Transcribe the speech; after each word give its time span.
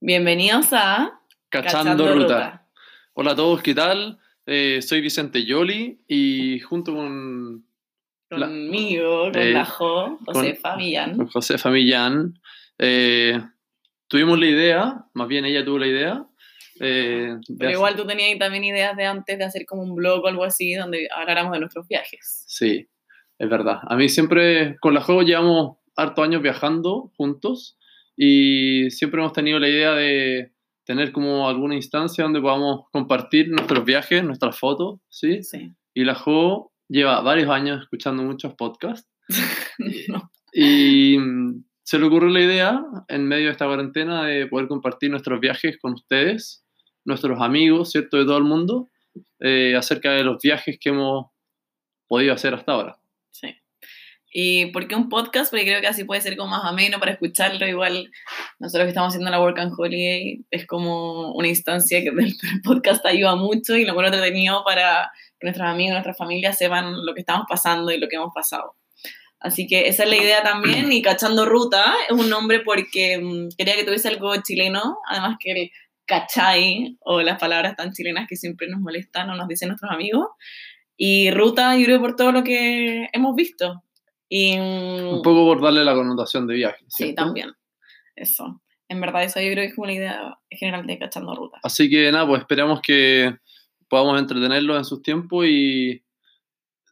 Bienvenidos 0.00 0.72
a 0.72 1.20
Cachando, 1.48 2.12
Ruta. 2.14 2.66
Hola 3.14 3.32
a 3.32 3.36
todos, 3.36 3.62
¿qué 3.62 3.74
tal? 3.74 4.18
Eh, 4.46 4.80
soy 4.80 5.00
Vicente 5.00 5.44
Yoli 5.44 5.98
y 6.06 6.60
junto 6.60 6.94
con... 6.94 7.64
Conmigo, 8.30 9.32
con 9.32 9.36
eh, 9.42 9.52
la 9.52 9.64
Jo, 9.64 10.18
Josefa 10.26 10.76
Millán. 10.76 11.16
con 11.16 11.28
Josefa 11.28 11.70
Millán, 11.70 12.34
eh, 12.78 13.40
tuvimos 14.06 14.38
la 14.38 14.46
idea, 14.46 15.04
más 15.14 15.28
bien 15.28 15.46
ella 15.46 15.64
tuvo 15.64 15.78
la 15.78 15.86
idea. 15.86 16.26
eh, 16.80 17.36
Pero 17.58 17.68
hacer- 17.70 17.70
igual 17.72 17.96
tú 17.96 18.06
tenías 18.06 18.38
también 18.38 18.64
ideas 18.64 18.94
de 18.96 19.06
antes 19.06 19.38
de 19.38 19.44
hacer 19.44 19.64
como 19.64 19.82
un 19.82 19.94
blog 19.94 20.24
o 20.24 20.28
algo 20.28 20.44
así 20.44 20.74
donde 20.74 21.08
habláramos 21.10 21.52
de 21.54 21.60
nuestros 21.60 21.88
viajes. 21.88 22.44
Sí, 22.46 22.86
es 23.38 23.48
verdad. 23.48 23.78
A 23.88 23.96
mí 23.96 24.10
siempre, 24.10 24.76
con 24.78 24.92
la 24.92 25.00
juego 25.00 25.22
llevamos 25.22 25.78
hartos 25.96 26.22
años 26.24 26.42
viajando 26.42 27.10
juntos 27.16 27.77
y 28.20 28.90
siempre 28.90 29.20
hemos 29.20 29.32
tenido 29.32 29.60
la 29.60 29.68
idea 29.68 29.92
de 29.92 30.52
tener 30.84 31.12
como 31.12 31.48
alguna 31.48 31.76
instancia 31.76 32.24
donde 32.24 32.40
podamos 32.40 32.86
compartir 32.90 33.48
nuestros 33.48 33.84
viajes, 33.84 34.24
nuestras 34.24 34.58
fotos, 34.58 34.98
¿sí? 35.08 35.44
Sí. 35.44 35.70
Y 35.94 36.04
la 36.04 36.16
Jo 36.16 36.72
lleva 36.88 37.20
varios 37.20 37.48
años 37.48 37.82
escuchando 37.82 38.24
muchos 38.24 38.54
podcasts 38.54 39.08
No. 40.08 40.32
y 40.52 41.16
mm, 41.16 41.64
se 41.84 41.98
le 42.00 42.06
ocurrió 42.06 42.28
la 42.30 42.40
idea 42.40 42.82
en 43.06 43.28
medio 43.28 43.46
de 43.46 43.52
esta 43.52 43.66
cuarentena 43.66 44.24
de 44.24 44.48
poder 44.48 44.66
compartir 44.66 45.10
nuestros 45.10 45.38
viajes 45.38 45.78
con 45.78 45.92
ustedes, 45.92 46.64
nuestros 47.04 47.40
amigos, 47.40 47.92
¿cierto? 47.92 48.16
De 48.16 48.24
todo 48.24 48.38
el 48.38 48.44
mundo, 48.44 48.88
eh, 49.38 49.76
acerca 49.76 50.10
de 50.10 50.24
los 50.24 50.42
viajes 50.42 50.76
que 50.80 50.88
hemos 50.88 51.26
podido 52.08 52.34
hacer 52.34 52.54
hasta 52.54 52.72
ahora. 52.72 52.98
Sí. 53.30 53.54
¿Y 54.30 54.66
por 54.66 54.86
qué 54.86 54.94
un 54.94 55.08
podcast? 55.08 55.50
Porque 55.50 55.64
creo 55.64 55.80
que 55.80 55.86
así 55.86 56.04
puede 56.04 56.20
ser 56.20 56.36
como 56.36 56.50
más 56.50 56.64
ameno 56.64 56.98
para 56.98 57.12
escucharlo. 57.12 57.66
Igual 57.66 58.10
nosotros 58.58 58.84
que 58.84 58.90
estamos 58.90 59.08
haciendo 59.08 59.30
la 59.30 59.40
Work 59.40 59.58
and 59.58 59.72
Holiday 59.76 60.44
es 60.50 60.66
como 60.66 61.32
una 61.32 61.48
instancia 61.48 62.02
que 62.02 62.08
el 62.18 62.36
podcast 62.62 63.04
ayuda 63.06 63.36
mucho 63.36 63.76
y 63.76 63.84
lo 63.84 63.94
bueno 63.94 64.08
entretenido 64.08 64.62
para 64.64 65.10
que 65.38 65.46
nuestros 65.46 65.68
amigos, 65.68 65.92
nuestras 65.92 66.18
familias 66.18 66.58
sepan 66.58 67.04
lo 67.06 67.14
que 67.14 67.20
estamos 67.20 67.46
pasando 67.48 67.90
y 67.90 67.98
lo 67.98 68.08
que 68.08 68.16
hemos 68.16 68.32
pasado. 68.34 68.74
Así 69.40 69.66
que 69.66 69.88
esa 69.88 70.02
es 70.02 70.10
la 70.10 70.16
idea 70.16 70.42
también. 70.42 70.92
Y 70.92 71.00
Cachando 71.00 71.46
Ruta 71.46 71.94
es 72.08 72.16
un 72.16 72.28
nombre 72.28 72.60
porque 72.60 73.18
mm, 73.18 73.56
quería 73.56 73.76
que 73.76 73.84
tuviese 73.84 74.08
algo 74.08 74.34
chileno, 74.42 74.98
además 75.08 75.36
que 75.40 75.52
el 75.52 75.70
cachai 76.06 76.96
o 77.00 77.20
las 77.20 77.38
palabras 77.38 77.76
tan 77.76 77.92
chilenas 77.92 78.26
que 78.28 78.36
siempre 78.36 78.66
nos 78.66 78.80
molestan 78.80 79.28
o 79.30 79.36
nos 79.36 79.46
dicen 79.46 79.68
nuestros 79.68 79.92
amigos. 79.92 80.26
Y 80.96 81.30
ruta, 81.30 81.76
yo 81.76 81.84
creo, 81.84 82.00
por 82.00 82.16
todo 82.16 82.32
lo 82.32 82.42
que 82.42 83.08
hemos 83.12 83.36
visto. 83.36 83.84
Y, 84.28 84.58
Un 84.58 85.22
poco 85.22 85.44
por 85.46 85.62
darle 85.62 85.84
la 85.84 85.94
connotación 85.94 86.46
de 86.46 86.54
viaje. 86.54 86.84
Sí, 86.88 87.04
¿cierto? 87.04 87.24
también. 87.24 87.52
Eso. 88.14 88.60
En 88.88 89.00
verdad, 89.00 89.22
eso 89.24 89.40
yo 89.40 89.50
creo 89.52 89.62
que 89.62 89.66
es 89.66 89.74
como 89.74 89.86
la 89.86 89.92
idea 89.92 90.38
general 90.50 90.86
de 90.86 90.98
Cachando 90.98 91.34
Ruta. 91.34 91.58
Así 91.62 91.88
que 91.90 92.10
nada, 92.10 92.26
pues 92.26 92.40
esperamos 92.40 92.80
que 92.80 93.36
podamos 93.88 94.18
entretenerlos 94.18 94.76
en 94.78 94.84
sus 94.84 95.02
tiempos 95.02 95.46
y 95.48 96.02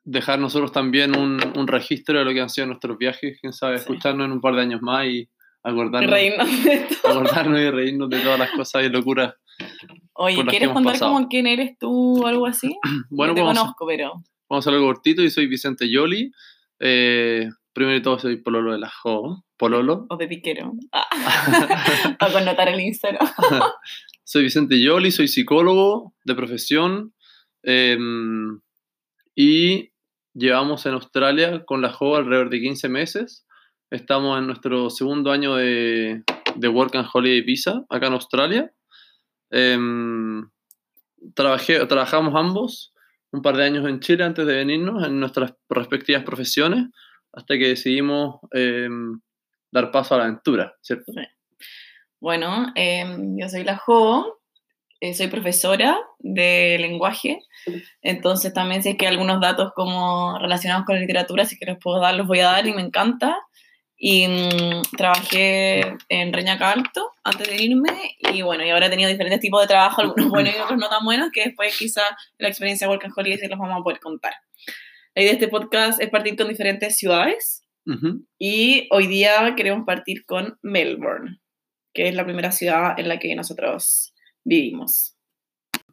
dejar 0.04 0.38
nosotros 0.38 0.72
también 0.72 1.18
un, 1.18 1.40
un 1.56 1.66
registro 1.66 2.18
de 2.18 2.24
lo 2.24 2.32
que 2.32 2.40
han 2.40 2.48
sido 2.50 2.66
nuestros 2.68 2.96
viajes, 2.96 3.38
quién 3.40 3.52
sabe, 3.52 3.78
Sí. 3.78 3.82
escucharnos 3.82 4.26
en 4.26 4.32
un 4.32 4.40
par 4.40 4.54
de 4.54 4.62
años 4.62 4.80
más 4.80 5.06
y 5.06 5.28
acordarnos, 5.62 6.10
reírnos 6.10 6.64
de 6.64 6.86
acordarnos 7.04 7.60
y 7.60 7.70
reírnos 7.70 8.08
de 8.08 8.20
todas 8.20 8.38
las 8.38 8.50
cosas 8.52 8.84
y 8.84 8.88
locuras. 8.88 9.34
Oye, 10.14 10.44
¿quieres 10.46 10.68
contar 10.68 10.98
como 10.98 11.28
quién 11.28 11.46
eres 11.46 11.76
tú 11.78 12.22
o 12.22 12.26
algo 12.26 12.46
así? 12.46 12.76
Bueno, 13.10 13.32
no 13.32 13.34
te 13.34 13.40
vamos, 13.42 13.58
conozco, 13.58 13.86
pero... 13.86 14.22
vamos 14.48 14.66
a 14.66 14.70
algo 14.70 14.86
cortito 14.86 15.22
y 15.22 15.30
soy 15.30 15.46
Vicente 15.46 15.90
Yoli. 15.90 16.30
Eh, 16.80 17.48
primero 17.72 17.94
de 17.94 18.02
todo 18.02 18.18
soy 18.18 18.36
Pololo 18.36 18.72
de 18.72 18.78
la 18.78 18.90
Jo, 18.90 19.44
Pololo. 19.56 20.06
O 20.10 20.16
de 20.16 20.28
piquero. 20.28 20.72
Ah. 20.92 21.06
Para 22.18 22.32
connotar 22.32 22.68
el 22.68 22.80
Instagram. 22.80 23.26
Soy 24.28 24.42
Vicente 24.42 24.80
Yoli, 24.80 25.12
soy 25.12 25.28
psicólogo 25.28 26.12
de 26.24 26.34
profesión 26.34 27.14
eh, 27.62 27.96
y 29.36 29.92
llevamos 30.34 30.84
en 30.84 30.94
Australia 30.94 31.64
con 31.64 31.80
la 31.80 31.92
JO 31.92 32.16
alrededor 32.16 32.50
de 32.50 32.60
15 32.60 32.88
meses. 32.88 33.46
Estamos 33.88 34.36
en 34.36 34.48
nuestro 34.48 34.90
segundo 34.90 35.30
año 35.30 35.54
de, 35.54 36.24
de 36.56 36.68
Work 36.68 36.96
and 36.96 37.08
Holiday 37.12 37.42
Visa 37.42 37.84
acá 37.88 38.08
en 38.08 38.14
Australia. 38.14 38.72
Eh, 39.52 39.78
trabajé, 41.34 41.86
trabajamos 41.86 42.34
ambos 42.34 42.92
un 43.32 43.42
par 43.42 43.56
de 43.56 43.64
años 43.64 43.88
en 43.88 44.00
Chile 44.00 44.24
antes 44.24 44.46
de 44.46 44.56
venirnos 44.56 45.06
en 45.06 45.20
nuestras 45.20 45.54
respectivas 45.68 46.24
profesiones 46.24 46.86
hasta 47.32 47.58
que 47.58 47.68
decidimos 47.68 48.40
eh, 48.54 48.88
dar 49.70 49.90
paso 49.90 50.14
a 50.14 50.18
la 50.18 50.24
aventura, 50.24 50.74
¿cierto? 50.80 51.12
Bueno, 52.18 52.72
eh, 52.74 53.04
yo 53.38 53.48
soy 53.48 53.62
la 53.62 53.76
Jo, 53.76 54.40
eh, 55.00 55.12
soy 55.12 55.28
profesora 55.28 55.98
de 56.18 56.78
lenguaje, 56.80 57.40
entonces 58.00 58.54
también 58.54 58.80
es 58.82 58.96
que 58.96 59.06
algunos 59.06 59.40
datos 59.40 59.72
como 59.74 60.38
relacionados 60.38 60.86
con 60.86 60.94
la 60.94 61.02
literatura, 61.02 61.44
si 61.44 61.58
que 61.58 61.66
los 61.66 61.78
puedo 61.78 62.00
dar, 62.00 62.14
los 62.14 62.26
voy 62.26 62.40
a 62.40 62.46
dar 62.46 62.66
y 62.66 62.72
me 62.72 62.80
encanta. 62.80 63.36
Y 63.98 64.28
mm, 64.28 64.82
trabajé 64.96 65.96
en 66.08 66.32
Reñaca 66.32 66.70
Alto 66.72 67.12
antes 67.24 67.48
de 67.48 67.62
irme 67.62 68.16
y 68.32 68.42
bueno, 68.42 68.64
y 68.64 68.70
ahora 68.70 68.86
he 68.86 68.90
tenido 68.90 69.08
diferentes 69.08 69.40
tipos 69.40 69.60
de 69.62 69.68
trabajo, 69.68 70.02
algunos 70.02 70.28
buenos 70.28 70.54
y 70.54 70.60
otros 70.60 70.78
no 70.78 70.88
tan 70.88 71.04
buenos, 71.04 71.30
que 71.32 71.44
después 71.44 71.76
quizá 71.76 72.02
en 72.08 72.16
la 72.38 72.48
experiencia 72.48 72.88
Work 72.88 73.04
and 73.04 73.14
Holiday 73.16 73.38
se 73.38 73.48
los 73.48 73.58
vamos 73.58 73.80
a 73.80 73.82
poder 73.82 74.00
contar. 74.00 74.34
La 75.14 75.22
idea 75.22 75.32
de 75.32 75.38
este 75.38 75.48
podcast 75.48 76.00
es 76.00 76.10
partir 76.10 76.36
con 76.36 76.48
diferentes 76.48 76.96
ciudades 76.96 77.66
Ujú. 77.86 78.26
y 78.38 78.86
hoy 78.90 79.06
día 79.06 79.54
queremos 79.56 79.86
partir 79.86 80.26
con 80.26 80.58
Melbourne, 80.60 81.40
que 81.94 82.08
es 82.08 82.14
la 82.14 82.24
primera 82.24 82.52
ciudad 82.52 82.98
en 82.98 83.08
la 83.08 83.18
que 83.18 83.34
nosotros 83.34 84.14
vivimos. 84.44 85.16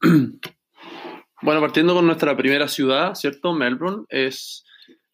Bueno, 1.43 1.59
partiendo 1.59 1.93
con 1.93 2.05
nuestra 2.05 2.37
primera 2.37 2.69
ciudad, 2.69 3.15
¿cierto? 3.15 3.51
Melbourne 3.51 4.05
es 4.07 4.63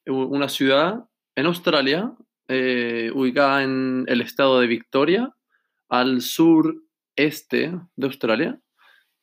una 0.05 0.47
ciudad 0.47 1.05
en 1.35 1.47
Australia, 1.47 2.13
eh, 2.49 3.11
ubicada 3.13 3.63
en 3.63 4.05
el 4.07 4.21
estado 4.21 4.59
de 4.59 4.65
Victoria, 4.65 5.31
al 5.87 6.21
sureste 6.21 7.79
de 7.95 8.05
Australia. 8.07 8.59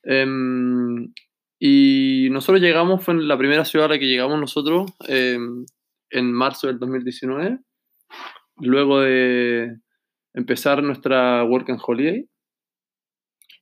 Em, 0.05 1.13
y 1.59 2.29
nosotros 2.31 2.61
llegamos, 2.61 3.05
fue 3.05 3.15
la 3.15 3.37
primera 3.37 3.65
ciudad 3.65 3.87
a 3.87 3.95
la 3.95 3.99
que 3.99 4.07
llegamos 4.07 4.39
nosotros 4.39 4.93
em, 5.09 5.67
en 6.11 6.33
marzo 6.33 6.69
del 6.69 6.79
2019, 6.79 7.59
luego 8.59 9.01
de 9.01 9.77
empezar 10.33 10.83
nuestra 10.85 11.43
Work 11.43 11.71
and 11.71 11.81
Holiday. 11.85 12.29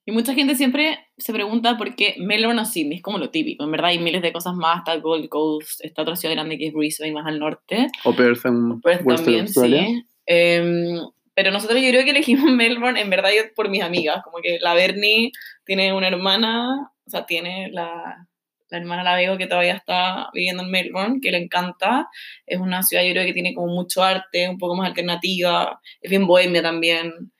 Y 0.07 0.13
mucha 0.13 0.35
gente 0.35 0.55
siempre 0.55 0.99
se 1.17 1.33
pregunta 1.33 1.79
por 1.79 1.95
qué 1.97 2.15
Melbourne 2.19 2.61
o 2.61 2.65
Sydney, 2.65 2.97
es 2.97 3.03
como 3.03 3.19
lo 3.19 3.31
típico. 3.31 3.65
En 3.65 3.71
verdad 3.71 3.87
hay 3.87 3.99
miles 3.99 4.21
de 4.21 4.33
cosas 4.33 4.55
más, 4.55 4.79
está 4.79 4.97
Gold 4.97 5.29
Coast, 5.29 5.83
está 5.83 6.03
otra 6.03 6.17
ciudad 6.17 6.35
grande 6.35 6.59
que 6.59 6.67
es 6.67 6.75
Brisbane, 6.75 7.13
más 7.13 7.27
al 7.27 7.39
norte. 7.39 7.89
O 8.05 8.15
Perth 8.15 8.45
en 8.45 8.81
Perth 8.81 9.07
también, 9.07 9.41
Australia. 9.43 9.87
sí. 9.87 10.05
Em, 10.27 10.99
pero 11.35 11.51
nosotros 11.51 11.81
yo 11.81 11.89
creo 11.89 12.05
que 12.05 12.11
elegimos 12.11 12.45
Melbourne, 12.53 13.01
en 13.01 13.11
verdad, 13.11 13.31
yo 13.35 13.43
por 13.55 13.69
mis 13.69 13.83
amigas. 13.83 14.23
Como 14.23 14.39
que 14.43 14.59
la 14.61 14.75
Bernie 14.75 15.33
tiene 15.65 15.93
una 15.93 16.09
hermana, 16.09 16.91
o 17.07 17.11
sea, 17.11 17.27
tiene 17.27 17.71
la, 17.73 18.29
la 18.69 18.79
hermana 18.79 19.03
la 19.03 19.17
veo 19.17 19.37
que 19.37 19.47
todavía 19.47 19.75
está 19.75 20.29
viviendo 20.33 20.63
en 20.63 20.71
Melbourne, 20.71 21.21
que 21.23 21.31
le 21.31 21.39
encanta. 21.39 22.09
Es 22.47 22.59
una 22.59 22.83
ciudad, 22.83 23.05
yo 23.05 23.13
creo 23.13 23.25
que 23.25 23.33
tiene 23.33 23.55
como 23.55 23.69
mucho 23.69 24.03
arte, 24.03 24.49
un 24.49 24.59
poco 24.59 24.77
más 24.77 24.89
alternativa, 24.89 25.81
es 26.01 26.11
bien 26.11 26.27
bohemia 26.27 26.63
también. 26.63 27.33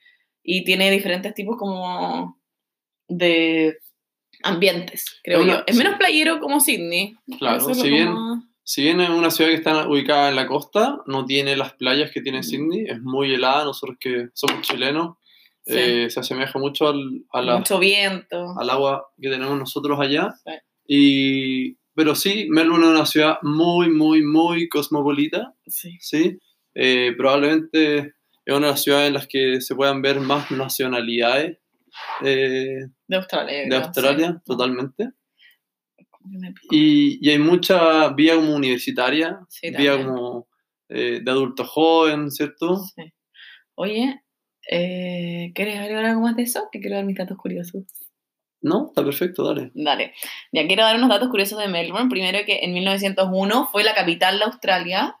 Y 0.43 0.63
tiene 0.63 0.91
diferentes 0.91 1.33
tipos 1.33 1.57
como 1.57 2.39
de 3.07 3.77
ambientes, 4.43 5.19
creo 5.23 5.41
una- 5.43 5.53
yo. 5.59 5.63
Es 5.67 5.75
menos 5.75 5.93
sí. 5.93 5.99
playero 5.99 6.39
como 6.39 6.59
Sydney. 6.59 7.15
Claro, 7.39 7.73
si 7.73 7.89
bien- 7.89 8.07
como- 8.13 8.43
Si 8.67 8.81
bien 8.81 8.99
es 8.99 9.09
una 9.11 9.29
ciudad 9.29 9.51
que 9.51 9.57
está 9.57 9.87
ubicada 9.87 10.27
en 10.29 10.35
la 10.35 10.47
costa, 10.47 10.97
no 11.05 11.23
tiene 11.25 11.55
las 11.55 11.73
playas 11.73 12.09
que 12.09 12.21
tiene 12.21 12.41
Sydney, 12.41 12.85
es 12.87 12.99
muy 12.99 13.31
helada, 13.31 13.63
nosotros 13.63 13.95
que 13.99 14.29
somos 14.33 14.61
chilenos, 14.63 15.17
Sí. 15.67 15.73
eh, 15.77 16.09
se 16.09 16.19
asemeja 16.19 16.57
mucho 16.57 16.87
al, 16.87 17.25
a 17.31 17.41
la- 17.43 17.57
mucho 17.57 17.77
viento. 17.77 18.55
al 18.59 18.69
agua 18.71 19.05
que 19.21 19.29
tenemos 19.29 19.55
nosotros 19.59 19.99
allá. 19.99 20.33
Sí. 20.43 20.51
Y, 20.87 21.77
pero 21.93 22.15
sí, 22.15 22.47
Melbourne 22.49 22.85
es 22.87 22.91
una 22.91 23.05
ciudad 23.05 23.37
muy, 23.43 23.89
muy, 23.91 24.23
muy 24.23 24.67
cosmopolita, 24.67 25.53
Sí. 25.67 25.97
¿sí? 25.99 26.39
Eh, 26.73 27.13
probablemente 27.15 27.97
es 28.45 28.55
una 28.55 28.65
de 28.67 28.71
las 28.71 28.81
ciudades 28.83 29.07
en 29.09 29.13
las 29.13 29.27
que 29.27 29.61
se 29.61 29.75
puedan 29.75 30.01
ver 30.01 30.19
más 30.21 30.49
nacionalidades 30.49 31.59
eh, 32.23 32.87
De 33.07 33.15
Australia. 33.15 33.57
de 33.59 33.67
creo, 33.67 33.79
Australia, 33.81 34.31
sí. 34.33 34.41
totalmente. 34.45 35.09
Y, 36.71 37.19
y 37.21 37.29
hay 37.31 37.37
mucha 37.39 38.09
vía 38.09 38.35
como 38.35 38.55
universitaria, 38.55 39.39
Sí, 39.47 39.69
vía 39.71 39.95
como 40.03 40.47
eh, 40.89 41.19
de 41.23 41.31
adulto 41.31 41.65
joven, 41.65 42.31
¿cierto? 42.31 42.77
Sí. 42.77 43.13
Oye, 43.75 44.21
eh, 44.71 45.51
¿quieres 45.53 45.77
agregar 45.79 46.05
algo 46.05 46.21
más 46.21 46.35
de 46.35 46.43
eso? 46.43 46.67
Que 46.71 46.79
quiero 46.79 46.95
dar 46.95 47.05
mis 47.05 47.17
datos 47.17 47.37
curiosos. 47.37 47.83
No, 48.61 48.87
está 48.87 49.03
perfecto, 49.03 49.43
dale. 49.43 49.71
Dale. 49.75 50.13
Ya 50.51 50.65
quiero 50.65 50.81
dar 50.83 50.95
unos 50.95 51.09
datos 51.09 51.29
curiosos 51.29 51.59
de 51.59 51.67
Melbourne. 51.67 52.09
Primero 52.09 52.39
que 52.45 52.61
en 52.63 52.73
1901 52.73 53.69
fue 53.71 53.83
la 53.83 53.93
capital 53.93 54.39
de 54.39 54.45
Australia. 54.45 55.15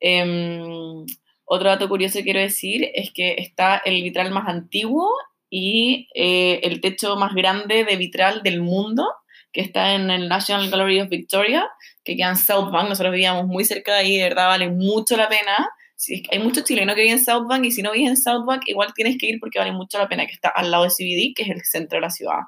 Em, 0.00 1.04
otro 1.44 1.68
dato 1.68 1.88
curioso 1.88 2.18
que 2.18 2.24
quiero 2.24 2.40
decir 2.40 2.88
es 2.94 3.12
que 3.12 3.34
está 3.36 3.76
el 3.84 4.02
vitral 4.02 4.30
más 4.30 4.48
antiguo 4.48 5.10
y 5.54 6.08
eh, 6.14 6.60
el 6.62 6.80
techo 6.80 7.14
más 7.16 7.34
grande 7.34 7.84
de 7.84 7.96
vitral 7.96 8.42
del 8.42 8.62
mundo, 8.62 9.06
que 9.52 9.60
está 9.60 9.94
en 9.94 10.10
el 10.10 10.26
National 10.26 10.70
Gallery 10.70 11.00
of 11.02 11.10
Victoria, 11.10 11.68
que 12.04 12.16
queda 12.16 12.30
en 12.30 12.36
South 12.36 12.70
Bank. 12.72 12.88
Nosotros 12.88 13.12
vivíamos 13.12 13.46
muy 13.46 13.66
cerca 13.66 13.92
de 13.92 13.98
ahí, 14.00 14.16
de 14.16 14.22
verdad 14.30 14.46
vale 14.46 14.70
mucho 14.70 15.14
la 15.14 15.28
pena. 15.28 15.68
Sí, 15.94 16.22
hay 16.30 16.38
muchos 16.38 16.64
chilenos 16.64 16.94
que 16.94 17.02
viven 17.02 17.18
en 17.18 17.24
South 17.24 17.46
Bank 17.46 17.66
y 17.66 17.70
si 17.70 17.82
no 17.82 17.92
vives 17.92 18.08
en 18.08 18.16
South 18.16 18.46
Bank, 18.46 18.62
igual 18.66 18.94
tienes 18.94 19.18
que 19.18 19.26
ir 19.26 19.38
porque 19.40 19.58
vale 19.58 19.72
mucho 19.72 19.98
la 19.98 20.08
pena, 20.08 20.24
que 20.24 20.32
está 20.32 20.48
al 20.48 20.70
lado 20.70 20.84
de 20.84 20.90
CBD, 20.90 21.34
que 21.36 21.42
es 21.42 21.50
el 21.50 21.60
centro 21.64 21.98
de 21.98 22.00
la 22.00 22.10
ciudad. 22.10 22.38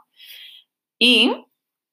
Y 0.99 1.31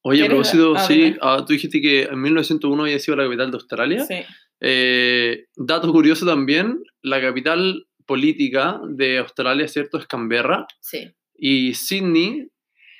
Oye, 0.03 0.23
a 0.23 0.27
¿Quieres- 0.27 0.29
propósito, 0.49 0.73
ah, 0.77 0.87
sí, 0.87 1.15
ah, 1.21 1.43
tú 1.45 1.51
dijiste 1.53 1.81
que 1.81 2.03
en 2.03 2.21
1901 2.21 2.83
había 2.83 2.99
sido 2.99 3.17
la 3.17 3.25
capital 3.25 3.51
de 3.51 3.57
Australia. 3.57 4.05
sí, 4.05 4.15
Eh, 4.61 5.45
dato 5.57 5.91
curioso 5.91 6.25
también, 6.25 6.81
la 7.01 7.19
capital 7.19 7.85
política 8.11 8.79
de 9.01 9.17
Australia, 9.19 9.67
¿cierto? 9.67 9.97
Es 9.97 10.05
Canberra. 10.07 10.65
sí, 10.79 11.01
Y 11.37 11.73
Sydney, 11.73 12.47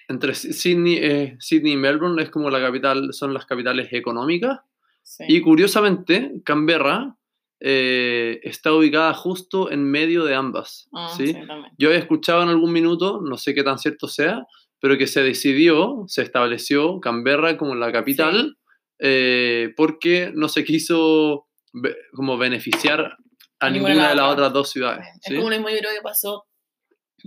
entre 0.08 0.32
Sy- 0.34 0.54
Sydney, 0.54 0.96
eh, 1.10 1.36
Sydney 1.40 1.74
y 1.74 1.78
Melbourne, 1.86 2.22
es 2.24 2.30
como 2.30 2.50
la 2.50 2.60
capital, 2.68 2.98
son 3.14 3.34
las 3.34 3.46
capitales 3.46 3.88
económicas. 3.92 4.60
sí. 5.04 5.24
Y 5.28 5.42
curiosamente, 5.42 6.14
Canberra 6.46 7.16
eh, 7.64 8.40
está 8.44 8.74
ubicada 8.74 9.14
justo 9.14 9.70
en 9.72 9.84
medio 9.84 10.24
de 10.26 10.34
ambas. 10.34 10.88
Ah, 10.94 11.14
¿sí? 11.18 11.36
Yo 11.78 11.92
he 11.92 11.98
escuchado 11.98 12.42
en 12.44 12.50
algún 12.50 12.72
minuto, 12.74 13.22
no 13.22 13.38
sé 13.38 13.54
qué 13.54 13.64
tan 13.64 13.78
cierto 13.78 14.08
sea, 14.08 14.46
pero 14.80 14.98
que 14.98 15.06
se 15.08 15.22
decidió, 15.22 16.04
se 16.08 16.22
estableció 16.24 17.00
Canberra 17.00 17.58
como 17.58 17.76
la 17.76 17.92
capital 17.92 18.58
eh, 19.04 19.74
porque 19.78 20.32
no 20.34 20.48
se 20.48 20.64
quiso 20.64 21.48
be- 21.74 21.96
como 22.14 22.38
beneficiar 22.38 23.16
a 23.62 23.70
Ninguna 23.70 23.94
ninguna, 23.94 24.10
de 24.10 24.16
las 24.16 24.26
otras 24.26 24.52
dos 24.54 24.70
ciudades. 24.70 25.06
Es 25.16 25.22
¿sí? 25.24 25.36
como 25.36 25.50
lo 25.50 25.56
mismo 25.56 25.70
yo 25.70 25.78
creo 25.78 25.92
que 25.96 26.02
pasó 26.02 26.46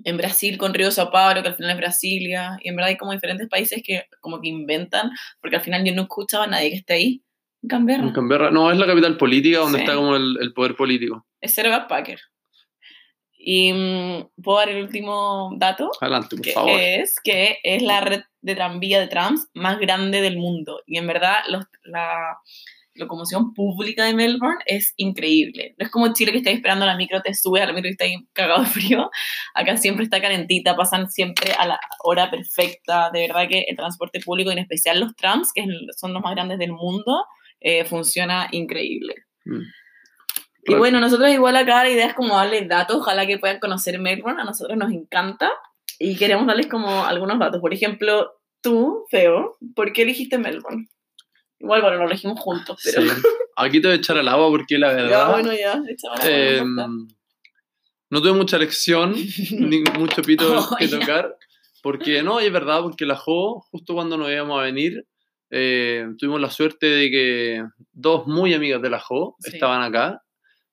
en 0.05 0.17
Brasil 0.17 0.59
con 0.59 0.75
Río 0.75 0.87
de 0.87 0.93
Sao 0.93 1.11
Paulo, 1.11 1.41
que 1.43 1.49
al 1.49 1.55
final 1.57 1.71
es 1.71 1.77
Brasilia, 1.79 2.59
y 2.63 2.69
en 2.69 2.77
verdad 2.77 2.89
hay 2.91 2.97
como 2.97 3.13
diferentes 3.13 3.49
países 3.49 3.83
que 3.85 4.05
como 4.21 4.41
que 4.41 4.49
inventan, 4.49 5.11
porque 5.41 5.57
al 5.57 5.63
final 5.63 5.85
yo 5.85 5.95
no 5.95 6.03
escuchaba 6.03 6.45
a 6.45 6.49
nadie 6.49 6.71
que 6.71 6.77
esté 6.77 6.95
ahí 6.95 7.23
en 7.63 7.69
Canberra. 7.69 8.03
En 8.03 8.13
Canberra, 8.13 8.51
no, 8.51 8.71
es 8.73 8.77
la 8.79 8.87
capital 8.87 9.17
política 9.17 9.59
donde 9.61 9.79
Sí. 9.79 9.85
está 9.85 9.95
como 9.97 10.17
el, 10.17 10.37
el 10.41 10.53
poder 10.53 10.75
político. 10.77 11.25
Es 11.41 11.55
cero 11.55 11.71
backpacker. 11.71 12.21
Y 13.47 13.73
mm, 13.73 14.43
puedo 14.43 14.59
dar 14.59 14.71
el 14.71 14.83
último 14.83 15.53
dato, 15.59 15.91
Adelante, 16.01 16.37
por 16.37 16.45
que 16.45 16.53
favor. 16.53 16.73
es 16.81 17.17
que 17.23 17.59
es 17.63 17.83
la 17.83 18.01
red 18.01 18.23
de 18.41 18.55
tranvía 18.55 18.99
de 19.01 19.07
trams 19.09 19.49
más 19.55 19.79
grande 19.79 20.21
del 20.23 20.39
mundo. 20.39 20.83
Y 20.87 20.97
en 20.99 21.07
verdad 21.07 21.37
los- 21.49 21.67
la 21.85 22.39
locomoción 22.95 23.55
pública 23.55 24.05
de 24.05 24.15
Melbourne 24.15 24.63
es 24.67 24.95
increíble. 24.97 25.75
No 25.79 25.87
es 25.87 25.91
como 25.91 26.13
Chile 26.13 26.33
que 26.33 26.39
está 26.39 26.51
esperando 26.51 26.87
la 26.87 26.97
micro, 26.97 27.21
te 27.23 27.35
sube 27.35 27.61
a 27.61 27.67
la 27.67 27.73
micro 27.73 27.89
y 27.89 27.93
está 27.93 28.05
ahí 28.05 28.17
cagado 28.33 28.63
de 28.63 28.69
frío. 28.69 29.11
Acá 29.55 29.77
siempre 29.77 30.05
está 30.05 30.21
calentita, 30.21 30.77
pasan 30.77 31.11
siempre 31.11 31.53
a 31.59 31.67
la 31.67 31.81
hora 32.03 32.31
perfecta. 32.31 33.11
De 33.13 33.27
verdad 33.27 33.49
que 33.49 33.65
el 33.69 33.77
transporte 33.77 34.21
público, 34.21 34.51
en 34.51 34.59
especial 34.59 35.01
los 35.01 35.15
trams, 35.17 35.51
que 35.55 35.65
son 35.97 36.13
los 36.13 36.23
más 36.23 36.35
grandes 36.35 36.59
del 36.59 36.73
mundo, 36.73 37.27
eh, 37.61 37.85
funciona 37.85 38.49
increíble. 38.53 39.15
Mm. 39.45 39.61
Y 39.61 40.67
Claro. 40.67 40.79
bueno, 40.79 41.01
nosotros 41.01 41.31
igual 41.31 41.57
acá 41.57 41.85
la 41.85 41.91
idea 41.91 42.07
es 42.07 42.15
como 42.15 42.37
darles 42.37 42.67
datos, 42.69 42.97
ojalá 42.97 43.27
que 43.27 43.39
puedan 43.39 43.59
conocer 43.59 43.99
Melbourne, 43.99 44.41
a 44.41 44.45
nosotros 44.45 44.79
nos 44.79 44.93
encanta 44.93 45.53
y 45.99 46.17
queremos 46.17 46.47
darles 46.47 46.69
como 46.69 47.05
algunos 47.05 47.39
datos. 47.39 47.61
Por 47.61 47.75
ejemplo, 47.75 48.31
tú, 48.63 49.05
Feo, 49.11 49.57
¿por 49.77 49.93
qué 49.93 50.03
elegiste 50.03 50.39
Melbourne? 50.39 50.87
Igual, 51.61 51.83
bueno, 51.83 51.97
lo 51.99 52.07
elegimos 52.07 52.39
juntos, 52.41 52.81
pero... 52.85 53.03
Sí. 53.03 53.09
Aquí 53.57 53.81
te 53.81 53.89
voy 53.89 53.97
a 53.97 53.99
echar 53.99 54.19
al 54.19 54.29
agua 54.29 54.49
porque 54.51 54.79
la 54.79 54.89
Ya, 54.91 54.95
verdad... 55.03 55.31
bueno, 55.31 55.53
ya, 55.53 55.77
la 55.77 56.29
eh, 56.29 56.63
mano, 56.65 57.07
no 58.11 58.21
tuve 58.23 58.33
mucha 58.33 58.59
lección, 58.59 59.15
ni 59.53 59.83
mucho 59.99 60.23
pito 60.23 60.59
Oh, 60.59 60.77
que 60.77 60.89
ya. 60.89 60.99
tocar, 60.99 61.37
porque 61.83 62.23
no, 62.23 62.41
es 62.41 62.53
verdad, 62.53 62.81
porque 62.83 63.07
la 63.07 63.17
Jo, 63.17 63.61
justo 63.71 63.95
cuando 63.95 64.17
nos 64.17 64.31
íbamos 64.31 64.59
a 64.61 64.63
venir, 64.65 65.07
eh, 65.51 66.07
tuvimos 66.19 66.41
la 66.41 66.51
suerte 66.51 66.87
de 66.87 67.11
que 67.11 67.65
dos 67.93 68.27
muy 68.27 68.53
amigas 68.55 68.83
de 68.83 68.91
la 68.91 68.99
Jo 69.01 69.37
Sí. 69.41 69.51
estaban 69.55 69.83
acá, 69.83 70.23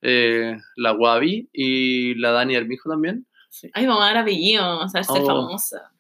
eh, 0.02 0.58
la 0.76 0.94
Wabi 0.94 1.48
y 1.54 2.16
la 2.16 2.32
Dani 2.32 2.56
Armijo 2.56 2.90
también. 2.90 3.26
Sí. 3.50 3.70
Ay, 3.74 3.86
vamos 3.86 4.04
a 4.04 4.08
dar 4.08 4.18
apellido, 4.18 4.80
o 4.80 4.88
sea, 4.90 5.04
ser 5.04 5.22
Oh. 5.22 5.26
famosa. 5.28 5.92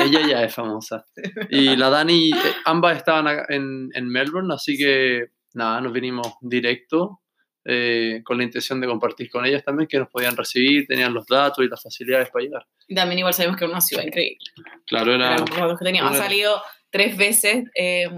Ella 0.00 0.26
ya 0.26 0.44
es 0.44 0.54
famosa. 0.54 1.04
Y 1.50 1.76
la 1.76 1.90
Dani, 1.90 2.30
eh, 2.30 2.36
ambas 2.64 2.96
estaban 2.96 3.26
en, 3.48 3.90
en 3.94 4.08
Melbourne, 4.08 4.52
así 4.54 4.76
que 4.76 5.26
nada, 5.54 5.80
nos 5.80 5.92
vinimos 5.92 6.34
directo 6.40 7.20
eh, 7.64 8.22
con 8.24 8.38
la 8.38 8.44
intención 8.44 8.80
de 8.80 8.86
compartir 8.86 9.28
con 9.28 9.44
ellas 9.44 9.62
también, 9.64 9.88
que 9.88 9.98
nos 9.98 10.08
podían 10.08 10.36
recibir, 10.36 10.86
tenían 10.86 11.12
los 11.12 11.26
datos 11.26 11.64
y 11.64 11.68
las 11.68 11.82
facilidades 11.82 12.30
para 12.30 12.44
llegar. 12.44 12.66
Y 12.86 12.94
también 12.94 13.18
igual 13.18 13.34
sabemos 13.34 13.56
que 13.58 13.64
es 13.64 13.70
una 13.70 13.80
ciudad 13.80 14.04
increíble. 14.04 14.38
Claro, 14.86 15.14
era... 15.14 15.36
Los 15.38 15.78
que 15.78 15.84
teníamos. 15.84 16.12
Ha 16.12 16.14
una- 16.14 16.24
salido 16.24 16.62
tres 16.90 17.16
veces 17.16 17.64
eh, 17.74 18.08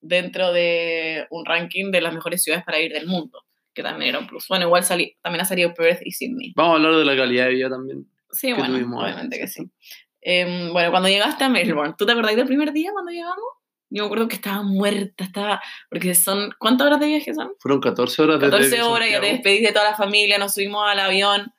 dentro 0.00 0.52
de 0.52 1.26
un 1.30 1.46
ranking 1.46 1.90
de 1.90 2.00
las 2.02 2.12
mejores 2.12 2.42
ciudades 2.42 2.64
para 2.64 2.80
ir 2.80 2.92
del 2.92 3.06
mundo, 3.06 3.42
que 3.72 3.82
también 3.82 4.10
era 4.10 4.18
un 4.18 4.26
plus. 4.26 4.46
Bueno, 4.48 4.66
igual 4.66 4.84
salí, 4.84 5.16
también 5.22 5.42
ha 5.42 5.46
salido 5.46 5.72
Perth 5.72 6.02
y 6.04 6.12
Sydney. 6.12 6.52
Vamos 6.54 6.72
a 6.72 6.76
hablar 6.76 6.96
de 6.96 7.04
la 7.04 7.16
calidad 7.16 7.46
de 7.46 7.50
vida 7.54 7.70
también. 7.70 8.06
Sí, 8.32 8.48
que 8.48 8.54
bueno, 8.54 8.74
obviamente 9.00 9.38
que 9.38 9.48
¿cierto? 9.48 9.72
sí. 9.78 9.96
Em, 10.22 10.72
bueno, 10.72 10.90
cuando 10.90 11.08
llegaste 11.08 11.44
a 11.44 11.48
Melbourne, 11.48 11.94
¿tú 11.96 12.06
te 12.06 12.12
acordás 12.12 12.36
del 12.36 12.46
primer 12.46 12.72
día 12.72 12.90
cuando 12.92 13.10
llegamos? 13.10 13.44
Yo 13.88 14.04
me 14.04 14.06
acuerdo 14.06 14.28
que 14.28 14.36
estaba 14.36 14.62
muerta, 14.62 15.24
estaba... 15.24 15.60
Porque 15.88 16.14
son... 16.14 16.54
¿Cuántas 16.58 16.86
horas 16.86 17.00
de 17.00 17.06
viaje 17.06 17.34
son? 17.34 17.52
Fueron 17.58 17.80
14 17.80 18.22
horas 18.22 18.40
desde 18.40 18.50
14 18.50 18.82
horas, 18.82 19.10
ya 19.10 19.20
te 19.20 19.26
despedís 19.26 19.62
de 19.62 19.72
toda 19.72 19.90
la 19.90 19.96
familia, 19.96 20.38
nos 20.38 20.54
subimos 20.54 20.88
al 20.88 21.00
avión. 21.00 21.52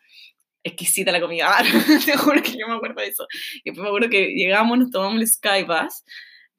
Exquisita 0.64 1.12
la 1.12 1.20
comida, 1.20 1.58
te 2.06 2.16
juro 2.18 2.42
que 2.42 2.52
yo 2.52 2.68
me 2.68 2.76
acuerdo 2.76 3.02
de 3.02 3.08
eso. 3.08 3.26
Y 3.64 3.72
después 3.72 3.84
me 3.84 3.90
acuerdo 3.90 4.10
que 4.10 4.28
llegamos, 4.28 4.78
nos 4.78 4.92
tomamos 4.92 5.20
el 5.20 5.28
Skybus, 5.28 6.04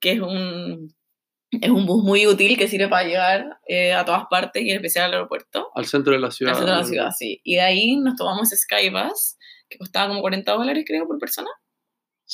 que 0.00 0.12
es 0.12 0.20
un, 0.20 0.92
es 1.52 1.70
un 1.70 1.86
bus 1.86 2.02
muy 2.02 2.26
útil 2.26 2.58
que 2.58 2.66
sirve 2.66 2.88
para 2.88 3.06
llegar 3.06 3.60
eh, 3.66 3.92
a 3.92 4.04
todas 4.04 4.24
partes 4.28 4.62
y 4.62 4.70
en 4.70 4.76
especial 4.76 5.06
al 5.06 5.14
aeropuerto. 5.14 5.70
Al 5.74 5.86
centro 5.86 6.12
de 6.12 6.18
la 6.18 6.30
ciudad. 6.30 6.52
Al 6.52 6.58
centro 6.58 6.74
de 6.74 6.80
la 6.80 6.86
ciudad, 6.86 7.10
sí. 7.16 7.40
Y 7.44 7.54
de 7.54 7.60
ahí 7.60 7.96
nos 7.96 8.16
tomamos 8.16 8.50
Skybus, 8.50 9.36
que 9.68 9.78
costaba 9.78 10.08
como 10.08 10.20
40 10.20 10.52
dólares, 10.52 10.84
creo, 10.86 11.06
por 11.06 11.18
persona. 11.18 11.48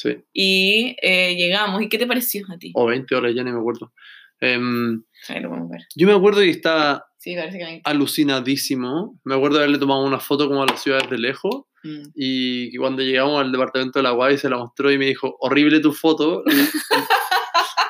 Sí, 0.01 0.17
Y 0.33 0.95
eh, 1.03 1.35
llegamos. 1.35 1.83
¿Y 1.83 1.89
qué 1.89 1.99
te 1.99 2.07
pareció 2.07 2.47
a 2.53 2.57
ti? 2.57 2.71
o 2.77 2.87
20 2.87 3.15
horas, 3.17 3.35
ya 3.35 3.43
ni 3.43 3.51
me 3.51 3.59
acuerdo. 3.59 3.93
Ahí 4.41 5.41
lo 5.41 5.49
podemos 5.49 5.69
ver. 5.71 5.81
yo 5.97 6.07
me 6.07 6.13
acuerdo 6.15 6.41
que 6.41 6.51
estaba 6.51 7.05
Sí, 7.19 7.35
que 7.35 7.81
alucinadísimo. 7.83 9.19
Me 9.25 9.35
acuerdo 9.35 9.57
de 9.57 9.65
haberle 9.65 9.79
tomado 9.79 10.05
una 10.05 10.21
foto 10.21 10.47
como 10.47 10.63
a 10.63 10.67
las 10.67 10.81
ciudades 10.83 11.11
de 11.11 11.19
lejos 11.19 11.65
Mm. 11.85 12.03
y 12.17 12.77
cuando 12.77 13.03
llegamos 13.03 13.41
al 13.41 13.53
departamento 13.53 13.99
de 14.01 14.03
la 14.03 14.13
UAI 14.13 14.37
se 14.37 14.49
la 14.51 14.57
mostró 14.59 14.91
y 14.91 14.99
me 14.99 15.07
dijo, 15.07 15.37
horrible 15.41 15.79
tu 15.81 15.93
foto. 15.93 16.43
El, 16.47 16.59
el- 16.61 16.69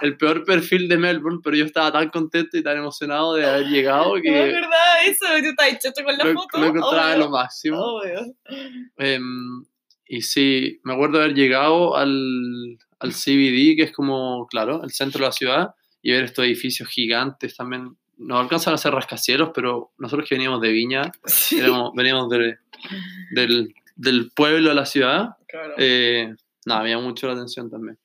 el 0.01 0.17
peor 0.17 0.45
perfil 0.45 0.89
de 0.89 0.97
Melbourne, 0.97 1.41
pero 1.43 1.57
yo 1.57 1.65
estaba 1.65 1.91
tan 1.91 2.09
contento 2.11 2.57
y 2.57 2.63
tan 2.63 2.77
emocionado 2.79 3.35
de 3.35 3.45
haber 3.45 3.67
llegado 3.67 4.15
No 4.17 4.23
que 4.23 4.31
acordaba 4.31 5.03
de 5.03 5.11
eso, 5.11 5.27
tú 5.41 5.49
estás 5.49 5.73
hecho 5.73 6.05
con 6.05 6.17
la 6.17 6.25
lo, 6.25 6.35
foto. 6.35 6.59
lo 6.61 6.67
encontraba 6.67 7.09
obvio, 7.15 7.19
lo 7.25 7.31
máximo. 7.31 7.79
obvio. 7.81 8.35
Em, 8.99 9.65
y 10.09 10.23
sí, 10.23 10.81
me 10.85 10.95
acuerdo 10.95 11.19
de 11.19 11.25
haber 11.25 11.37
llegado 11.37 11.97
al, 11.97 12.79
al 12.99 13.13
CBD, 13.13 13.77
que 13.77 13.83
es 13.85 13.93
como, 13.93 14.47
claro, 14.49 14.83
el 14.83 14.91
centro 14.91 15.21
de 15.21 15.27
la 15.27 15.33
ciudad, 15.33 15.75
y 16.03 16.13
ver 16.13 16.25
estos 16.25 16.45
edificios 16.45 16.89
gigantes 16.89 17.57
también. 17.57 17.97
Nos 18.17 18.41
alcanzan 18.41 18.75
a 18.75 18.79
ser 18.79 18.93
rascacielos, 18.93 19.51
pero 19.55 19.93
nosotros 19.99 20.29
que 20.29 20.35
veníamos 20.35 20.61
de 20.61 20.73
Viña, 20.73 21.13
Sí, 21.27 21.59
éramos- 21.59 21.93
veníamos 21.95 22.29
de- 22.31 22.57
del, 23.33 23.75
del 23.97 24.31
pueblo 24.35 24.71
a 24.71 24.75
la 24.75 24.87
ciudad, 24.87 25.31
claro. 25.47 25.75
eh, 25.79 26.35
nada, 26.67 26.83
me 26.83 26.91
llamó 26.91 27.03
mucho 27.09 27.27
la 27.27 27.35
atención 27.35 27.71
también. 27.71 27.97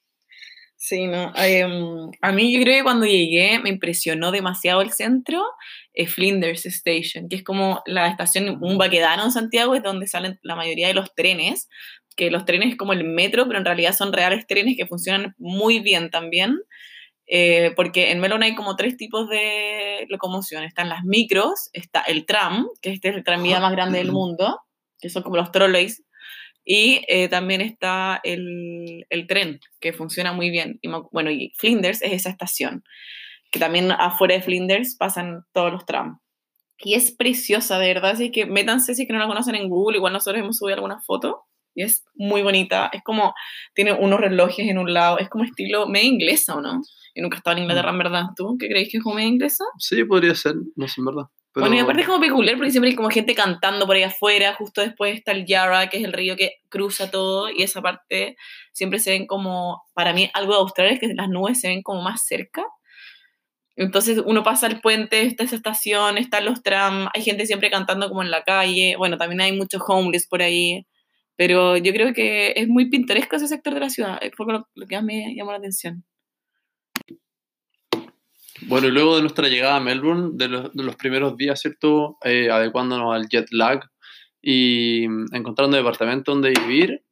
Sí, 0.85 1.07
no. 1.07 1.31
em, 1.37 2.11
a 2.19 2.33
mí 2.33 2.53
yo 2.53 2.61
creo 2.61 2.79
que 2.79 2.83
cuando 2.83 3.05
llegué 3.05 3.57
me 3.59 3.69
impresionó 3.69 4.33
demasiado 4.33 4.81
el 4.81 4.91
centro, 4.91 5.41
eh, 5.93 6.07
Flinders 6.07 6.65
Station, 6.65 7.29
que 7.29 7.37
es 7.37 7.43
como 7.43 7.81
la 7.85 8.09
estación, 8.09 8.57
un 8.61 8.77
baquedano 8.77 9.23
en 9.23 9.31
Santiago, 9.31 9.75
es 9.75 9.81
donde 9.81 10.07
salen 10.07 10.39
la 10.43 10.57
mayoría 10.57 10.87
de 10.89 10.93
los 10.93 11.15
trenes, 11.15 11.69
que 12.17 12.29
los 12.29 12.43
trenes 12.43 12.71
es 12.71 12.75
como 12.75 12.91
el 12.91 13.05
metro, 13.05 13.47
pero 13.47 13.59
en 13.59 13.65
realidad 13.65 13.93
son 13.93 14.11
reales 14.11 14.45
trenes 14.45 14.75
que 14.75 14.85
funcionan 14.85 15.33
muy 15.37 15.79
bien 15.79 16.09
también, 16.11 16.59
eh, 17.27 17.71
porque 17.77 18.11
en 18.11 18.19
Melbourne 18.19 18.47
hay 18.47 18.55
como 18.55 18.75
tres 18.75 18.97
tipos 18.97 19.29
de 19.29 20.05
locomoción. 20.09 20.65
Están 20.65 20.89
las 20.89 21.05
micros, 21.05 21.69
está 21.71 22.01
el 22.01 22.25
tram, 22.25 22.67
que 22.81 22.89
este 22.91 23.07
es 23.07 23.15
el 23.15 23.23
tranvía 23.23 23.61
más 23.61 23.71
grande 23.71 23.99
del 23.99 24.11
mundo, 24.11 24.59
que 24.99 25.09
son 25.09 25.23
como 25.23 25.37
los 25.37 25.49
trolleys, 25.53 26.03
y 26.65 27.01
eh, 27.07 27.27
también 27.27 27.61
está 27.61 28.19
el, 28.23 29.05
el 29.09 29.27
tren, 29.27 29.59
que 29.79 29.93
funciona 29.93 30.33
muy 30.33 30.49
bien. 30.49 30.79
Y, 30.81 30.89
bueno, 31.11 31.31
y 31.31 31.51
Flinders 31.57 32.01
es 32.01 32.13
esa 32.13 32.29
estación, 32.29 32.83
que 33.51 33.59
también 33.59 33.91
afuera 33.91 34.35
de 34.35 34.41
Flinders 34.41 34.95
pasan 34.95 35.43
todos 35.53 35.71
los 35.71 35.85
trams. 35.85 36.19
Y 36.79 36.95
es 36.95 37.11
preciosa, 37.11 37.79
de 37.79 37.93
verdad, 37.93 38.11
así 38.11 38.31
que 38.31 38.45
métanse 38.45 38.95
si 38.95 39.07
que 39.07 39.13
no 39.13 39.19
la 39.19 39.27
conocen 39.27 39.55
en 39.55 39.69
Google, 39.69 39.97
igual 39.97 40.13
nosotros 40.13 40.41
hemos 40.41 40.57
subido 40.57 40.75
algunas 40.75 41.05
fotos, 41.05 41.35
y 41.75 41.83
es 41.83 42.03
muy 42.15 42.43
bonita, 42.43 42.89
es 42.93 43.03
como, 43.03 43.33
tiene 43.73 43.93
unos 43.93 44.19
relojes 44.19 44.67
en 44.67 44.77
un 44.77 44.93
lado, 44.93 45.17
es 45.17 45.29
como 45.29 45.43
estilo 45.43 45.87
media 45.87 46.07
inglesa, 46.07 46.55
¿o 46.55 46.61
no? 46.61 46.81
Yo 47.15 47.21
nunca 47.21 47.37
he 47.37 47.39
estado 47.39 47.57
en 47.57 47.63
Inglaterra, 47.63 47.91
en 47.91 47.97
verdad. 47.97 48.23
¿Tú 48.35 48.57
qué 48.59 48.67
crees 48.67 48.89
que 48.89 48.97
es 48.97 49.03
como 49.03 49.15
media 49.15 49.29
inglesa? 49.29 49.63
Sí, 49.77 50.03
podría 50.03 50.33
ser, 50.33 50.55
no 50.75 50.87
sé, 50.87 51.01
en 51.01 51.05
verdad. 51.05 51.25
Pero, 51.53 51.65
Bueno, 51.65 51.75
y 51.75 51.79
aparte 51.79 52.01
es 52.01 52.07
como 52.07 52.19
peculiar 52.19 52.55
porque 52.55 52.71
siempre 52.71 52.89
hay 52.89 52.95
como 52.95 53.09
gente 53.09 53.35
cantando 53.35 53.85
por 53.85 53.95
ahí 53.95 54.03
afuera, 54.03 54.55
justo 54.55 54.81
después 54.81 55.15
está 55.15 55.33
el 55.33 55.45
Yarra, 55.45 55.87
que 55.87 55.97
es 55.97 56.03
el 56.03 56.13
río 56.13 56.35
que 56.35 56.55
cruza 56.69 57.11
todo, 57.11 57.49
y 57.49 57.61
esa 57.61 57.81
parte 57.81 58.37
siempre 58.71 58.97
se 58.97 59.11
ven 59.11 59.27
como, 59.27 59.83
para 59.93 60.13
mí 60.13 60.31
algo 60.33 60.53
de 60.53 60.59
Australia 60.59 60.93
es 60.93 60.99
que 60.99 61.13
las 61.13 61.29
nubes 61.29 61.59
se 61.59 61.67
ven 61.67 61.83
como 61.83 62.01
más 62.01 62.25
cerca. 62.25 62.63
Entonces 63.75 64.21
uno 64.25 64.43
pasa 64.43 64.67
el 64.67 64.81
puente, 64.81 65.23
está 65.23 65.43
esa 65.43 65.55
estación, 65.55 66.17
están 66.17 66.45
los 66.45 66.63
trams, 66.63 67.09
hay 67.13 67.21
gente 67.23 67.45
siempre 67.45 67.71
cantando 67.71 68.09
como 68.09 68.23
en 68.23 68.31
la 68.31 68.43
calle, 68.43 68.95
bueno, 68.97 69.17
también 69.17 69.41
hay 69.41 69.51
muchos 69.51 69.81
homeless 69.87 70.27
por 70.27 70.41
ahí, 70.41 70.87
pero 71.35 71.77
yo 71.77 71.91
creo 71.93 72.13
que 72.13 72.53
es 72.55 72.67
muy 72.67 72.89
pintoresco 72.89 73.35
ese 73.35 73.47
sector 73.47 73.73
de 73.73 73.79
la 73.79 73.89
ciudad, 73.89 74.19
fue 74.35 74.45
lo, 74.51 74.67
lo 74.75 74.87
que 74.87 74.95
más 74.95 75.03
me 75.03 75.35
llamó 75.35 75.51
la 75.51 75.57
atención. 75.57 76.03
Bueno, 78.67 78.87
y 78.87 78.91
luego 78.91 79.15
de 79.15 79.21
nuestra 79.21 79.47
llegada 79.47 79.77
a 79.77 79.79
Melbourne, 79.79 80.31
de 80.33 80.47
los, 80.47 80.73
de 80.73 80.83
los 80.83 80.95
primeros 80.95 81.35
días, 81.37 81.59
¿cierto? 81.61 82.17
Eh, 82.23 82.49
adecuándonos 82.49 83.13
al 83.13 83.27
jet 83.29 83.47
lag 83.51 83.81
y 84.41 85.07
mm, 85.07 85.33
encontrando 85.35 85.77
departamento 85.77 86.31
donde 86.31 86.51
vivir, 86.51 87.03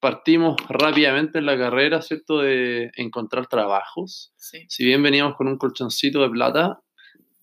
partimos 0.00 0.56
rápidamente 0.68 1.38
en 1.38 1.46
la 1.46 1.56
carrera, 1.56 2.02
¿cierto? 2.02 2.38
De 2.40 2.90
encontrar 2.96 3.46
trabajos. 3.46 4.32
Sí. 4.36 4.64
Si 4.68 4.84
bien 4.84 5.02
veníamos 5.02 5.36
con 5.36 5.48
un 5.48 5.58
colchoncito 5.58 6.20
de 6.22 6.30
plata, 6.30 6.80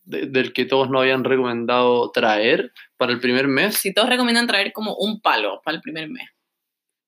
de- 0.05 0.27
del 0.27 0.53
que 0.53 0.65
todos 0.65 0.89
nos 0.89 1.01
habían 1.01 1.23
recomendado 1.23 2.11
traer 2.11 2.71
para 2.97 3.11
el 3.11 3.19
primer 3.19 3.47
mes, 3.47 3.75
Si 3.77 3.93
todos 3.93 4.09
recomiendan 4.09 4.47
traer 4.47 4.71
como 4.73 4.95
un 4.95 5.21
palo 5.21 5.61
para 5.63 5.75
el 5.75 5.81
primer 5.81 6.09
mes. 6.09 6.27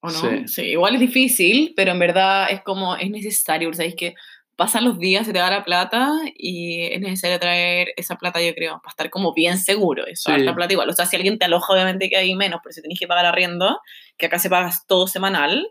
¿O 0.02 0.08
no? 0.08 0.14
Sí. 0.14 0.48
Sí. 0.48 0.62
igual 0.64 0.96
es 0.96 1.00
difícil, 1.02 1.74
pero 1.76 1.92
en 1.92 2.00
verdad 2.00 2.48
es 2.52 2.62
como, 2.62 2.96
es 2.96 3.10
necesario, 3.10 3.74
sabéis 3.74 3.96
que 3.96 4.14
pasan 4.56 4.86
los 4.86 4.98
días, 5.00 5.26
se 5.26 5.34
te 5.34 5.40
da 5.40 5.50
la 5.50 5.64
plata 5.66 6.12
y 6.38 6.84
es 6.94 7.02
necesario 7.02 7.40
traer 7.40 7.90
esa 7.98 8.16
plata, 8.16 8.42
yo 8.42 8.54
creo, 8.56 8.80
para 8.82 8.92
estar 8.92 9.10
como 9.10 9.34
bien 9.34 9.58
seguro. 9.58 10.06
Eso, 10.08 10.30
Sí. 10.30 10.36
harta 10.40 10.56
plata 10.56 10.74
igual. 10.74 10.90
O 10.90 10.94
sea, 10.94 11.06
si 11.06 11.16
alguien 11.16 11.38
te 11.38 11.46
aloja, 11.46 11.74
obviamente 11.74 12.10
que 12.10 12.18
hay 12.18 12.36
menos, 12.36 12.62
pero 12.64 12.74
si 12.74 12.82
tenés 12.82 13.00
que 13.00 13.08
pagar 13.08 13.26
arriendo, 13.26 13.80
que 14.18 14.28
acá 14.28 14.40
se 14.40 14.50
pagas 14.50 14.86
todo 14.88 15.08
semanal, 15.08 15.68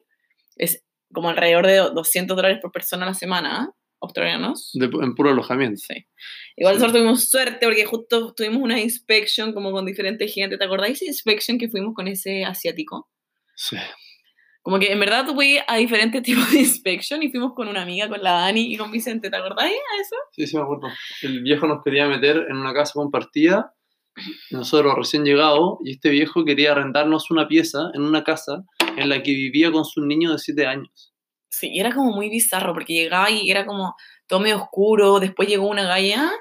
es 0.56 0.84
como 1.12 1.30
alrededor 1.30 1.66
de 1.66 1.76
200 1.76 2.36
dólares 2.36 2.58
por 2.60 2.72
persona 2.72 3.04
a 3.04 3.08
la 3.08 3.14
semana, 3.14 3.70
australianos. 4.00 4.70
de- 4.74 4.86
en 5.02 5.14
puro 5.14 5.30
alojamiento. 5.30 5.80
Sí. 5.86 6.06
Igual 6.56 6.74
Sí. 6.74 6.80
nosotros 6.80 6.92
tuvimos 6.92 7.30
suerte 7.30 7.64
porque 7.64 7.86
justo 7.86 8.34
tuvimos 8.34 8.60
una 8.62 8.78
inspection 8.78 9.54
como 9.54 9.72
con 9.72 9.86
diferente 9.86 10.28
gente. 10.28 10.58
¿Te 10.58 10.64
acordáis 10.64 10.96
esa 11.00 11.06
inspection 11.06 11.58
que 11.58 11.70
fuimos 11.70 11.94
con 11.94 12.06
ese 12.06 12.44
asiático? 12.44 13.08
Sí. 13.56 13.76
Como 14.64 14.78
que 14.78 14.90
en 14.90 14.98
verdad 14.98 15.26
tú 15.26 15.34
puedes 15.34 15.56
ir 15.56 15.62
a 15.68 15.76
diferentes 15.76 16.22
tipos 16.22 16.50
de 16.50 16.60
inspection 16.60 17.22
y 17.22 17.30
fuimos 17.30 17.52
con 17.52 17.68
una 17.68 17.82
amiga, 17.82 18.08
con 18.08 18.22
la 18.22 18.32
Dani 18.32 18.72
y 18.72 18.78
con 18.78 18.90
Vicente. 18.90 19.28
¿Te 19.28 19.36
acordáis 19.36 19.74
a 19.74 20.00
eso? 20.00 20.16
Sí, 20.32 20.46
sí, 20.46 20.56
me 20.56 20.62
acuerdo. 20.62 20.88
El 21.20 21.42
viejo 21.42 21.66
nos 21.66 21.84
quería 21.84 22.08
meter 22.08 22.46
en 22.48 22.56
una 22.56 22.72
casa 22.72 22.94
compartida, 22.94 23.74
nosotros 24.50 24.94
recién 24.96 25.22
llegados, 25.26 25.80
y 25.84 25.92
este 25.92 26.08
viejo 26.08 26.46
quería 26.46 26.72
arrendarnos 26.72 27.30
una 27.30 27.46
pieza 27.46 27.90
en 27.92 28.02
una 28.02 28.24
casa 28.24 28.64
en 28.96 29.10
la 29.10 29.22
que 29.22 29.32
vivía 29.32 29.70
con 29.70 29.84
su 29.84 30.00
niño 30.00 30.32
de 30.32 30.38
7 30.38 30.66
años. 30.66 31.12
Sí, 31.50 31.78
era 31.78 31.94
como 31.94 32.12
muy 32.12 32.30
bizarro 32.30 32.72
porque 32.72 32.94
llegaba 32.94 33.30
y 33.30 33.50
era 33.50 33.66
como 33.66 33.94
todo 34.26 34.40
medio 34.40 34.56
oscuro. 34.56 35.20
Después 35.20 35.46
llegó 35.46 35.68
una 35.68 35.84
galla 35.84 36.32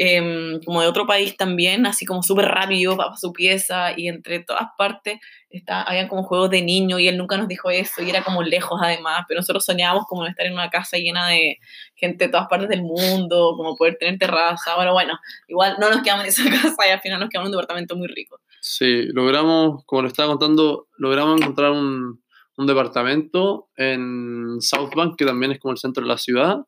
em, 0.00 0.60
como 0.64 0.80
de 0.80 0.86
otro 0.86 1.06
país 1.06 1.36
también, 1.36 1.84
así 1.84 2.06
como 2.06 2.22
súper 2.22 2.46
rápido 2.46 2.96
para 2.96 3.16
su 3.16 3.32
pieza 3.32 3.92
y 3.96 4.06
entre 4.06 4.38
todas 4.38 4.68
partes 4.78 5.18
está, 5.50 5.82
habían 5.82 6.06
como 6.06 6.22
juegos 6.22 6.50
de 6.50 6.62
niño 6.62 7.00
y 7.00 7.08
él 7.08 7.18
nunca 7.18 7.36
nos 7.36 7.48
dijo 7.48 7.68
eso 7.68 8.02
y 8.02 8.10
era 8.10 8.22
como 8.22 8.42
lejos 8.42 8.78
además, 8.82 9.24
pero 9.26 9.40
nosotros 9.40 9.64
soñábamos 9.64 10.04
como 10.06 10.24
estar 10.26 10.46
en 10.46 10.52
una 10.52 10.70
casa 10.70 10.98
llena 10.98 11.26
de 11.28 11.58
gente 11.96 12.26
de 12.26 12.30
todas 12.30 12.46
partes 12.46 12.68
del 12.68 12.82
mundo, 12.82 13.54
como 13.56 13.74
poder 13.74 13.96
tener 13.98 14.18
terraza. 14.18 14.76
Bueno, 14.76 14.92
bueno, 14.92 15.18
igual 15.48 15.76
no 15.80 15.90
nos 15.90 16.02
quedamos 16.02 16.24
en 16.24 16.28
esa 16.28 16.44
casa 16.62 16.86
y 16.86 16.90
al 16.90 17.00
final 17.00 17.18
nos 17.18 17.28
quedamos 17.28 17.48
en 17.48 17.54
un 17.54 17.60
departamento 17.60 17.96
muy 17.96 18.06
rico. 18.06 18.40
Sí, 18.60 19.04
logramos, 19.12 19.84
como 19.84 20.02
le 20.02 20.08
estaba 20.08 20.28
contando, 20.28 20.86
logramos 20.96 21.40
encontrar 21.40 21.72
un, 21.72 22.22
un 22.56 22.66
departamento 22.66 23.68
en 23.76 24.60
South 24.60 24.90
Bank, 24.94 25.16
que 25.16 25.24
también 25.24 25.52
es 25.52 25.58
como 25.58 25.72
el 25.72 25.78
centro 25.78 26.02
de 26.02 26.08
la 26.08 26.18
ciudad. 26.18 26.58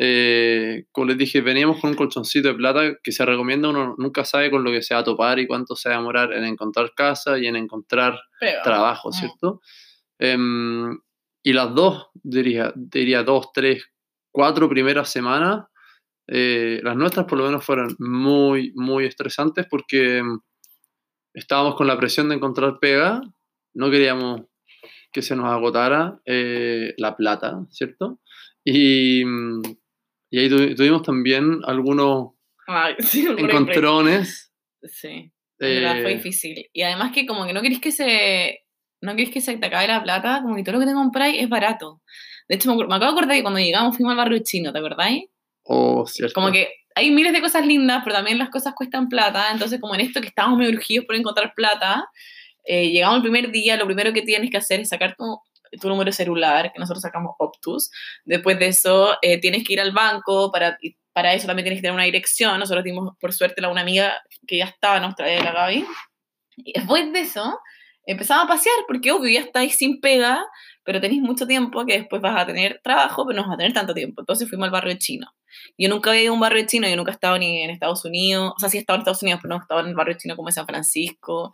Eh, 0.00 0.84
como 0.92 1.08
les 1.08 1.18
dije, 1.18 1.40
veníamos 1.40 1.80
con 1.80 1.90
un 1.90 1.96
colchoncito 1.96 2.46
de 2.48 2.54
plata 2.54 2.94
que 3.02 3.10
se 3.10 3.26
recomienda, 3.26 3.68
uno 3.68 3.96
nunca 3.98 4.24
sabe 4.24 4.48
con 4.48 4.62
lo 4.62 4.70
que 4.70 4.80
se 4.80 4.94
va 4.94 5.00
a 5.00 5.04
topar 5.04 5.40
y 5.40 5.46
cuánto 5.48 5.74
se 5.74 5.88
va 5.88 5.96
a 5.96 5.98
demorar 5.98 6.32
en 6.32 6.44
encontrar 6.44 6.92
casa 6.94 7.36
y 7.36 7.48
en 7.48 7.56
encontrar 7.56 8.20
Pero, 8.38 8.62
trabajo, 8.62 9.08
Mm. 9.08 9.12
¿cierto? 9.12 9.60
Em, 10.20 10.98
y 11.42 11.52
las 11.52 11.74
dos, 11.74 12.06
diría, 12.14 12.72
diría 12.76 13.24
dos, 13.24 13.52
tres, 13.52 13.84
cuatro 14.30 14.68
primeras 14.68 15.10
semanas, 15.10 15.64
eh, 16.28 16.80
las 16.84 16.94
nuestras 16.94 17.26
por 17.26 17.38
lo 17.38 17.46
menos 17.46 17.64
fueron 17.64 17.96
muy, 17.98 18.72
muy 18.76 19.04
estresantes 19.04 19.66
porque 19.68 20.18
em, 20.18 20.38
estábamos 21.34 21.74
con 21.74 21.88
la 21.88 21.98
presión 21.98 22.28
de 22.28 22.36
encontrar 22.36 22.78
pega, 22.80 23.20
no 23.74 23.90
queríamos 23.90 24.42
que 25.12 25.22
se 25.22 25.34
nos 25.34 25.46
agotara 25.46 26.20
eh, 26.24 26.94
la 26.98 27.16
plata, 27.16 27.64
¿cierto? 27.70 28.20
Y, 28.64 29.24
mm, 29.24 29.62
y 30.30 30.38
ahí 30.38 30.48
tuvi- 30.48 30.76
tuvimos 30.76 31.02
también 31.02 31.60
algunos 31.64 32.30
Ay, 32.66 32.94
encontrones. 33.38 34.52
Sí. 34.82 35.32
Verdad 35.58 36.02
fue 36.02 36.12
eh, 36.12 36.16
difícil. 36.16 36.66
Y 36.72 36.82
además 36.82 37.12
que 37.12 37.26
como 37.26 37.46
que 37.46 37.52
no 37.52 37.62
querés 37.62 37.80
que 37.80 37.92
se... 37.92 38.60
No 39.00 39.14
querés 39.14 39.30
que 39.30 39.40
se 39.40 39.56
te 39.56 39.66
acabe 39.66 39.86
la 39.86 40.02
plata, 40.02 40.40
como 40.42 40.56
que 40.56 40.64
todo 40.64 40.74
lo 40.74 40.80
que 40.80 40.86
te 40.86 40.92
compráis 40.92 41.40
es 41.40 41.48
barato. 41.48 42.02
De 42.48 42.56
hecho, 42.56 42.74
me, 42.74 42.82
acabo 42.82 42.98
de 42.98 43.06
acordar 43.06 43.36
que 43.36 43.42
cuando 43.42 43.60
llegamos 43.60 43.96
fuimos 43.96 44.10
al 44.10 44.16
barrio 44.16 44.40
chino, 44.42 44.72
¿te 44.72 44.78
acordáis? 44.78 45.24
oh, 45.64 46.04
¿cierto? 46.06 46.34
Como 46.34 46.50
que 46.50 46.68
hay 46.94 47.12
miles 47.12 47.32
de 47.32 47.40
cosas 47.40 47.64
lindas, 47.64 48.00
pero 48.02 48.16
también 48.16 48.38
las 48.38 48.50
cosas 48.50 48.74
cuestan 48.74 49.08
plata. 49.08 49.52
Entonces, 49.52 49.80
como 49.80 49.94
en 49.94 50.00
esto 50.00 50.20
que 50.20 50.26
estábamos 50.26 50.58
muy 50.58 50.66
urgidos 50.68 51.06
por 51.06 51.14
encontrar 51.14 51.52
plata, 51.54 52.08
eh, 52.64 52.90
llegamos 52.90 53.16
el 53.18 53.22
primer 53.22 53.52
día, 53.52 53.76
lo 53.76 53.86
primero 53.86 54.12
que 54.12 54.22
tienes 54.22 54.50
que 54.50 54.56
hacer 54.56 54.80
es 54.80 54.88
sacar 54.88 55.14
tu, 55.16 55.40
tu 55.80 55.88
número 55.88 56.12
celular, 56.12 56.72
que 56.72 56.78
nosotros 56.78 57.02
sacamos 57.02 57.34
Optus. 57.38 57.90
Después 58.24 58.58
de 58.58 58.68
eso, 58.68 59.16
eh, 59.22 59.40
tienes 59.40 59.64
que 59.64 59.74
ir 59.74 59.80
al 59.80 59.92
banco, 59.92 60.50
para, 60.52 60.78
para 61.12 61.34
eso 61.34 61.46
también 61.46 61.64
tienes 61.64 61.78
que 61.78 61.82
tener 61.82 61.94
una 61.94 62.04
dirección. 62.04 62.58
Nosotros 62.58 62.84
dimos, 62.84 63.16
por 63.20 63.32
suerte, 63.32 63.64
a 63.64 63.68
una 63.68 63.80
amiga 63.80 64.14
que 64.46 64.58
ya 64.58 64.66
estaba 64.66 64.98
en 64.98 65.04
Australia, 65.04 65.42
la 65.42 65.52
Gaby. 65.52 65.84
Y 66.56 66.72
después 66.72 67.12
de 67.12 67.20
eso, 67.20 67.58
empezamos 68.04 68.44
a 68.44 68.48
pasear, 68.48 68.76
porque 68.86 69.12
obvio, 69.12 69.30
ya 69.30 69.40
estáis 69.40 69.76
sin 69.76 70.00
pega, 70.00 70.44
pero 70.82 71.00
tenéis 71.00 71.20
mucho 71.20 71.46
tiempo 71.46 71.84
que 71.84 71.98
después 71.98 72.22
vas 72.22 72.40
a 72.40 72.46
tener 72.46 72.80
trabajo, 72.82 73.26
pero 73.26 73.36
no 73.36 73.46
vas 73.46 73.54
a 73.54 73.58
tener 73.58 73.74
tanto 73.74 73.92
tiempo. 73.94 74.22
Entonces 74.22 74.48
fuimos 74.48 74.64
al 74.64 74.70
barrio 74.70 74.96
chino. 74.98 75.26
Yo 75.76 75.88
nunca 75.88 76.10
había 76.10 76.22
ido 76.22 76.32
a 76.32 76.34
un 76.34 76.40
barrio 76.40 76.64
chino, 76.66 76.88
yo 76.88 76.96
nunca 76.96 77.10
he 77.10 77.14
estado 77.14 77.38
ni 77.38 77.62
en 77.62 77.70
Estados 77.70 78.04
Unidos, 78.04 78.54
o 78.56 78.58
sea, 78.58 78.68
sí 78.68 78.78
he 78.78 78.80
estado 78.80 78.96
en 78.96 79.00
Estados 79.02 79.22
Unidos, 79.22 79.40
pero 79.42 79.50
no 79.50 79.60
he 79.60 79.62
estado 79.62 79.80
en 79.80 79.88
el 79.88 79.94
barrio 79.94 80.16
chino 80.18 80.36
como 80.36 80.48
en 80.48 80.54
San 80.54 80.66
Francisco, 80.66 81.52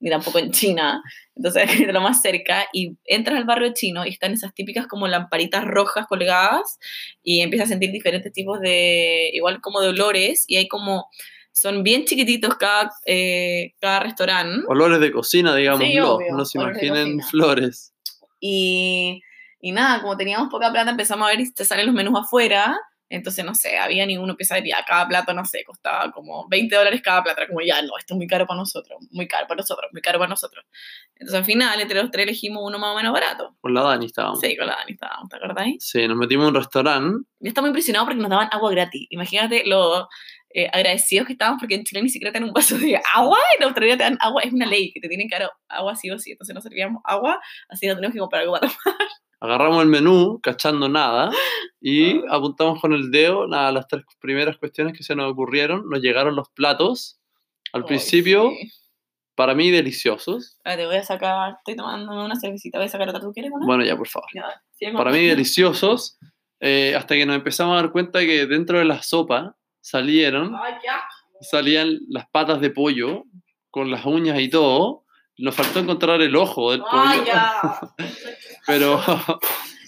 ni 0.00 0.10
tampoco 0.10 0.38
en 0.38 0.50
China. 0.50 1.02
Entonces, 1.36 1.64
de 1.86 1.92
lo 1.92 2.00
más 2.00 2.20
cerca, 2.20 2.66
y 2.72 2.96
entras 3.04 3.38
al 3.38 3.44
barrio 3.44 3.72
chino 3.72 4.04
y 4.04 4.10
están 4.10 4.32
esas 4.32 4.52
típicas 4.54 4.86
como 4.86 5.06
lamparitas 5.06 5.64
rojas 5.64 6.06
colgadas, 6.06 6.78
y 7.22 7.40
empiezas 7.42 7.66
a 7.66 7.70
sentir 7.70 7.92
diferentes 7.92 8.32
tipos 8.32 8.60
de, 8.60 9.30
igual 9.32 9.60
como 9.60 9.80
de 9.80 9.88
olores, 9.88 10.44
y 10.48 10.56
hay 10.56 10.68
como, 10.68 11.06
son 11.52 11.82
bien 11.82 12.04
chiquititos 12.04 12.56
cada, 12.56 12.90
eh, 13.06 13.74
cada 13.80 14.00
restaurante. 14.00 14.64
Olores 14.68 15.00
de 15.00 15.12
cocina, 15.12 15.54
digamos, 15.54 15.86
Sí, 15.86 15.94
no, 15.94 16.14
obvio, 16.14 16.34
no 16.34 16.44
se 16.44 16.58
imaginen 16.58 17.20
flores. 17.20 17.92
Y, 18.40 19.22
y 19.60 19.72
nada, 19.72 20.00
como 20.00 20.16
teníamos 20.16 20.48
poca 20.48 20.72
plata, 20.72 20.90
empezamos 20.90 21.28
a 21.28 21.30
ver 21.30 21.40
y 21.40 21.52
te 21.52 21.64
salen 21.64 21.86
los 21.86 21.94
menús 21.94 22.18
afuera. 22.18 22.78
Entonces, 23.10 23.44
no 23.44 23.56
sé, 23.56 23.76
había 23.76 24.06
ni 24.06 24.16
uno 24.16 24.36
que 24.36 24.44
sabía, 24.44 24.76
cada 24.86 25.08
plato, 25.08 25.34
no 25.34 25.44
sé, 25.44 25.64
costaba 25.64 26.12
como 26.12 26.46
20 26.48 26.74
dólares 26.76 27.02
cada 27.02 27.24
plato. 27.24 27.40
Era 27.40 27.48
como, 27.48 27.60
ya, 27.60 27.82
no, 27.82 27.98
esto 27.98 28.14
es 28.14 28.16
muy 28.16 28.28
caro 28.28 28.46
para 28.46 28.58
nosotros, 28.58 29.00
muy 29.10 29.26
caro 29.26 29.48
para 29.48 29.58
nosotros, 29.58 29.90
muy 29.92 30.00
caro 30.00 30.20
para 30.20 30.28
nosotros. 30.28 30.64
Entonces, 31.16 31.38
al 31.38 31.44
final, 31.44 31.80
entre 31.80 32.00
los 32.00 32.10
tres 32.12 32.22
elegimos 32.22 32.62
uno 32.64 32.78
más 32.78 32.94
o 32.94 32.96
menos 32.96 33.12
barato. 33.12 33.56
Con 33.60 33.74
la 33.74 33.82
Dani 33.82 34.06
estábamos. 34.06 34.38
Sí, 34.38 34.56
con 34.56 34.68
la 34.68 34.76
Dani 34.76 34.92
estábamos, 34.92 35.28
¿te 35.28 35.36
acordáis? 35.36 35.84
Sí, 35.84 36.06
nos 36.06 36.16
metimos 36.16 36.44
en 36.44 36.48
un 36.50 36.54
restaurante. 36.54 37.28
Yo 37.40 37.48
estaba 37.48 37.64
muy 37.64 37.70
impresionado 37.70 38.06
porque 38.06 38.20
nos 38.20 38.30
daban 38.30 38.48
agua 38.52 38.70
gratis. 38.70 39.06
Imagínate 39.10 39.64
lo 39.66 40.08
eh, 40.52 40.68
agradecidos 40.72 41.26
que 41.26 41.32
estábamos 41.34 41.60
porque 41.60 41.74
en 41.76 41.84
Chile 41.84 42.02
ni 42.02 42.08
siquiera 42.08 42.32
te 42.32 42.38
dan 42.40 42.48
un 42.48 42.54
vaso 42.54 42.76
de 42.78 43.00
agua, 43.14 43.38
en 43.58 43.64
Australia 43.64 43.96
te 43.96 44.02
dan 44.04 44.18
agua, 44.20 44.42
es 44.42 44.52
una 44.52 44.66
ley 44.66 44.92
que 44.92 45.00
te 45.00 45.08
tienen 45.08 45.28
que 45.28 45.38
dar 45.38 45.50
agua 45.68 45.94
sí 45.96 46.10
o 46.10 46.18
sí. 46.18 46.32
Entonces 46.32 46.54
nos 46.54 46.64
servíamos 46.64 47.02
agua, 47.04 47.40
así 47.68 47.86
no 47.86 47.94
tenemos 47.94 48.12
que 48.14 48.20
comprar 48.20 48.42
algo 48.42 48.54
para 48.54 48.68
tomar. 48.68 48.98
Agarramos 49.42 49.82
el 49.82 49.88
menú, 49.88 50.38
cachando 50.42 50.86
nada, 50.88 51.30
y 51.80 52.18
Ah. 52.18 52.36
apuntamos 52.36 52.78
con 52.80 52.92
el 52.92 53.10
dedo 53.10 53.46
nada, 53.46 53.72
las 53.72 53.86
tres 53.88 54.02
primeras 54.20 54.58
cuestiones 54.58 54.94
que 54.96 55.02
se 55.02 55.14
nos 55.16 55.32
ocurrieron. 55.32 55.88
Nos 55.88 56.00
llegaron 56.02 56.36
los 56.36 56.48
platos, 56.50 57.18
al 57.72 57.82
Ay, 57.82 57.86
principio, 57.88 58.50
sí. 58.50 58.70
para 59.34 59.54
mí 59.54 59.70
deliciosos. 59.70 60.58
Ah, 60.64 60.76
te 60.76 60.84
voy 60.84 60.96
a 60.96 61.02
sacar, 61.04 61.54
estoy 61.58 61.74
tomándome 61.76 62.22
una 62.22 62.36
cervecita, 62.38 62.76
voy 62.78 62.88
a 62.88 62.90
sacar 62.90 63.08
otra, 63.08 63.20
¿tú 63.22 63.32
quieres 63.32 63.50
una? 63.50 63.64
Bueno, 63.64 63.82
ya, 63.82 63.96
por 63.96 64.08
favor. 64.08 64.28
Ya, 64.34 64.92
Para 64.92 65.10
mí 65.10 65.24
deliciosos, 65.24 66.18
eh, 66.60 66.94
hasta 66.94 67.14
que 67.14 67.24
nos 67.24 67.36
empezamos 67.36 67.72
a 67.78 67.82
dar 67.82 67.92
cuenta 67.92 68.20
que 68.20 68.44
dentro 68.46 68.78
de 68.78 68.84
la 68.84 69.02
sopa 69.02 69.56
salieron, 69.80 70.56
salían 71.40 71.98
las 72.08 72.28
patas 72.30 72.60
de 72.60 72.70
pollo, 72.70 73.24
con 73.70 73.90
las 73.90 74.04
uñas 74.04 74.40
y 74.40 74.48
todo. 74.48 75.04
Nos 75.38 75.54
faltó 75.54 75.78
encontrar 75.78 76.20
el 76.20 76.36
ojo 76.36 76.72
del 76.72 76.82
pollo. 76.82 77.32
Pero, 78.66 79.00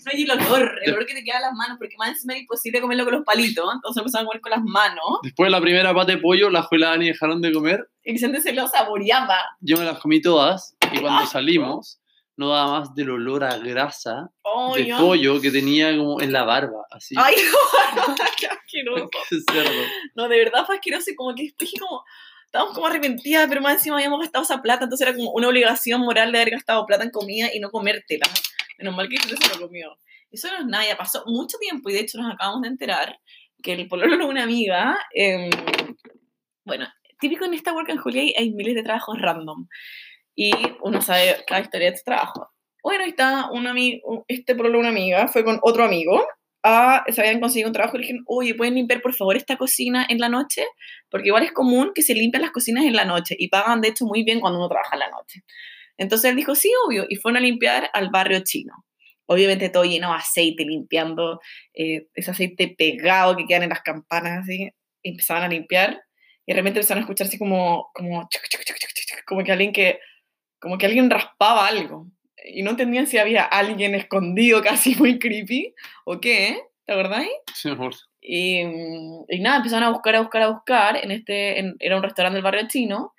No, 0.04 0.10
y 0.14 0.22
el 0.22 0.30
olor, 0.30 0.78
el 0.82 0.94
olor 0.94 1.06
que 1.06 1.14
te 1.14 1.22
queda 1.22 1.36
en 1.36 1.42
las 1.42 1.52
manos, 1.52 1.78
porque 1.78 1.94
más 1.98 2.08
encima 2.08 2.34
es 2.34 2.40
imposible 2.40 2.80
comerlo 2.80 3.04
con 3.04 3.14
los 3.14 3.24
palitos, 3.24 3.64
entonces 3.72 4.00
empezamos 4.00 4.24
a 4.24 4.26
comer 4.26 4.40
con 4.40 4.50
las 4.50 4.62
manos. 4.62 5.20
Después 5.22 5.46
de 5.46 5.50
la 5.50 5.60
primera 5.60 5.94
pata 5.94 6.12
de 6.12 6.18
pollo, 6.18 6.50
la 6.50 6.62
Juela 6.62 6.96
y 6.96 7.06
dejaron 7.06 7.40
de 7.40 7.52
comer. 7.52 7.88
Y 8.02 8.12
Vicente 8.12 8.40
se 8.40 8.52
lo 8.52 8.66
saboreaba. 8.66 9.38
Yo 9.60 9.76
me 9.76 9.84
las 9.84 9.98
comí 10.00 10.20
todas 10.20 10.76
y 10.92 11.00
cuando 11.00 11.26
salimos 11.26 12.01
no 12.36 12.48
daba 12.48 12.80
más 12.80 12.94
del 12.94 13.10
olor 13.10 13.44
a 13.44 13.58
grasa 13.58 14.30
Ay, 14.44 14.84
de 14.84 14.90
no. 14.90 14.98
pollo 14.98 15.40
que 15.40 15.50
tenía 15.50 15.96
como 15.96 16.20
en 16.20 16.32
la 16.32 16.44
barba, 16.44 16.86
así. 16.90 17.14
Ay, 17.18 17.34
no, 17.96 18.14
qué 18.38 18.46
asqueroso. 18.46 19.10
Qué 19.28 19.36
cerdo. 19.52 19.82
No, 20.14 20.28
de 20.28 20.38
verdad 20.38 20.64
fue 20.64 20.76
asqueroso 20.76 21.10
y 21.10 21.14
como 21.14 21.34
que 21.34 21.50
dije 21.58 21.76
como, 21.78 22.02
estábamos 22.46 22.74
como 22.74 22.86
arrepentidas, 22.86 23.46
pero 23.48 23.60
más 23.60 23.74
encima 23.74 23.96
habíamos 23.96 24.20
gastado 24.20 24.44
esa 24.44 24.62
plata, 24.62 24.84
entonces 24.84 25.06
era 25.06 25.16
como 25.16 25.30
una 25.32 25.48
obligación 25.48 26.00
moral 26.00 26.32
de 26.32 26.38
haber 26.38 26.50
gastado 26.52 26.86
plata 26.86 27.04
en 27.04 27.10
comida 27.10 27.48
y 27.52 27.60
no 27.60 27.70
comértela. 27.70 28.26
Menos 28.78 28.96
mal 28.96 29.08
que 29.08 29.16
Vicente 29.16 29.46
se 29.46 29.58
lo 29.58 29.66
comió. 29.66 29.98
Eso 30.30 30.48
no 30.48 30.58
es 30.58 30.66
nada, 30.66 30.86
ya 30.86 30.96
pasó 30.96 31.22
mucho 31.26 31.58
tiempo 31.58 31.90
y 31.90 31.92
de 31.92 32.00
hecho 32.00 32.18
nos 32.18 32.32
acabamos 32.32 32.62
de 32.62 32.68
enterar 32.68 33.18
que 33.62 33.74
el 33.74 33.86
pololo 33.86 34.16
de 34.16 34.24
una 34.24 34.42
amiga, 34.42 34.98
em, 35.14 35.50
bueno, 36.64 36.88
típico 37.20 37.44
en 37.44 37.54
esta 37.54 37.72
Work 37.72 37.90
and 37.90 38.00
Holiday 38.02 38.34
hay 38.36 38.50
miles 38.50 38.74
de 38.74 38.82
trabajos 38.82 39.18
random 39.20 39.68
y 40.34 40.52
uno 40.82 41.00
sabe 41.00 41.36
cada 41.46 41.60
historia 41.60 41.88
de 41.88 41.94
este 41.94 42.10
trabajo. 42.10 42.50
Bueno, 42.82 43.04
está 43.04 43.50
un 43.50 43.66
amigo, 43.66 44.24
este 44.28 44.54
de 44.54 44.62
una 44.62 44.88
amiga 44.88 45.28
fue 45.28 45.44
con 45.44 45.58
otro 45.62 45.84
amigo 45.84 46.26
a, 46.64 47.04
se 47.08 47.20
habían 47.20 47.40
conseguido 47.40 47.68
un 47.68 47.72
trabajo 47.72 47.96
y 47.96 48.00
dijeron, 48.00 48.24
oye, 48.26 48.54
¿pueden 48.54 48.74
limpiar 48.74 49.02
por 49.02 49.14
favor 49.14 49.36
esta 49.36 49.56
cocina 49.56 50.06
en 50.08 50.18
la 50.18 50.28
noche? 50.28 50.64
Porque 51.10 51.28
igual 51.28 51.44
es 51.44 51.52
común 51.52 51.92
que 51.94 52.02
se 52.02 52.14
limpian 52.14 52.42
las 52.42 52.52
cocinas 52.52 52.84
en 52.84 52.94
la 52.94 53.04
noche 53.04 53.36
y 53.38 53.48
pagan 53.48 53.80
de 53.80 53.88
hecho 53.88 54.04
muy 54.04 54.22
bien 54.24 54.40
cuando 54.40 54.58
uno 54.58 54.68
trabaja 54.68 54.94
en 54.94 55.00
la 55.00 55.10
noche. 55.10 55.42
Entonces 55.96 56.30
él 56.30 56.36
dijo, 56.36 56.54
sí, 56.54 56.70
obvio, 56.86 57.06
y 57.08 57.16
fueron 57.16 57.38
a 57.38 57.40
limpiar 57.40 57.90
al 57.92 58.10
barrio 58.10 58.40
chino. 58.44 58.72
Obviamente 59.26 59.68
todo 59.68 59.84
lleno 59.84 60.10
de 60.10 60.16
aceite, 60.16 60.64
limpiando 60.64 61.40
eh, 61.74 62.06
ese 62.14 62.30
aceite 62.30 62.74
pegado 62.76 63.36
que 63.36 63.46
quedan 63.46 63.64
en 63.64 63.70
las 63.70 63.82
campanas, 63.82 64.40
así. 64.42 64.70
Empezaban 65.02 65.44
a 65.44 65.48
limpiar 65.48 66.02
y 66.46 66.52
de 66.52 66.56
repente 66.56 66.80
empezaron 66.80 67.02
a 67.02 67.04
escucharse 67.04 67.38
como, 67.38 67.90
como, 67.94 68.28
como 69.26 69.44
que 69.44 69.52
alguien 69.52 69.72
que, 69.72 69.98
como 70.62 70.78
que 70.78 70.86
alguien 70.86 71.10
raspaba 71.10 71.66
algo. 71.66 72.06
Y 72.44 72.62
no 72.62 72.70
entendían 72.70 73.06
si 73.06 73.18
había 73.18 73.42
alguien 73.44 73.94
escondido 73.94 74.62
casi 74.62 74.94
muy 74.94 75.18
creepy 75.18 75.74
o 76.06 76.20
qué, 76.20 76.58
¿te 76.86 76.92
acordáis? 76.94 77.28
Sí, 77.54 77.68
amor. 77.68 77.92
Y, 78.20 78.60
y 79.28 79.40
nada, 79.40 79.56
empezaron 79.58 79.84
a 79.84 79.90
buscar, 79.90 80.14
a 80.16 80.20
buscar, 80.20 80.42
a 80.42 80.48
buscar. 80.48 80.96
En 81.04 81.10
este, 81.10 81.58
en- 81.58 81.76
era 81.80 81.96
un 81.96 82.02
restaurante 82.02 82.36
del 82.36 82.44
barrio 82.44 82.66
chino. 82.68 83.12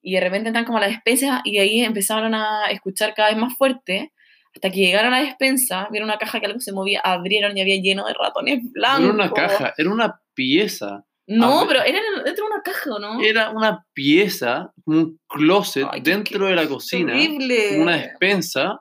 Y 0.00 0.14
de 0.14 0.20
repente 0.20 0.48
entran 0.48 0.64
como 0.66 0.78
a 0.78 0.82
la 0.82 0.88
despensa 0.88 1.40
y 1.44 1.52
de 1.56 1.60
ahí 1.60 1.80
empezaron 1.82 2.34
a 2.34 2.66
escuchar 2.70 3.14
cada 3.14 3.30
vez 3.30 3.38
más 3.38 3.54
fuerte. 3.54 4.12
Hasta 4.54 4.70
que 4.70 4.76
llegaron 4.80 5.12
a 5.12 5.18
la 5.20 5.24
despensa, 5.26 5.88
vieron 5.90 6.08
una 6.08 6.18
caja 6.18 6.38
que 6.38 6.46
algo 6.46 6.60
se 6.60 6.72
movía, 6.72 7.00
abrieron 7.02 7.56
y 7.56 7.60
había 7.60 7.80
lleno 7.80 8.06
de 8.06 8.14
ratones 8.14 8.60
blancos. 8.72 9.02
era 9.04 9.12
una 9.12 9.32
caja, 9.32 9.74
era 9.76 9.90
una 9.90 10.20
pieza. 10.34 11.04
No, 11.26 11.64
pero 11.66 11.82
era 11.82 12.00
dentro 12.24 12.44
de 12.46 12.52
una 12.52 12.62
caja, 12.62 12.90
¿o 12.94 12.98
¿no? 12.98 13.20
Era 13.22 13.50
una 13.50 13.84
pieza, 13.94 14.72
un 14.84 15.18
closet 15.28 15.86
Ay, 15.90 16.02
qué- 16.02 16.10
dentro 16.10 16.46
de 16.46 16.54
la 16.54 16.68
cocina, 16.68 17.14
Horrible. 17.14 17.80
una 17.80 17.96
despensa, 17.96 18.80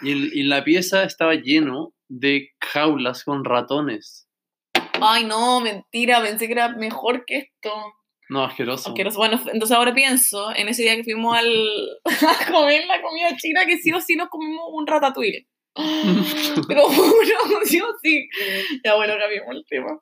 y, 0.00 0.12
el- 0.12 0.30
y 0.34 0.42
la 0.44 0.64
pieza 0.64 1.02
estaba 1.04 1.34
lleno 1.34 1.92
de 2.08 2.48
jaulas 2.60 3.24
con 3.24 3.44
ratones. 3.44 4.26
Ay, 5.00 5.24
no, 5.24 5.60
mentira, 5.60 6.22
pensé 6.22 6.46
que 6.46 6.52
era 6.52 6.68
mejor 6.70 7.24
que 7.26 7.36
esto. 7.38 7.70
No, 8.28 8.44
asqueroso. 8.44 8.90
Asqueroso. 8.90 9.18
Bueno, 9.18 9.38
entonces 9.52 9.76
ahora 9.76 9.92
pienso 9.92 10.54
en 10.54 10.68
ese 10.68 10.82
día 10.84 10.96
que 10.96 11.02
fuimos 11.04 11.36
al, 11.36 11.46
a 12.46 12.50
comer 12.52 12.86
la 12.86 13.02
comida 13.02 13.36
china 13.36 13.66
que 13.66 13.76
sí 13.78 13.92
o 13.92 14.00
sí 14.00 14.14
nos 14.16 14.28
comimos 14.30 14.64
un 14.72 14.86
ratatouille. 14.86 15.46
Pero 16.68 16.82
juro, 16.88 17.60
sí 17.64 17.80
o 17.80 17.86
sí. 18.02 18.28
Ya 18.84 18.94
bueno, 18.94 19.14
cambiamos 19.18 19.56
el 19.56 19.64
tema. 19.68 19.98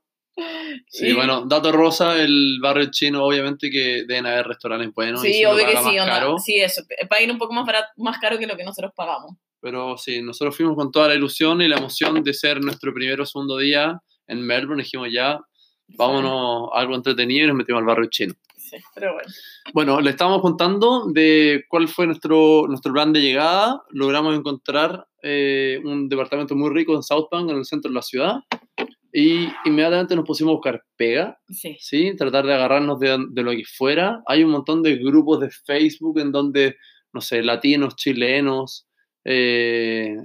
Sí, 0.89 1.09
Y- 1.09 1.13
bueno, 1.13 1.45
dato 1.47 1.73
rosa, 1.73 2.21
el 2.23 2.59
barrio 2.61 2.89
chino, 2.91 3.25
obviamente 3.25 3.71
que 3.71 4.05
deben 4.07 4.27
haber 4.27 4.47
restaurantes 4.47 4.93
buenos. 4.95 5.21
Sí, 5.21 5.45
obvio 5.45 5.67
que 5.67 5.77
sí, 5.77 5.99
onda. 5.99 6.39
Sí, 6.39 6.57
eso. 6.59 6.83
Va 7.13 7.17
a 7.17 7.23
ir 7.23 7.31
un 7.31 7.39
poco 7.39 7.53
más, 7.53 7.67
barato, 7.67 7.89
más 7.97 8.19
caro 8.19 8.39
que 8.39 8.47
lo 8.47 8.57
que 8.57 8.65
nosotros 8.65 8.93
pagamos. 8.97 9.37
Pero 9.61 9.97
sí, 9.99 10.23
nosotros 10.23 10.57
fuimos 10.57 10.75
con 10.77 10.91
toda 10.91 11.09
la 11.09 11.15
ilusión 11.15 11.61
y 11.61 11.69
la 11.69 11.77
emoción 11.77 12.23
de 12.23 12.33
ser 12.33 12.63
nuestro 12.63 12.95
primero 12.95 13.25
o 13.25 13.27
segundo 13.27 13.59
día 13.59 14.01
en 14.27 14.41
Melbourne. 14.47 14.83
Dijimos 14.83 15.09
ya, 15.13 15.39
vámonos 15.89 16.71
a 16.73 16.81
algo 16.81 16.95
entretenido 16.95 17.45
y 17.45 17.49
nos 17.49 17.57
metimos 17.57 17.81
al 17.81 17.87
barrio 17.87 18.09
chino. 18.09 18.35
Sí, 18.57 18.77
pero 18.95 19.15
bueno. 19.15 19.29
Bueno, 19.75 20.01
le 20.01 20.11
estábamos 20.11 20.41
contando 20.43 21.07
de 21.13 21.65
cuál 21.69 21.89
fue 21.89 22.07
nuestro, 22.07 22.67
nuestro 22.69 22.93
plan 22.93 23.13
de 23.13 23.21
llegada. 23.21 23.83
Logramos 23.91 24.35
encontrar 24.37 25.07
eh, 25.23 25.81
un 25.85 26.09
departamento 26.09 26.55
muy 26.55 26.71
rico 26.71 26.95
en 26.95 27.03
South 27.03 27.27
Bank, 27.31 27.51
en 27.51 27.57
el 27.57 27.65
centro 27.65 27.91
de 27.91 27.95
la 27.97 28.03
ciudad. 28.03 28.37
Y 29.13 29.49
inmediatamente 29.65 30.15
nos 30.17 30.25
pusimos 30.25 30.53
a 30.53 30.55
buscar 30.55 30.85
pega, 30.97 31.39
Sí. 31.49 31.77
¿sí? 31.81 32.15
Tratar 32.17 32.47
de 32.47 32.55
agarrarnos 32.55 32.99
de, 33.01 33.19
de 33.31 33.43
lo 33.43 33.51
que 33.53 33.65
fuera. 33.65 34.23
Hay 34.27 34.45
un 34.45 34.51
montón 34.51 34.83
de 34.83 34.97
grupos 34.97 35.41
de 35.41 35.51
Facebook 35.51 36.19
en 36.21 36.33
donde, 36.33 36.77
no 37.13 37.21
sé, 37.21 37.43
latinos, 37.43 37.97
chilenos, 37.97 38.87
eh, 39.25 40.17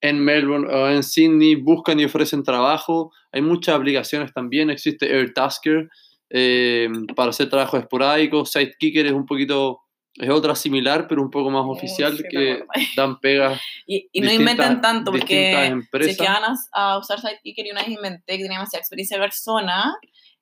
en 0.00 0.18
Melbourne 0.24 0.66
o 0.68 0.88
en 0.90 1.02
Sydney 1.04 1.54
buscan 1.54 2.00
y 2.00 2.04
ofrecen 2.04 2.42
trabajo. 2.42 3.12
Hay 3.30 3.42
muchas 3.42 3.76
aplicaciones 3.76 4.32
también. 4.32 4.68
Existe 4.70 5.06
AirTasker 5.06 5.88
eh, 6.30 6.88
para 7.14 7.30
hacer 7.30 7.48
trabajos 7.48 7.80
esporádicos. 7.80 8.50
Sidekicker 8.50 9.06
es 9.06 9.12
un 9.12 9.26
poquito, 9.26 9.78
es 10.16 10.30
otra 10.30 10.54
similar, 10.54 11.06
pero 11.08 11.22
un 11.22 11.30
poco 11.30 11.50
más 11.50 11.64
oficial, 11.66 12.16
sí, 12.16 12.22
me 12.24 12.28
que 12.28 12.64
dan 12.96 13.18
pegas. 13.20 13.60
Y, 13.86 14.08
y 14.12 14.20
no 14.20 14.32
inventen 14.32 14.80
tanto, 14.80 15.10
porque 15.10 15.54
si 15.66 15.72
empresas. 15.72 16.16
que 16.16 16.24
van 16.24 16.44
a, 16.44 16.54
a 16.72 16.98
usar 16.98 17.20
Sidekicker 17.20 17.66
y 17.66 17.70
una 17.72 17.82
vez 17.82 17.90
inventé 17.90 18.36
que 18.36 18.42
tenía 18.42 18.58
demasiada 18.58 18.80
experiencia 18.80 19.16
de 19.16 19.22
persona 19.22 19.94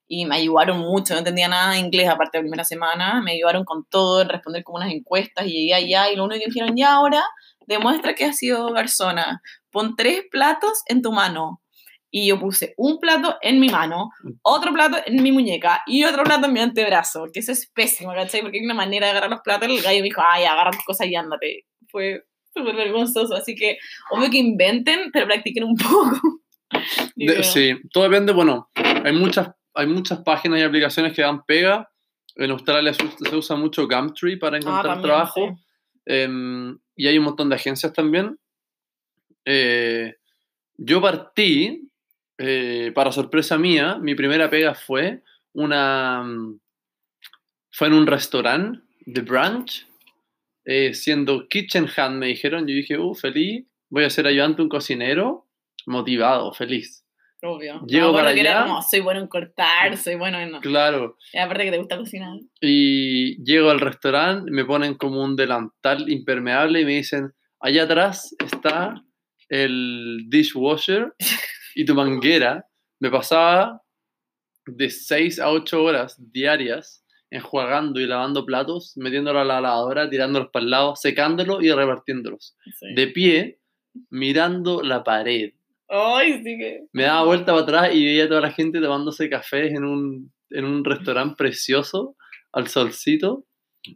y 0.07 0.27
me 0.27 0.37
ayudaron 0.37 0.79
mucho, 0.79 1.15
no 1.15 1.21
entendía 1.21 1.49
nada 1.49 1.73
de 1.73 1.79
inglés 1.79 2.09
aparte 2.09 2.37
de 2.37 2.43
la 2.43 2.45
primera 2.45 2.65
semana, 2.65 3.23
me 3.23 3.33
ayudaron 3.33 3.65
con 3.65 3.85
todo, 3.85 4.23
en 4.23 4.29
responder 4.29 4.65
como 4.65 4.79
unas 4.79 4.93
encuestas 4.93 5.47
y 5.47 5.53
llegué 5.53 5.75
allá 5.75 6.11
y 6.11 6.17
lo 6.17 6.25
único 6.25 6.41
que 6.41 6.51
dijeron, 6.51 6.77
ya 6.77 6.95
ahora 6.95 7.23
demuestra 7.67 8.15
que 8.15 8.25
has 8.25 8.37
sido 8.37 8.75
persona, 8.75 9.41
pon 9.71 9.95
tres 9.97 10.23
platos 10.31 10.83
en 10.87 11.01
tu 11.01 11.13
mano. 11.13 11.63
Y 12.13 12.27
yo 12.27 12.41
puse 12.41 12.75
un 12.77 12.99
plato 12.99 13.37
en 13.41 13.61
mi 13.61 13.69
mano, 13.69 14.11
otro 14.43 14.73
plato 14.73 14.97
en 15.07 15.23
mi 15.23 15.31
muñeca 15.31 15.83
y 15.87 16.03
otro 16.05 16.25
plato 16.25 16.47
en 16.47 16.53
mi 16.53 16.59
antebrazo, 16.61 17.27
que 17.33 17.39
eso 17.41 17.53
es 17.53 17.71
pésimo, 17.73 18.13
¿cachai? 18.13 18.43
Porque 18.43 18.59
hay 18.59 18.65
una 18.65 18.75
manera 18.75 19.07
de 19.07 19.11
agarrar 19.13 19.31
los 19.31 19.41
platos 19.43 19.69
y 19.69 19.77
el 19.77 19.83
gallo 19.83 19.99
me 19.99 20.05
dijo, 20.05 20.21
ay, 20.25 20.45
agarra 20.45 20.73
tus 20.73 20.85
cosas 20.85 21.07
y 21.07 21.15
ándate. 21.15 21.67
Fue 21.89 22.25
súper 22.53 22.75
vergonzoso, 22.75 23.35
así 23.35 23.55
que 23.55 23.79
obvio 24.11 24.29
que 24.29 24.39
inventen, 24.39 25.11
pero 25.13 25.27
practiquen 25.27 25.63
un 25.65 25.77
poco. 25.77 26.21
De- 27.15 27.45
sí, 27.45 27.77
todo 27.93 28.05
depende, 28.05 28.33
bueno, 28.33 28.69
hay 28.75 29.13
muchas, 29.13 29.51
hay 29.75 29.87
muchas 29.87 30.19
páginas 30.21 30.59
y 30.59 30.63
aplicaciones 30.63 31.13
que 31.13 31.23
dan 31.23 31.45
pega. 31.45 31.89
En 32.35 32.51
Australia 32.51 32.93
se, 32.95 33.05
usa- 33.05 33.29
se 33.31 33.37
usa 33.37 33.57
mucho 33.57 33.87
Gumtree 33.87 34.37
para 34.37 34.57
ah, 34.57 34.61
encontrar 34.61 34.85
también, 34.85 35.03
trabajo. 35.03 35.47
sí. 35.57 35.63
em, 36.07 36.77
y 36.97 37.07
hay 37.07 37.19
un 37.19 37.25
montón 37.25 37.49
de 37.49 37.55
agencias 37.57 37.93
también. 37.93 38.37
Eh, 39.45 40.15
yo 40.77 41.01
partí, 41.01 41.90
eh, 42.43 42.91
para 42.95 43.13
sorpresa 43.13 43.59
mía, 43.59 43.99
mi 44.01 44.15
primera 44.15 44.49
pega 44.49 44.75
fue 44.75 45.23
una... 45.53 46.23
mm, 46.23 46.59
Fue 47.73 47.87
en 47.89 47.93
un 47.95 48.07
restaurante 48.07 48.81
de 49.07 49.21
brunch, 49.21 49.87
eh, 50.65 50.93
siendo 50.95 51.47
kitchen 51.49 51.87
hand, 51.97 52.19
me 52.19 52.27
dijeron. 52.27 52.67
Yo 52.67 52.75
dije, 52.75 52.99
uh, 52.99 53.15
feliz, 53.15 53.67
voy 53.89 54.05
a 54.05 54.11
ser 54.11 54.27
ayudante, 54.27 54.63
un 54.63 54.69
cocinero, 54.69 55.47
motivado, 55.87 56.53
feliz. 56.53 57.05
Obvio. 57.43 57.81
Llego 57.87 58.09
No, 58.09 58.13
para 58.13 58.31
allá. 58.31 58.63
como, 58.65 58.83
soy 58.83 59.01
bueno 59.01 59.21
en 59.21 59.27
cortar, 59.27 59.97
soy 59.97 60.17
bueno 60.17 60.39
en... 60.39 60.61
Claro, 60.61 61.17
Y 61.33 61.39
aparte 61.39 61.65
que 61.65 61.71
te 61.71 61.79
gusta 61.79 61.97
cocinar. 61.97 62.37
y 62.61 63.43
llego 63.45 63.71
al 63.71 63.81
restaurante, 63.81 64.51
me 64.51 64.65
ponen 64.67 64.95
como 64.95 65.23
un 65.25 65.37
delantal 65.37 66.11
impermeable 66.11 66.81
y 66.83 66.85
me 66.85 66.93
dicen, 66.97 67.33
allá 67.61 67.85
atrás 67.85 68.37
está 68.45 69.03
el 69.49 70.27
dishwasher 70.29 71.15
y 71.81 71.85
tu 71.87 71.95
manguera. 71.95 72.67
Me 73.01 73.11
pasaba 73.11 73.83
de 74.67 74.91
6 74.91 75.41
a 75.41 75.51
8 75.51 75.83
horas 75.83 76.17
diarias 76.19 77.03
enjuagando 77.31 78.01
y 78.01 78.07
lavando 78.07 78.45
platos, 78.45 78.93
metiéndolo 78.97 79.41
a 79.41 79.45
la 79.45 79.61
lavadora, 79.61 80.11
tirándolos 80.11 80.51
para 80.53 80.65
el 80.65 80.71
lado, 80.71 80.97
secándolos 80.97 81.63
y 81.63 81.73
repartiéndolos. 81.73 82.57
Sí. 82.79 82.95
De 82.95 83.07
pie, 83.07 83.61
mirando 84.11 84.83
la 84.83 85.03
pared. 85.03 85.53
Ay, 85.89 86.43
sí 86.45 86.59
que... 86.59 86.81
Me 86.93 87.05
daba 87.05 87.25
vuelta 87.25 87.53
para 87.53 87.63
atrás 87.63 87.95
y 87.95 88.05
veía 88.05 88.25
a 88.25 88.29
toda 88.29 88.43
la 88.43 88.53
gente 88.53 88.81
tomándose 88.81 89.31
cafés 89.31 89.73
en 89.73 89.85
un, 89.85 90.33
en 90.51 90.65
un 90.65 90.85
restaurante 90.85 91.37
precioso, 91.37 92.17
al 92.53 92.69
solcito. 92.69 93.47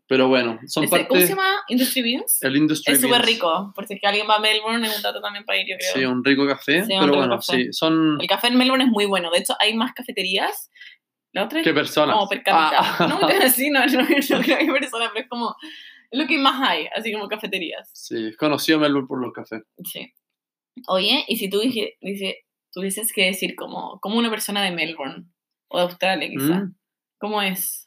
Pero 0.07 0.29
bueno, 0.29 0.59
son 0.67 0.89
parte 0.89 1.07
¿Cómo 1.09 1.21
se 1.21 1.29
llama? 1.29 1.63
Industry 1.69 2.03
Beans. 2.03 2.43
el 2.43 2.57
Industry 2.57 2.95
Es 2.95 3.01
súper 3.01 3.23
rico, 3.23 3.73
por 3.75 3.87
si 3.87 3.95
es 3.95 4.01
que 4.01 4.07
alguien 4.07 4.27
va 4.29 4.37
a 4.37 4.41
Melbourne, 4.41 4.87
es 4.87 4.97
un 4.97 5.03
dato 5.03 5.21
también 5.21 5.45
para 5.45 5.59
ir, 5.59 5.67
yo 5.69 5.77
creo. 5.79 5.93
Sí, 5.93 6.05
un 6.05 6.25
rico 6.25 6.47
café. 6.47 6.81
Sí, 6.83 6.89
pero 6.89 7.03
rico 7.07 7.17
bueno, 7.19 7.37
café. 7.37 7.57
sí, 7.65 7.73
son... 7.73 8.19
El 8.21 8.27
café 8.27 8.49
en 8.49 8.57
Melbourne 8.57 8.85
es 8.85 8.91
muy 8.91 9.05
bueno, 9.05 9.31
de 9.31 9.39
hecho 9.41 9.55
hay 9.61 9.75
más 9.75 9.93
cafeterías. 9.93 10.71
La 11.33 11.45
otra 11.45 11.61
es 11.61 11.65
¿Qué 11.65 11.75
personas? 11.75 12.15
como 12.15 12.29
per 12.29 12.43
cápita. 12.43 12.79
Ah. 12.81 13.07
No, 13.09 13.29
sí, 13.51 13.69
no, 13.71 13.85
no, 13.87 14.03
no 14.03 14.07
creo 14.07 14.41
que 14.41 14.55
hay 14.55 14.67
personas, 14.71 15.11
pero 15.13 15.25
es 15.25 15.29
como 15.29 15.55
es 16.11 16.19
lo 16.21 16.27
que 16.29 16.39
más 16.39 16.67
hay, 16.69 16.87
así 16.97 17.13
como 17.13 17.29
cafeterías. 17.29 17.91
Sí, 17.93 18.29
es 18.29 18.37
conocido 18.37 18.79
Melbourne 18.79 19.09
por 19.09 19.21
los 19.21 19.33
cafés. 19.33 19.63
Sí. 19.85 20.13
Oye, 20.89 21.25
y 21.29 21.37
si 21.37 21.51
tú 21.51 21.59
dije, 21.61 21.97
dice, 22.01 22.45
tuvieses 22.73 23.13
que 23.13 23.27
decir 23.27 23.55
como, 23.57 23.99
como 24.01 24.19
una 24.19 24.31
persona 24.31 24.63
de 24.63 24.71
Melbourne 24.71 25.27
o 25.69 25.79
de 25.79 25.85
Australia 25.85 26.29
quizá, 26.29 26.61
Mm. 26.61 26.75
¿cómo 27.19 27.43
es? 27.43 27.84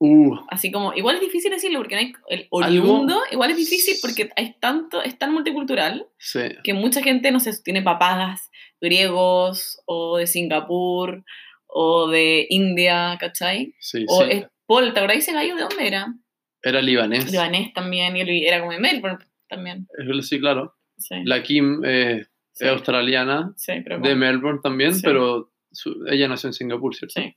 Uh, 0.00 0.36
Así 0.48 0.70
como, 0.70 0.94
igual 0.94 1.16
es 1.16 1.20
difícil 1.22 1.50
decirlo 1.50 1.78
porque 1.80 1.96
no 1.96 2.00
hay, 2.00 2.12
el 2.28 2.40
Algo- 2.52 2.56
oriundo 2.84 3.20
igual 3.32 3.50
es 3.50 3.56
difícil 3.56 3.96
porque 4.00 4.30
hay 4.36 4.54
tanto, 4.60 5.02
es 5.02 5.18
tan 5.18 5.32
multicultural 5.32 6.06
sí. 6.18 6.40
que 6.62 6.72
mucha 6.72 7.02
gente, 7.02 7.32
no 7.32 7.40
sé, 7.40 7.52
tiene 7.64 7.82
papás 7.82 8.48
griegos 8.80 9.80
o 9.86 10.18
de 10.18 10.26
Singapur 10.28 11.24
o 11.66 12.08
de 12.08 12.46
India, 12.48 13.16
¿cachai? 13.20 13.74
Sí, 13.80 14.04
O 14.08 14.22
sí. 14.22 14.28
es, 14.30 14.46
Paul, 14.66 14.92
¿te 14.92 15.00
acordás 15.00 15.18
ese 15.18 15.32
gallo 15.32 15.56
de 15.56 15.62
dónde 15.62 15.86
era? 15.88 16.14
Era 16.62 16.80
libanés. 16.80 17.30
Libanés 17.32 17.72
también, 17.72 18.16
y 18.16 18.46
era 18.46 18.60
como 18.60 18.72
de 18.72 18.78
Melbourne 18.78 19.18
también. 19.48 19.86
Sí, 20.22 20.38
claro. 20.40 20.76
Sí, 20.96 21.14
La 21.24 21.42
Kim 21.42 21.82
eh, 21.84 22.26
es 22.54 22.68
australiana, 22.68 23.54
de 23.66 24.14
Melbourne 24.14 24.60
también, 24.62 24.92
pero 25.02 25.52
su- 25.72 26.04
ella 26.08 26.28
nació 26.28 26.48
en 26.48 26.54
Singapur, 26.54 26.94
¿cierto? 26.94 27.20
sí. 27.20 27.34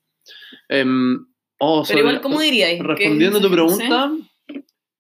Em, 0.69 1.25
oh, 1.61 1.83
Pero 1.87 1.99
igual, 1.99 2.21
¿cómo 2.21 2.39
diríais? 2.41 2.79
¿Qué- 2.81 2.87
Respondiendo 2.87 3.37
a 3.37 3.41
tu 3.41 3.47
sí? 3.47 3.53
pregunta, 3.53 4.11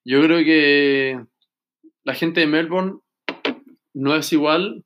yo 0.05 0.21
creo 0.21 0.37
que 0.45 1.19
la 2.03 2.13
gente 2.13 2.39
de 2.41 2.47
Melbourne 2.47 2.99
no 3.93 4.15
es 4.15 4.31
igual 4.33 4.83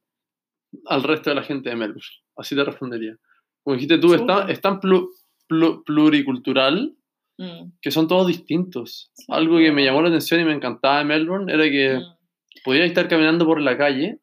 al 0.85 1.03
resto 1.03 1.29
de 1.29 1.35
la 1.35 1.43
gente 1.43 1.69
de 1.69 1.75
Melbourne. 1.75 2.01
Así 2.35 2.55
te 2.55 2.63
respondería. 2.63 3.15
Como 3.63 3.75
dijiste 3.75 3.97
tú, 3.97 4.13
es 4.13 4.61
tan 4.61 4.79
plu- 4.79 5.09
plu- 5.49 5.83
pluricultural 5.85 6.95
Mm, 7.37 7.73
que 7.81 7.91
son 7.91 8.07
todos 8.07 8.27
distintos. 8.27 9.11
Sí, 9.13 9.25
Algo 9.27 9.57
que 9.57 9.69
me 9.73 9.83
llamó 9.83 10.01
la 10.01 10.07
atención 10.07 10.39
y 10.39 10.45
me 10.45 10.53
encantaba 10.53 10.99
de 10.99 11.03
Melbourne 11.03 11.51
era 11.51 11.65
que 11.65 11.97
mm. 11.99 12.61
podías 12.63 12.85
estar 12.87 13.09
caminando 13.09 13.45
por 13.45 13.59
la 13.61 13.77
calle 13.77 14.19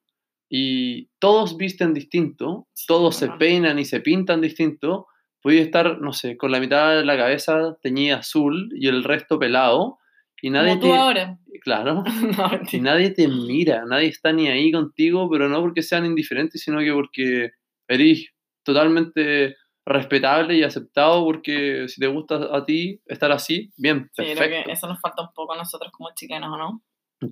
y 0.49 1.09
todos 1.19 1.59
visten 1.59 1.93
distinto, 1.93 2.69
Sí, 2.73 2.87
todos 2.89 3.17
se 3.17 3.29
peinan 3.33 3.79
y 3.79 3.85
se 3.85 4.01
pintan 4.01 4.41
distinto. 4.41 5.09
Podías 5.43 5.65
estar, 5.67 6.01
no 6.01 6.13
sé, 6.13 6.37
con 6.37 6.53
la 6.53 6.61
mitad 6.61 6.97
de 6.97 7.05
la 7.05 7.17
cabeza 7.17 7.77
teñida 7.83 8.19
azul 8.19 8.71
y 8.75 8.89
el 8.89 9.03
resto 9.05 9.39
pelado 9.39 9.99
y 10.41 10.51
nadie 10.51 10.71
Como 10.71 10.81
tú 10.83 10.87
te, 10.93 10.97
ahora. 10.99 11.39
claro, 11.63 12.05
no, 12.39 12.61
y 12.71 12.81
nadie 12.81 13.11
te 13.11 13.29
mira, 13.29 13.85
nadie 13.87 14.09
está 14.09 14.33
ni 14.33 14.49
ahí 14.49 14.71
contigo, 14.73 15.29
pero 15.31 15.49
no 15.49 15.61
porque 15.61 15.83
sean 15.83 16.05
indiferentes, 16.07 16.63
sino 16.63 16.79
que 16.81 16.93
porque 16.93 17.51
eres 17.89 18.27
totalmente 18.65 19.57
respetable 19.85 20.55
y 20.57 20.63
aceptado 20.63 21.25
porque 21.25 21.87
si 21.89 22.01
te 22.01 22.07
gusta 22.07 22.49
a 22.57 22.65
ti 22.65 23.01
estar 23.07 23.31
así, 23.33 23.71
bien, 23.77 24.09
Sí, 24.13 24.23
creo 24.23 24.37
perfecto. 24.37 24.67
que 24.67 24.73
eso 24.73 24.87
nos 24.87 25.01
falta 25.01 25.23
un 25.23 25.33
poco 25.35 25.55
a 25.55 25.57
nosotros 25.57 25.91
como 25.93 26.11
chilenos, 26.15 26.51
¿o 26.53 26.57
no? 26.57 26.83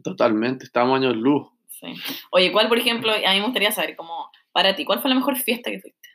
Totalmente, 0.02 0.64
estamos 0.64 0.96
años 0.98 1.16
luz. 1.16 1.48
Sí. 1.68 1.86
Oye, 2.30 2.52
¿cuál, 2.52 2.68
por 2.68 2.78
ejemplo, 2.78 3.12
a 3.12 3.32
mí 3.32 3.38
me 3.38 3.44
gustaría 3.44 3.72
saber, 3.72 3.96
como, 3.96 4.30
para 4.52 4.74
ti, 4.76 4.84
¿cuál 4.84 5.00
fue 5.00 5.08
la 5.08 5.14
mejor 5.16 5.36
fiesta 5.36 5.70
que 5.70 5.80
fuiste? 5.80 6.08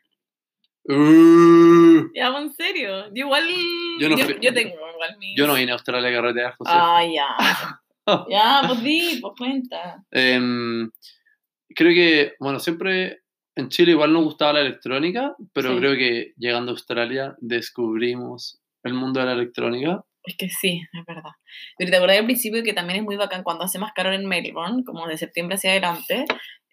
Uh, 0.87 2.09
Ya, 2.13 2.27
en 2.37 2.53
serio. 2.53 3.05
Yo 3.13 3.25
igual. 3.25 3.43
Yo 3.99 4.09
no 4.09 4.17
yo, 4.17 4.25
fui- 4.25 4.37
yo 4.41 4.53
tengo 4.53 4.75
igual 4.75 5.17
yo 5.35 5.47
no 5.47 5.53
vine 5.55 5.71
a 5.71 5.75
Australia 5.75 6.09
a 6.09 6.13
carretear, 6.13 6.55
José. 6.55 6.71
Ah, 6.73 7.03
ya. 7.05 7.27
ya, 8.29 8.61
pues 8.67 8.83
di, 8.83 9.19
pues 9.21 9.33
cuenta. 9.37 10.03
Em, 10.11 10.89
creo 11.75 11.93
que, 11.93 12.33
bueno, 12.39 12.59
siempre 12.59 13.21
en 13.55 13.69
Chile 13.69 13.91
igual 13.91 14.13
nos 14.13 14.23
gustaba 14.25 14.53
la 14.53 14.61
electrónica, 14.61 15.35
pero 15.53 15.71
Sí. 15.73 15.77
creo 15.79 15.95
que 15.95 16.33
llegando 16.37 16.71
a 16.71 16.73
Australia 16.73 17.35
descubrimos 17.39 18.59
el 18.83 18.93
mundo 18.93 19.19
de 19.19 19.25
la 19.25 19.33
electrónica. 19.33 20.03
Es 20.23 20.35
que 20.37 20.49
sí, 20.49 20.81
es 20.91 21.05
verdad. 21.05 21.31
Pero 21.77 21.91
te 21.91 21.97
acordás 21.97 22.17
al 22.19 22.25
principio 22.25 22.63
que 22.63 22.73
también 22.73 22.99
es 22.99 23.05
muy 23.05 23.15
bacán 23.15 23.43
cuando 23.43 23.63
hace 23.63 23.79
más 23.79 23.91
calor 23.93 24.13
en 24.13 24.27
Melbourne, 24.27 24.83
como 24.83 25.07
de 25.07 25.17
septiembre 25.17 25.55
hacia 25.55 25.71
adelante, 25.71 26.25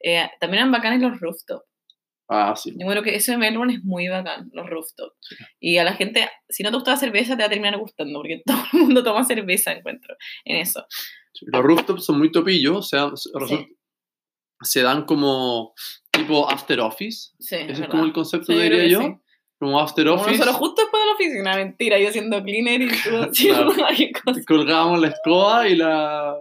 eh, 0.02 0.28
también 0.40 0.62
eran 0.62 0.72
bacanes 0.72 1.00
los 1.02 1.20
rooftops. 1.20 1.64
Ah, 2.34 2.54
sí. 2.56 2.72
Yo 2.78 2.86
creo 2.86 3.02
que 3.02 3.14
eso 3.14 3.32
de 3.32 3.38
Melbourne 3.38 3.74
es 3.74 3.84
muy 3.84 4.08
bacán, 4.08 4.48
los 4.52 4.68
rooftops. 4.68 5.14
Y 5.60 5.76
a 5.78 5.84
la 5.84 5.94
gente, 5.94 6.28
si 6.48 6.62
no 6.62 6.70
te 6.70 6.76
gusta 6.76 6.92
la 6.92 6.96
cerveza, 6.96 7.36
te 7.36 7.42
va 7.42 7.46
a 7.46 7.50
terminar 7.50 7.78
gustando, 7.78 8.18
porque 8.20 8.42
todo 8.46 8.62
el 8.72 8.78
mundo 8.80 9.02
toma 9.02 9.24
cerveza, 9.24 9.72
encuentro, 9.72 10.16
en 10.44 10.56
eso. 10.56 10.84
Los 11.42 11.62
rooftops 11.62 12.04
son 12.04 12.18
muy 12.18 12.30
topillos, 12.32 12.76
o 12.76 12.82
sea, 12.82 13.10
se- 13.14 13.30
dan 14.82 15.04
como 15.04 15.74
tipo 16.10 16.48
after 16.48 16.80
office. 16.80 17.30
Sí, 17.38 17.54
es 17.56 17.62
Ese 17.62 17.72
es 17.72 17.78
verdad. 17.80 17.90
como 17.90 18.04
el 18.04 18.12
concepto, 18.12 18.46
Sí, 18.46 18.52
creo 18.58 18.62
diría 18.70 18.86
yo. 18.88 19.00
sí. 19.00 19.14
Como 19.58 19.80
after 19.80 20.06
Como 20.06 20.20
office. 20.22 20.38
nosotros 20.38 20.56
justo 20.56 20.82
después 20.82 21.02
de 21.02 21.06
la 21.06 21.12
oficina, 21.14 21.56
mentira, 21.56 21.98
yo 21.98 22.08
haciendo 22.08 22.42
cleaner 22.42 22.82
y 22.82 22.88
tú 22.88 22.94
haciendo 23.30 23.72
cosa. 24.24 24.40
colgábamos 24.46 25.00
la 25.00 25.08
escoba 25.08 25.68
y 25.68 25.76
la 25.76 26.36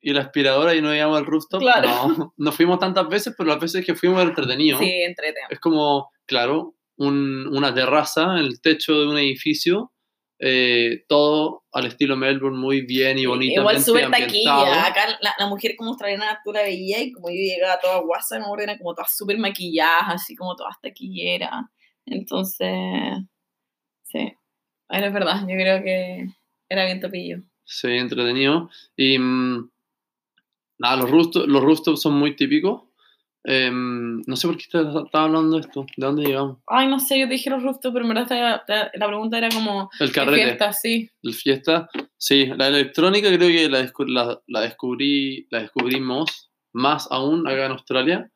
y 0.00 0.12
la 0.12 0.22
aspiradora 0.22 0.74
y 0.74 0.80
no 0.82 0.94
íbamos 0.94 1.18
al 1.18 1.26
rooftop. 1.26 1.60
Claro. 1.60 1.88
No, 1.88 2.34
no 2.36 2.52
fuimos 2.52 2.78
tantas 2.78 3.08
veces, 3.08 3.34
pero 3.36 3.48
las 3.50 3.60
veces 3.60 3.84
que 3.84 3.94
fuimos 3.94 4.20
era 4.20 4.30
entretenido. 4.30 4.78
Sí, 4.78 4.90
entrete. 5.02 5.40
Es 5.50 5.60
como, 5.60 6.10
claro, 6.26 6.74
un- 6.96 7.46
una 7.48 7.72
terraza 7.74 8.24
en 8.38 8.44
el 8.46 8.60
techo 8.60 8.94
de 9.00 9.08
un 9.08 9.18
edificio, 9.18 9.92
eh, 10.40 11.04
todo 11.08 11.64
al 11.72 11.86
estilo 11.86 12.16
Melbourne, 12.16 12.56
muy 12.58 12.82
bien 12.82 13.18
y 13.18 13.26
bonito. 13.26 13.60
Igual 13.60 13.80
súper 13.82 14.08
taquilla. 14.10 14.86
Acá 14.86 15.18
la, 15.20 15.34
la 15.36 15.46
mujer 15.48 15.74
como 15.76 15.90
australiana 15.90 16.40
tú 16.44 16.52
la 16.52 16.62
veías 16.62 17.00
y 17.02 17.10
como 17.12 17.28
yo 17.28 17.34
llegaba 17.34 17.80
toda 17.80 17.98
guasa, 18.02 18.38
me 18.38 18.62
era 18.62 18.78
como 18.78 18.94
todas 18.94 19.16
súper 19.16 19.36
maquilladas, 19.38 20.04
así 20.08 20.36
como 20.36 20.54
todas 20.54 20.80
taquilleras. 20.80 21.64
Entonces, 22.06 22.70
sí, 24.04 24.32
era 24.88 25.10
verdad, 25.10 25.40
yo 25.40 25.54
creo 25.56 25.82
que 25.82 26.26
era 26.68 26.84
bien 26.84 27.00
topillo. 27.00 27.38
Sí, 27.64 27.88
entretenido. 27.88 28.70
Y 28.96 29.18
mm, 29.18 29.70
nada, 30.78 30.96
los, 30.96 31.10
rooftop- 31.10 31.46
los 31.46 31.62
rooftops 31.62 32.00
son 32.02 32.14
muy 32.14 32.34
típicos. 32.36 32.82
Em, 33.44 34.20
no 34.26 34.36
sé 34.36 34.46
por 34.48 34.56
qué 34.56 34.64
estaba 34.64 35.24
hablando 35.24 35.56
de 35.56 35.60
esto. 35.62 35.86
¿De 35.96 36.06
dónde 36.06 36.24
llegamos? 36.24 36.58
Ay, 36.66 36.88
no 36.88 36.98
sé, 36.98 37.18
yo 37.18 37.26
te 37.26 37.32
dije 37.34 37.48
los 37.50 37.62
rooftops, 37.62 37.92
pero 37.94 38.04
en 38.04 38.14
verdad 38.14 38.62
la, 38.66 38.90
la 38.92 39.06
pregunta 39.06 39.38
era 39.38 39.48
como, 39.48 39.88
El 40.00 40.08
¿qué 40.08 40.14
carrete. 40.14 40.42
fiesta? 40.44 40.72
Sí. 40.72 41.10
El 41.22 41.34
fiesta. 41.34 41.88
Sí, 42.16 42.46
la 42.46 42.68
electrónica 42.68 43.28
creo 43.28 43.48
que 43.48 43.68
la, 43.70 43.80
descu- 43.82 44.08
la, 44.08 44.40
la 44.48 44.60
descubrí, 44.62 45.46
la 45.50 45.60
descubrimos 45.62 46.50
más 46.72 47.08
aún 47.10 47.46
acá 47.48 47.66
en 47.66 47.72
Australia. 47.72 48.30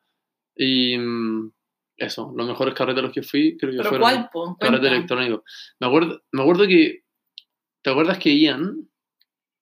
Y 0.55 0.97
mm, 0.97 1.51
eso, 1.97 2.33
los 2.35 2.47
mejores 2.47 2.73
carretes 2.73 2.99
a 2.99 3.03
los 3.03 3.13
que 3.13 3.23
fui 3.23 3.55
creo 3.57 3.71
que 3.71 3.77
¿Pero 3.77 3.89
fueron 3.89 4.07
cuál, 4.09 4.29
po? 4.31 4.57
carrete 4.59 4.79
Cuenta. 4.81 4.95
electrónico. 4.95 5.43
Me 5.79 5.87
acuerdo, 5.87 6.21
me 6.31 6.41
acuerdo 6.41 6.65
que, 6.65 7.03
¿te 7.83 7.89
acuerdas 7.91 8.17
que 8.17 8.35
Ian, 8.39 8.89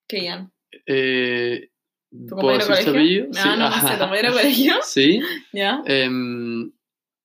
¿Qué, 0.07 0.23
Ian? 0.25 0.51
eh, 0.85 1.69
¿Tu 2.11 2.35
¿puedo 2.35 2.59
compañero 2.59 2.65
de 2.65 2.67
colegio? 2.67 2.91
apellido? 2.91 3.27
No, 3.33 3.57
no, 3.57 3.69
no 3.69 3.75
sé, 3.75 3.93
¿tu 3.93 3.99
compañero 3.99 4.31
colegio? 4.33 4.73
Sí, 4.83 5.21
¿Ya? 5.53 5.81
em, 5.85 6.71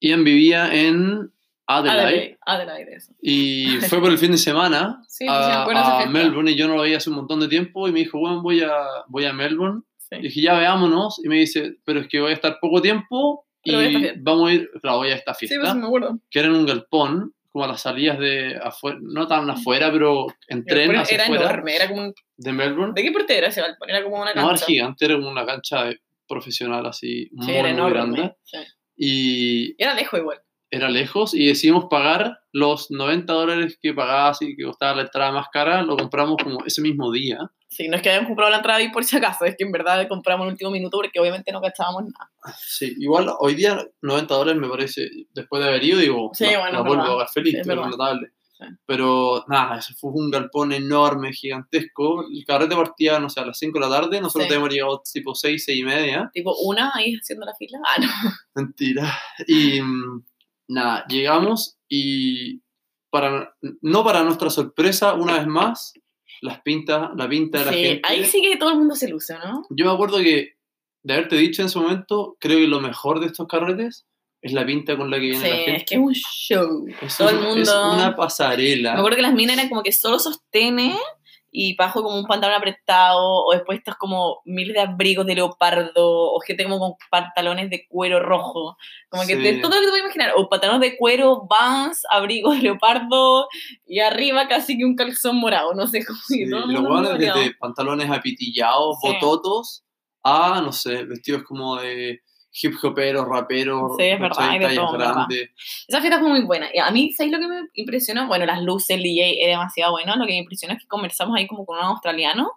Ian 0.01 0.25
vivía 0.25 0.73
en 0.75 1.31
Adelaide. 1.67 2.01
Adelaide, 2.01 2.39
Adelaide, 2.47 2.95
eso. 2.97 3.13
Y 3.21 3.67
fue 3.89 4.01
por 4.01 4.11
el 4.13 4.19
fin 4.19 4.31
de 4.33 4.39
semana 4.39 5.03
Sí, 5.09 5.25
sí, 5.25 5.25
sí, 5.25 5.29
a, 5.29 6.03
a. 6.03 6.07
Melbourne 6.07 6.51
y 6.53 6.55
yo 6.57 6.69
no 6.69 6.77
lo 6.77 6.83
veía 6.83 6.99
hace 6.99 7.11
un 7.11 7.17
montón 7.17 7.41
de 7.41 7.49
tiempo 7.49 7.89
y 7.89 7.93
me 7.93 7.99
dijo, 8.01 8.19
bueno, 8.19 8.43
voy 8.43 8.61
a, 8.63 8.73
voy 9.09 9.25
a 9.25 9.33
Melbourne. 9.33 9.83
Sí. 9.99 10.17
Y 10.21 10.23
dije, 10.23 10.43
ya 10.43 10.57
veámonos. 10.59 11.21
Y 11.25 11.29
me 11.29 11.37
dice, 11.37 11.79
pero 11.85 11.99
es 12.01 12.07
que 12.09 12.21
voy 12.21 12.31
a 12.31 12.35
estar 12.35 12.59
poco 12.61 12.81
tiempo 12.81 13.45
y 13.65 13.75
vamos 14.21 14.49
a 14.49 14.53
ir, 14.53 14.71
claro, 14.81 14.99
voy 14.99 15.11
a 15.11 15.17
esta 15.17 15.35
Sí, 15.35 15.49
fiesta, 15.49 15.73
pues 15.73 15.75
me 15.75 15.87
acuerdo. 15.87 16.21
que 16.31 16.39
era 16.39 16.47
en 16.47 16.55
un 16.55 16.67
galpón, 16.67 17.35
como 17.57 17.65
a 17.65 17.69
las 17.69 17.81
salidas 17.81 18.19
de 18.19 18.55
afuera, 18.63 18.99
no 19.01 19.27
tan 19.27 19.49
afuera, 19.49 19.91
pero 19.91 20.27
en 20.49 20.63
tren 20.67 20.89
Pero 20.89 21.01
hacia 21.01 21.15
era 21.15 21.25
afuera 21.25 21.45
enorme, 21.45 21.75
era 21.75 21.89
como 21.89 22.03
un... 22.03 22.15
de 22.37 22.53
Melbourne. 22.53 22.93
¿De 22.95 23.03
qué 23.03 23.13
porte 23.13 23.39
era 23.39 23.47
ese 23.49 23.63
galpón? 23.63 23.89
Era 23.89 24.03
como 24.05 24.17
una 24.21 24.35
No, 24.35 24.41
era 24.43 24.49
cancha. 24.51 24.67
gigante, 24.67 25.05
era 25.07 25.15
como 25.15 25.31
una 25.31 25.47
cancha 25.47 25.91
profesional 26.29 26.85
así, 26.85 27.25
Sí, 27.25 27.31
muy, 27.33 27.53
era 27.55 27.63
muy 27.63 27.71
enorme. 27.71 27.95
grande. 27.95 28.37
sí. 28.45 28.59
Y 28.99 29.67
Y 29.71 29.77
era 29.83 29.95
lejos 29.95 30.21
igual. 30.21 30.39
Era 30.71 30.89
lejos 30.89 31.35
y 31.35 31.47
decidimos 31.47 31.87
pagar 31.89 32.39
los 32.53 32.91
90 32.91 33.33
dólares 33.33 33.79
que 33.81 33.95
pagaba 33.95 34.37
y 34.41 34.57
que 34.57 34.65
costaba 34.65 34.97
la 34.97 35.03
entrada 35.03 35.33
más 35.33 35.47
cara, 35.53 35.83
lo 35.83 35.97
compramos 35.97 36.37
como 36.43 36.65
ese 36.65 36.83
mismo 36.83 37.13
día. 37.13 37.39
Sí, 37.69 37.89
no 37.89 37.97
es 37.97 38.03
que 38.03 38.11
hayamos 38.11 38.29
comprado 38.29 38.51
la 38.51 38.57
entrada 38.59 38.79
ahí 38.79 38.91
por 38.91 39.05
si 39.05 39.17
acaso, 39.17 39.45
es 39.45 39.55
que 39.57 39.65
en 39.65 39.73
verdad 39.73 40.07
compramos 40.09 40.45
en 40.45 40.49
el 40.49 40.53
último 40.55 40.71
minuto 40.71 40.99
porque 40.99 41.21
obviamente 41.21 41.53
no 41.53 41.61
cachábamos 41.61 42.05
nada. 42.05 42.31
Sí, 42.59 42.95
igual 42.99 43.29
hoy 43.39 43.55
día 43.55 43.85
90 44.03 44.35
dólares 44.35 44.61
me 44.61 44.69
parece, 44.69 45.09
después 45.35 45.63
de 45.63 45.69
haber 45.69 45.85
ido, 45.85 45.99
digo, 45.99 46.31
Sí, 46.33 46.45
la, 46.47 46.59
bueno, 46.61 46.73
la 46.79 46.89
vuelvo 46.89 47.03
a 47.03 47.07
pagar 47.09 47.29
feliz, 47.29 47.53
Sí, 47.55 47.61
es 47.61 47.67
notable. 47.67 48.29
Sí. 48.59 48.65
Pero 48.87 49.45
nada, 49.49 49.79
eso 49.79 49.93
fue 50.01 50.13
un 50.15 50.31
galpón 50.31 50.73
enorme, 50.73 51.31
gigantesco. 51.35 52.23
El 52.23 52.43
carrete 52.47 52.75
partía, 52.75 53.19
no 53.21 53.29
sé, 53.29 53.41
a 53.41 53.45
las 53.45 53.59
5 53.59 53.79
de 53.79 53.87
la 53.87 53.91
tarde, 54.01 54.19
nosotros 54.19 54.45
Sí. 54.45 54.49
teníamos 54.49 54.73
llegado 54.73 55.03
tipo 55.13 55.35
6, 55.35 55.63
6 55.63 55.79
y 55.79 55.85
media. 55.85 56.31
Tipo, 56.33 56.57
una 56.65 56.91
ahí 56.95 57.15
haciendo 57.17 57.45
la 57.45 57.53
fila. 57.55 57.79
Ah, 57.85 58.01
no. 58.01 58.09
Mentira. 58.55 59.13
Y 59.47 59.83
mm, 59.83 60.25
nada, 60.69 61.05
llegamos 61.09 61.79
y 61.89 62.61
para, 63.11 63.55
no 63.83 64.05
para 64.05 64.23
nuestra 64.25 64.51
sorpresa, 64.51 65.15
una 65.15 65.39
vez 65.39 65.47
más, 65.47 65.93
las 66.43 66.61
pintas, 66.61 67.11
la 67.17 67.29
pinta 67.29 67.61
de 67.61 67.65
la 67.65 67.73
Sí, 67.73 67.83
gente. 67.85 68.03
ahí 68.05 68.25
sí 68.25 68.43
que 68.43 68.57
todo 68.57 68.71
el 68.71 68.77
mundo 68.79 68.95
se 68.95 69.09
luce, 69.09 69.35
¿no? 69.39 69.63
Yo 69.71 69.87
me 69.87 69.93
acuerdo 69.93 70.19
que, 70.19 70.57
de 71.03 71.15
haberte 71.15 71.37
dicho 71.37 71.63
en 71.63 71.67
ese 71.67 71.79
momento, 71.79 72.37
creo 72.41 72.59
que 72.59 72.67
lo 72.67 72.81
mejor 72.81 73.21
de 73.21 73.27
estos 73.27 73.47
carretes 73.47 74.07
es 74.43 74.53
la 74.53 74.67
pinta 74.67 74.97
con 74.97 75.11
la 75.11 75.17
que 75.17 75.23
viene 75.23 75.39
Sí, 75.45 75.49
la 75.51 75.57
gente. 75.57 75.77
es 75.77 75.85
que 75.85 75.95
es 75.95 76.01
un 76.01 76.13
show. 76.15 76.87
Es 77.01 77.17
todo 77.17 77.31
el 77.31 77.37
un- 77.37 77.45
mundo- 77.45 77.63
Es 77.63 77.95
una 77.95 78.15
pasarela. 78.17 78.93
Me 78.95 78.99
acuerdo 78.99 79.17
que 79.17 79.23
las 79.23 79.33
minas 79.35 79.57
eran 79.57 79.69
como 79.69 79.83
que 79.83 79.93
solo 79.93 80.19
sostenes 80.19 80.97
y 81.59 81.75
bajo 81.75 82.03
como 82.03 82.19
un 82.19 82.27
pantalón 82.27 82.57
apretado, 82.57 83.47
o 83.47 83.53
después 83.53 83.79
estás 83.79 83.95
como 83.97 84.43
miles 84.45 84.75
de 84.75 84.81
abrigos 84.81 85.25
de 85.25 85.37
leopardo, 85.37 85.95
o 86.35 86.39
gente 86.41 86.65
como 86.65 86.79
con 86.79 86.93
pantalones 87.11 87.71
de 87.71 87.87
cuero 87.89 88.21
rojo, 88.21 88.77
como 89.09 89.23
que 89.27 89.37
Sí. 89.37 89.61
todo 89.63 89.71
lo 89.75 89.81
que 89.81 89.87
te 89.87 89.91
puedes 89.91 90.05
imaginar, 90.05 90.33
o 90.37 90.51
pantalones 90.51 90.83
de 90.83 90.99
cuero, 90.99 91.47
vans, 91.49 92.03
abrigos 92.11 92.57
de 92.57 92.63
leopardo, 92.65 93.49
y 93.87 94.01
arriba 94.01 94.49
casi 94.49 94.77
que 94.77 94.85
un 94.85 94.97
calzón 94.97 95.37
morado, 95.37 95.73
no 95.73 95.87
sé 95.87 96.05
cómo 96.05 96.19
Sí, 96.29 96.49
todo 96.51 96.67
los 96.67 96.83
moreado. 96.83 97.17
desde 97.17 97.55
pantalones 97.55 98.11
apitillados, 98.11 98.99
Sí. 99.01 99.09
bototos, 99.15 99.83
a, 100.23 100.61
no 100.61 100.73
sé, 100.73 101.05
vestidos 101.05 101.43
como 101.45 101.77
de 101.77 102.21
hip 102.63 102.75
hoperos, 102.83 103.27
raperos, 103.29 103.93
Sí, 103.99 104.05
es 104.05 104.21
verdad, 104.21 104.51
hay 104.51 104.59
de 104.59 104.75
todo, 104.75 104.93
grandes. 104.93 105.51
Esa 105.87 106.01
fiesta 106.01 106.19
fue 106.19 106.29
muy 106.29 106.43
buena. 106.43 106.69
Y 106.73 106.79
a 106.79 106.91
mí, 106.91 107.13
¿sabéis 107.13 107.33
lo 107.33 107.39
que 107.41 107.49
me 107.49 107.61
impresionó? 107.75 108.27
Bueno, 108.27 108.47
las 108.47 108.63
luces, 108.63 108.97
el 108.97 109.03
DJ 109.03 109.43
es 109.43 109.49
demasiado 109.49 109.93
bueno. 109.93 110.17
Lo 110.17 110.27
que 110.27 110.33
me 110.33 110.39
impresionó 110.39 110.75
es 110.75 110.81
que 110.81 110.87
conversamos 110.89 111.37
ahí 111.37 111.47
como 111.47 111.65
con 111.67 111.79
un 111.79 111.85
australiano. 111.85 112.51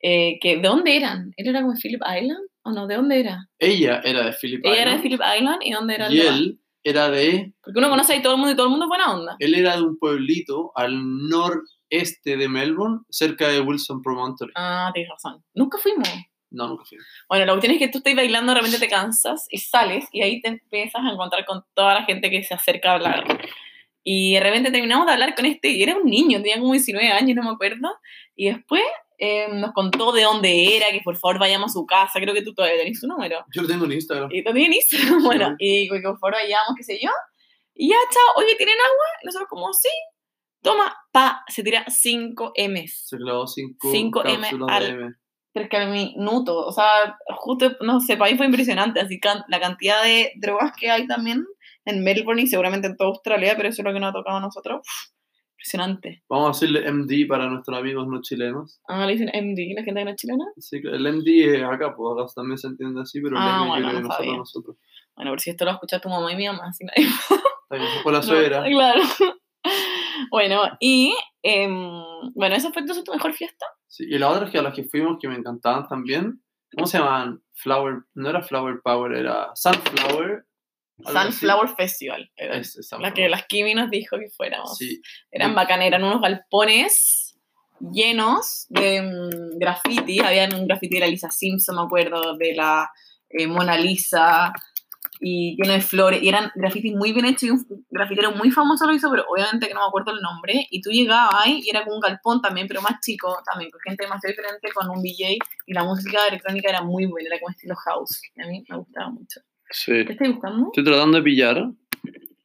eh, 0.00 0.38
que, 0.40 0.56
¿De 0.56 0.68
dónde 0.68 0.96
eran? 0.96 1.32
¿Él 1.36 1.48
era 1.48 1.60
como 1.62 1.72
de 1.72 1.80
Phillip 1.80 2.00
Island? 2.02 2.46
¿O 2.62 2.72
no? 2.72 2.86
¿De 2.86 2.94
dónde 2.96 3.20
era? 3.20 3.48
Ella 3.58 4.00
era 4.04 4.24
de 4.24 4.32
Philip 4.32 4.60
Ella 4.64 4.82
era 4.82 4.90
de 4.92 4.96
Island, 4.98 5.02
Phillip 5.02 5.20
Island 5.38 5.58
y 5.62 5.70
¿dónde 5.72 5.94
era 5.94 6.06
el 6.06 6.14
y 6.14 6.18
demás? 6.18 6.36
él 6.40 6.60
era 6.86 7.10
de, 7.10 7.52
Porque 7.62 7.78
uno 7.78 7.88
conoce 7.88 8.12
ahí 8.12 8.22
todo 8.22 8.34
el 8.34 8.38
mundo 8.38 8.52
y 8.52 8.56
todo 8.56 8.66
el 8.66 8.70
mundo 8.70 8.84
es 8.84 8.88
buena 8.88 9.14
onda. 9.14 9.36
él 9.38 9.54
era 9.54 9.76
de 9.76 9.82
un 9.82 9.98
pueblito 9.98 10.70
al 10.74 10.92
noreste 11.28 12.36
de 12.36 12.48
Melbourne, 12.48 13.00
cerca 13.08 13.48
de 13.48 13.60
Wilson 13.60 14.02
Promontory. 14.02 14.52
Ah, 14.54 14.90
tienes 14.92 15.10
razón. 15.10 15.42
Nunca 15.54 15.78
fuimos. 15.78 16.08
No, 16.54 16.68
nunca 16.68 16.84
fui. 16.84 16.98
Bueno, 17.28 17.44
la 17.46 17.52
cuestión 17.52 17.72
es 17.74 17.78
que 17.78 17.88
tú 17.88 17.98
estás 17.98 18.14
bailando, 18.14 18.52
de 18.52 18.60
repente 18.60 18.78
te 18.78 18.88
cansas 18.88 19.46
y 19.50 19.58
sales 19.58 20.06
y 20.12 20.22
ahí 20.22 20.40
te 20.40 20.48
empiezas 20.48 21.02
a 21.04 21.10
encontrar 21.12 21.44
con 21.44 21.64
toda 21.74 21.94
la 21.94 22.04
gente 22.04 22.30
que 22.30 22.42
se 22.44 22.54
acerca 22.54 22.90
a 22.92 22.94
hablar. 22.94 23.24
Y 24.02 24.34
de 24.34 24.40
repente 24.40 24.70
terminamos 24.70 25.06
de 25.06 25.12
hablar 25.14 25.34
con 25.34 25.46
este, 25.46 25.70
y 25.70 25.82
era 25.82 25.96
un 25.96 26.04
niño, 26.04 26.38
tenía 26.38 26.58
como 26.60 26.72
19 26.72 27.08
años, 27.10 27.36
no 27.36 27.42
me 27.42 27.50
acuerdo. 27.50 27.88
Y 28.36 28.50
después 28.50 28.82
eh, 29.18 29.48
nos 29.50 29.72
contó 29.72 30.12
de 30.12 30.22
dónde 30.22 30.76
era, 30.76 30.90
que 30.90 31.00
por 31.02 31.16
favor 31.16 31.38
vayamos 31.38 31.70
a 31.70 31.74
su 31.74 31.86
casa, 31.86 32.20
creo 32.20 32.34
que 32.34 32.42
tú 32.42 32.52
todavía 32.54 32.78
tenés 32.78 33.00
su 33.00 33.06
número. 33.06 33.44
Yo 33.54 33.62
lo 33.62 33.68
tengo 33.68 33.86
en 33.86 33.92
Instagram. 33.92 34.28
Y 34.32 34.44
también 34.44 34.72
Instagram, 34.72 35.22
bueno, 35.24 35.56
y 35.58 35.88
que 35.88 36.00
por 36.00 36.18
favor 36.18 36.34
vayamos, 36.34 36.74
qué 36.76 36.82
sé 36.84 36.98
yo. 37.02 37.10
Y 37.74 37.88
ya, 37.88 37.96
chao, 38.12 38.44
oye, 38.44 38.54
¿tienen 38.56 38.76
agua? 38.76 39.04
Y 39.22 39.26
nosotros 39.26 39.48
como, 39.48 39.72
sí. 39.72 39.88
Toma, 40.62 40.96
pa, 41.12 41.44
se 41.48 41.62
tira 41.62 41.84
5 41.88 42.52
M's. 42.56 43.06
Se 43.08 43.16
clavó 43.18 43.46
5 43.46 43.90
Cinco 43.92 44.24
M 44.24 44.48
al- 44.68 44.84
M. 44.86 45.14
Pero 45.54 45.64
es 45.64 45.70
que 45.70 45.76
al 45.78 45.90
minuto, 45.90 46.66
o 46.66 46.72
sea, 46.72 47.16
justo, 47.36 47.72
no 47.80 48.00
sé, 48.00 48.16
para 48.18 48.30
mí 48.30 48.36
fue 48.36 48.46
impresionante, 48.46 49.00
así 49.00 49.18
que 49.20 49.28
la 49.48 49.60
cantidad 49.60 50.02
de 50.02 50.32
drogas 50.36 50.72
que 50.78 50.90
hay 50.90 51.06
también 51.06 51.46
en 51.86 52.02
Melbourne 52.04 52.42
y 52.42 52.46
seguramente 52.48 52.88
en 52.88 52.96
toda 52.96 53.08
Australia, 53.10 53.54
pero 53.56 53.68
eso 53.70 53.80
es 53.80 53.86
lo 53.86 53.92
que 53.94 54.00
nos 54.00 54.10
ha 54.10 54.12
tocado 54.12 54.36
a 54.38 54.40
nosotros, 54.40 54.80
uf, 54.80 55.12
impresionante. 55.52 56.24
Vamos 56.28 56.48
a 56.48 56.66
decirle 56.66 56.90
MD 56.92 57.28
para 57.28 57.46
nuestros 57.48 57.78
amigos 57.78 58.06
no 58.08 58.20
chilenos. 58.20 58.80
Ah, 58.88 59.06
le 59.06 59.12
dicen 59.12 59.28
MD, 59.28 59.74
la 59.76 59.84
gente 59.84 60.00
que 60.00 60.04
no 60.04 60.10
es 60.10 60.16
chilena. 60.16 60.44
Que 60.70 60.78
el 60.78 61.06
MD 61.06 61.54
es 61.56 61.62
acá, 61.62 61.94
pues 61.96 62.34
también 62.34 62.58
se 62.58 62.66
entiende 62.66 63.00
así, 63.00 63.20
pero 63.20 63.36
Ah, 63.38 63.44
el 63.44 63.54
M 63.60 63.68
bueno, 63.68 63.74
yo 63.76 63.80
creo 63.80 63.88
que 63.90 63.94
no 63.94 64.08
nosotros, 64.08 64.16
sabía. 64.26 64.36
nosotros. 64.36 64.76
Bueno, 65.14 65.30
por 65.30 65.40
si 65.40 65.50
esto 65.50 65.64
lo 65.64 65.70
escucha 65.70 66.00
tu 66.00 66.08
mamá 66.08 66.32
y 66.32 66.36
mi 66.36 66.46
mamá, 66.48 66.64
así 66.68 66.84
nadie 66.84 67.06
por 68.02 68.12
la 68.12 68.18
No, 68.18 68.24
suegra. 68.24 68.64
claro. 68.64 69.00
Bueno, 70.30 70.62
y 70.80 71.14
em, 71.42 71.74
bueno, 72.34 72.54
¿esa 72.54 72.70
fue 72.72 72.80
entonces 72.82 73.04
tu 73.04 73.12
mejor 73.12 73.32
fiesta? 73.32 73.66
Sí, 73.94 74.06
y 74.08 74.18
las 74.18 74.34
otras 74.34 74.50
que 74.50 74.58
a 74.58 74.62
las 74.62 74.74
que 74.74 74.82
fuimos 74.82 75.18
que 75.20 75.28
me 75.28 75.36
encantaban 75.36 75.86
también, 75.86 76.42
¿cómo 76.74 76.84
se 76.84 76.98
llamaban? 76.98 77.40
Flower, 77.52 77.98
no 78.14 78.28
era 78.28 78.42
Flower 78.42 78.80
Power, 78.82 79.12
era 79.12 79.52
Sunflower. 79.54 80.44
así. 81.04 81.16
Sunflower 81.16 81.68
Festival. 81.76 82.28
Era 82.34 82.60
la 82.98 83.14
que 83.14 83.28
las 83.28 83.46
Kimi 83.46 83.72
nos 83.72 83.90
dijo 83.90 84.18
que 84.18 84.30
fuéramos. 84.36 84.76
Sí, 84.76 85.00
Eran 85.30 85.54
bacanas, 85.54 85.86
eran 85.86 86.02
unos 86.02 86.20
galpones 86.20 87.38
llenos 87.92 88.66
de 88.68 89.00
mm, 89.00 89.58
graffiti. 89.60 90.18
Habían 90.18 90.56
un 90.56 90.66
graffiti 90.66 90.96
de 90.96 91.00
la 91.00 91.06
Lisa 91.06 91.30
Simpson, 91.30 91.76
me 91.76 91.82
acuerdo, 91.82 92.36
de 92.36 92.52
la 92.52 92.90
eh, 93.28 93.46
Mona 93.46 93.78
Lisa, 93.78 94.52
y 95.20 95.56
lleno 95.56 95.72
de 95.74 95.80
flores. 95.80 96.22
Y 96.22 96.28
eran 96.28 96.50
grafitis 96.54 96.94
muy 96.94 97.12
bien 97.12 97.24
hechos 97.26 97.42
y 97.44 97.50
un 97.50 97.64
grafitero 97.90 98.32
muy 98.32 98.50
famoso 98.50 98.86
lo 98.86 98.92
hizo, 98.94 99.10
pero 99.10 99.24
obviamente 99.28 99.68
que 99.68 99.74
no 99.74 99.80
me 99.80 99.86
acuerdo 99.86 100.12
el 100.12 100.20
nombre. 100.20 100.66
Y 100.70 100.80
tú 100.80 100.90
llegabas 100.90 101.34
ahí 101.44 101.60
y 101.64 101.70
era 101.70 101.82
como 101.84 101.96
un 101.96 102.00
galpón 102.00 102.40
también, 102.42 102.66
pero 102.68 102.82
más 102.82 103.00
chico 103.00 103.36
también, 103.50 103.70
con 103.70 103.80
gente 103.80 104.04
demasiado 104.04 104.32
diferente, 104.32 104.68
con 104.72 104.88
un 104.90 105.02
DJ. 105.02 105.38
Y 105.66 105.72
la 105.72 105.84
música 105.84 106.26
electrónica 106.28 106.68
era 106.70 106.82
muy 106.82 107.06
buena, 107.06 107.28
era 107.28 107.38
como 107.40 107.50
estilo 107.50 107.74
house. 107.76 108.20
Y 108.34 108.42
a 108.42 108.46
mí 108.46 108.64
me 108.68 108.76
gustaba 108.76 109.10
mucho. 109.10 109.40
sí. 109.70 110.04
¿Qué 110.04 110.12
estás 110.12 110.28
buscando? 110.28 110.66
Estoy 110.66 110.84
tratando 110.84 111.16
de 111.18 111.22
pillar. 111.22 111.58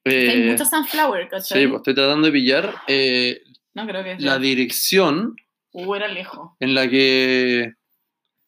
Hay 0.05 0.13
eh, 0.15 0.51
muchos 0.51 0.69
sunflower, 0.69 1.27
¿cachai? 1.29 1.61
sí, 1.61 1.67
pues 1.67 1.79
estoy 1.81 1.93
tratando 1.93 2.27
de 2.27 2.31
pillar 2.33 2.73
eh, 2.87 3.41
No 3.73 3.85
creo 3.85 4.03
que 4.03 4.15
la 4.19 4.39
dirección 4.39 5.35
Uh, 5.71 5.93
era 5.93 6.07
lejos. 6.07 6.51
en 6.59 6.73
la 6.73 6.89
que. 6.89 7.73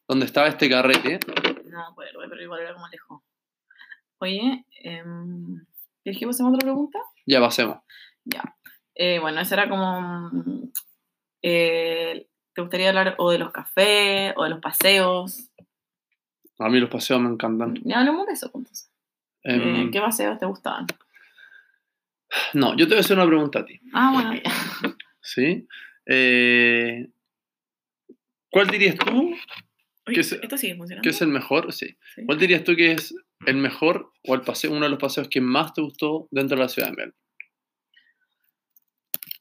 donde 0.07 0.25
estaba 0.25 0.47
este 0.47 0.67
carrete. 0.69 1.19
No 1.65 1.85
acuerdo, 1.87 2.19
pero 2.27 2.41
igual 2.41 2.61
era 2.61 2.73
como 2.73 2.87
lejos. 2.87 3.21
Oye, 4.23 4.65
eh, 4.83 5.03
¿dijimos 6.05 6.35
hacemos 6.35 6.53
otra 6.53 6.63
pregunta? 6.63 6.99
Ya 7.25 7.39
pasemos. 7.39 7.79
Ya. 8.23 8.55
Eh, 8.93 9.17
bueno, 9.19 9.41
esa 9.41 9.55
era 9.55 9.67
como. 9.67 10.29
mm, 10.31 10.71
eh, 11.41 12.27
¿Te 12.53 12.61
gustaría 12.61 12.89
hablar 12.89 13.15
o 13.17 13.31
de 13.31 13.39
los 13.39 13.51
cafés 13.51 14.33
o 14.35 14.43
de 14.43 14.49
los 14.51 14.59
paseos? 14.59 15.49
A 16.59 16.69
mí 16.69 16.79
los 16.79 16.89
paseos 16.91 17.19
me 17.19 17.29
encantan. 17.29 17.79
Ya 17.83 17.99
hablamos 18.01 18.27
de 18.27 18.33
eso, 18.33 18.51
entonces. 18.53 18.91
Em, 19.41 19.87
Eh, 19.87 19.89
¿Qué 19.91 19.99
paseos 19.99 20.37
te 20.37 20.45
gustaban? 20.45 20.85
no, 22.53 22.77
yo 22.77 22.85
te 22.87 22.93
voy 22.93 22.97
a 22.97 22.99
hacer 23.01 23.17
una 23.17 23.25
pregunta 23.25 23.59
a 23.59 23.65
ti. 23.65 23.81
Ah, 23.91 24.11
bueno, 24.13 24.35
ya. 24.35 24.43
¿Sí? 25.21 25.67
¿Cuál 28.51 28.67
dirías 28.67 28.95
tú 28.97 29.33
Oye, 30.07 30.15
¿Qué 30.15 30.21
es- 30.21 30.31
¿Esto 30.33 30.57
sigue 30.57 30.75
funcionando? 30.75 31.03
que 31.03 31.09
es 31.09 31.21
el 31.21 31.27
mejor? 31.29 31.71
Sí. 31.73 31.95
Sí. 32.15 32.25
¿Cuál 32.25 32.39
dirías 32.39 32.63
tú 32.63 32.75
que 32.75 32.93
es 32.93 33.13
el 33.45 33.55
mejor 33.57 34.11
o 34.27 34.35
el 34.35 34.41
paseo, 34.41 34.71
uno 34.71 34.81
de 34.85 34.89
los 34.89 34.99
paseos 34.99 35.27
que 35.29 35.41
más 35.41 35.73
te 35.73 35.81
gustó 35.81 36.27
dentro 36.31 36.57
de 36.57 36.63
la 36.63 36.69
ciudad 36.69 36.89
de 36.89 36.93
Melbourne? 36.95 37.15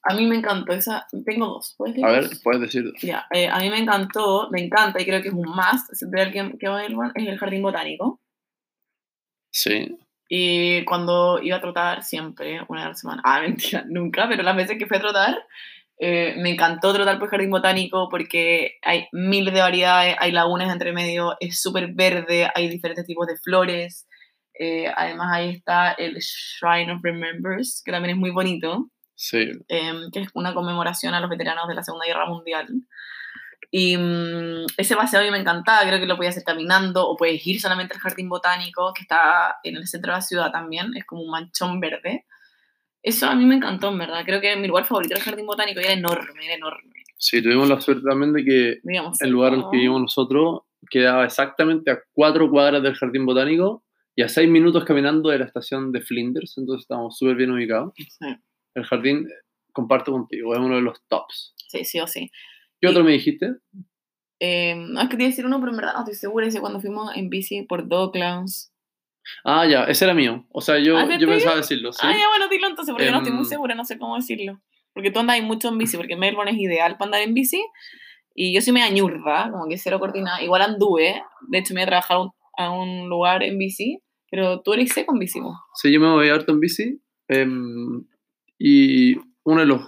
A 0.02 0.14
mí 0.14 0.26
me 0.26 0.36
encantó 0.36 0.72
esa. 0.72 1.06
Tengo 1.26 1.46
dos. 1.46 1.74
¿puedes 1.76 2.02
A 2.02 2.08
leer 2.08 2.20
ver, 2.22 2.30
dos? 2.30 2.40
puedes 2.42 2.60
decir. 2.62 2.92
Ya, 3.02 3.26
eh, 3.30 3.48
a 3.48 3.58
mí 3.58 3.68
me 3.68 3.78
encantó, 3.78 4.48
me 4.50 4.62
encanta 4.62 5.00
y 5.00 5.04
creo 5.04 5.20
que 5.20 5.28
es 5.28 5.34
un 5.34 5.46
must, 5.48 5.92
siempre 5.92 6.22
alguien 6.22 6.56
que 6.58 6.68
va 6.68 6.80
a 6.80 6.82
Melbourne, 6.82 7.12
es 7.14 7.28
el 7.28 7.38
jardín 7.38 7.62
botánico. 7.62 8.20
Sí. 9.52 9.98
Y 10.28 10.84
cuando 10.84 11.40
iba 11.42 11.56
a 11.56 11.60
trotar, 11.60 12.02
siempre, 12.02 12.60
una 12.68 12.80
vez 12.80 12.86
a 12.86 12.88
la 12.90 12.94
semana. 12.94 13.22
Ah, 13.24 13.40
mentira, 13.42 13.84
nunca, 13.88 14.26
pero 14.28 14.42
las 14.42 14.56
veces 14.56 14.78
que 14.78 14.86
fui 14.86 14.96
a 14.96 15.00
trotar, 15.00 15.46
eh, 16.00 16.34
me 16.38 16.50
encantó 16.50 16.92
trotar 16.94 17.18
por 17.18 17.26
el 17.28 17.30
jardín 17.30 17.50
botánico 17.50 18.08
porque 18.10 18.78
hay 18.82 19.06
miles 19.12 19.52
de 19.54 19.60
variedades, 19.60 20.16
hay 20.18 20.32
lagunas 20.32 20.72
entre 20.72 20.92
medio, 20.92 21.36
es 21.40 21.60
súper 21.60 21.92
verde, 21.94 22.48
hay 22.54 22.68
diferentes 22.68 23.06
tipos 23.06 23.26
de 23.26 23.36
flores. 23.36 24.06
eh, 24.58 24.92
además, 24.96 25.28
ahí 25.32 25.50
está 25.50 25.92
el 25.92 26.16
Shrine 26.18 26.92
of 26.92 27.00
Remembrance, 27.02 27.80
que 27.84 27.92
también 27.92 28.14
es 28.16 28.20
muy 28.20 28.30
bonito 28.30 28.90
Sí. 29.14 29.50
em, 29.68 30.10
que 30.12 30.20
es 30.20 30.28
una 30.34 30.54
conmemoración 30.54 31.14
a 31.14 31.20
los 31.20 31.30
veteranos 31.30 31.68
de 31.68 31.74
la 31.74 31.82
Segunda 31.84 32.06
Guerra 32.06 32.26
Mundial. 32.26 32.66
Y 33.70 33.96
mm, 33.96 34.66
ese 34.76 34.96
paseo 34.96 35.20
a 35.20 35.22
mí 35.22 35.30
me 35.30 35.38
encantaba, 35.38 35.82
creo 35.86 36.00
que 36.00 36.06
lo 36.06 36.16
podías 36.16 36.34
hacer 36.34 36.44
caminando 36.44 37.08
o 37.08 37.16
puedes 37.16 37.46
ir 37.46 37.60
solamente 37.60 37.94
al 37.94 38.00
jardín 38.00 38.28
botánico 38.28 38.92
que 38.94 39.02
está 39.02 39.58
en 39.62 39.76
el 39.76 39.86
centro 39.86 40.12
de 40.12 40.18
la 40.18 40.22
ciudad 40.22 40.50
también, 40.52 40.90
es 40.96 41.04
como 41.04 41.22
un 41.22 41.30
manchón 41.30 41.78
verde. 41.80 42.26
Eso 43.02 43.26
a 43.26 43.34
mí 43.34 43.44
me 43.46 43.56
encantó, 43.56 43.88
en 43.88 43.98
verdad. 43.98 44.22
Creo 44.24 44.40
que 44.40 44.54
mi 44.56 44.68
lugar 44.68 44.84
favorito 44.84 45.14
era 45.14 45.20
el 45.20 45.24
jardín 45.24 45.46
botánico 45.46 45.80
y 45.80 45.84
era 45.84 45.94
enorme, 45.94 46.44
era 46.44 46.54
enorme. 46.54 46.92
Sí, 47.16 47.42
tuvimos 47.42 47.68
la 47.68 47.80
suerte 47.80 48.02
también 48.08 48.32
de 48.32 48.44
que 48.44 48.80
Digamos, 48.82 49.20
el 49.20 49.30
lugar 49.30 49.52
en 49.54 49.60
el 49.60 49.64
que 49.70 49.76
vivimos 49.76 50.00
nosotros 50.00 50.60
quedaba 50.90 51.24
exactamente 51.24 51.90
a 51.90 52.00
cuatro 52.12 52.50
cuadras 52.50 52.82
del 52.82 52.94
jardín 52.94 53.26
botánico 53.26 53.84
y 54.16 54.22
a 54.22 54.28
seis 54.28 54.48
minutos 54.48 54.84
caminando 54.84 55.28
de 55.28 55.38
la 55.38 55.44
estación 55.44 55.92
de 55.92 56.00
Flinders, 56.00 56.56
entonces 56.56 56.84
estábamos 56.84 57.16
súper 57.16 57.36
bien 57.36 57.50
ubicados. 57.50 57.92
Sí, 57.96 58.26
El 58.74 58.84
jardín, 58.84 59.26
eh, 59.28 59.34
comparto 59.72 60.12
contigo, 60.12 60.54
es 60.54 60.60
uno 60.60 60.76
de 60.76 60.82
los 60.82 60.98
tops. 61.08 61.54
sí, 61.68 61.84
sí 61.84 62.00
o 62.00 62.06
sí. 62.06 62.30
¿Qué 62.80 62.88
otro 62.88 63.04
me 63.04 63.12
dijiste? 63.12 63.56
Eh, 64.40 64.74
no, 64.74 65.02
es 65.02 65.08
que 65.10 65.16
te 65.16 65.22
iba 65.22 65.28
a 65.28 65.30
decir 65.30 65.44
uno, 65.44 65.60
pero 65.60 65.72
en 65.72 65.76
verdad 65.76 65.92
no 65.92 66.00
estoy 66.00 66.14
segura. 66.14 66.46
Ese 66.46 66.60
cuando 66.60 66.80
fuimos 66.80 67.14
en 67.14 67.28
bici 67.28 67.62
por 67.62 67.86
Docklands. 67.86 68.72
Ah, 69.44 69.66
ya, 69.66 69.85
ese 69.85 70.04
era 70.04 70.14
mío. 70.14 70.46
O 70.50 70.61
sea, 70.61 70.78
yo, 70.78 70.96
¿Ah, 70.96 71.06
yo 71.18 71.28
pensaba 71.28 71.56
decirlo, 71.56 71.92
¿sí? 71.92 72.00
Ah, 72.02 72.12
ya, 72.16 72.28
bueno, 72.28 72.48
dilo 72.48 72.66
entonces, 72.66 72.92
porque 72.92 73.06
yo 73.06 73.12
no 73.12 73.18
estoy 73.18 73.33
muy 73.33 73.42
Em, 73.42 73.48
segura, 73.48 73.74
no 73.74 73.85
sé 73.85 73.98
cómo 73.98 74.16
decirlo. 74.16 74.61
Porque 74.92 75.11
tú 75.11 75.20
andas 75.20 75.40
mucho 75.42 75.68
en 75.68 75.78
bici, 75.78 75.96
porque 75.96 76.16
Melbourne 76.16 76.50
es 76.50 76.59
ideal 76.59 76.96
para 76.96 77.06
andar 77.06 77.22
en 77.22 77.35
bici. 77.35 77.64
Y 78.35 78.54
yo 78.54 78.61
soy 78.61 78.72
media 78.72 78.90
ñurda, 78.90 79.50
como 79.50 79.68
que 79.68 79.78
cero 79.78 79.98
coordinada. 79.98 80.42
Igual 80.42 80.62
anduve, 80.62 81.22
de 81.48 81.59
hecho 81.59 81.74
me 81.74 81.80
iba 81.80 81.87
a 81.87 82.00
trabajar 82.00 82.18
a 82.56 82.70
un, 82.70 83.09
lugar 83.09 83.42
en 83.42 83.59
bici, 83.59 84.00
pero 84.30 84.61
tú 84.62 84.72
eres 84.72 84.92
seco 84.92 85.14
en 85.14 85.20
bici. 85.20 85.40
po. 85.40 85.54
Sí, 85.74 85.92
yo 85.92 86.00
me 86.00 86.11
voy 86.11 86.28
harto 86.28 86.52
en 86.52 86.61
bici. 86.61 87.00
em, 87.28 88.04
y 88.59 89.16
uno 89.44 89.61
de 89.61 89.66
los, 89.66 89.83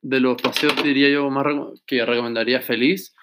de 0.00 0.20
los 0.20 0.40
paseos, 0.40 0.80
diría 0.82 1.08
yo, 1.08 1.28
más 1.30 1.44
que 1.86 2.04
recomendaría 2.04 2.60
feliz 2.60 3.14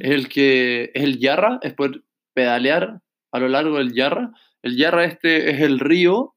es 0.00 0.10
el 0.10 0.28
que 0.28 0.90
es 0.94 1.02
el 1.02 1.18
Yarra, 1.18 1.58
es 1.62 1.74
poder 1.74 2.02
pedalear 2.34 3.00
a 3.32 3.38
lo 3.38 3.48
largo 3.48 3.78
del 3.78 3.92
Yarra. 3.94 4.32
El 4.62 4.76
Yarra 4.76 5.04
este 5.04 5.50
es 5.50 5.60
el 5.60 5.78
río 5.78 6.34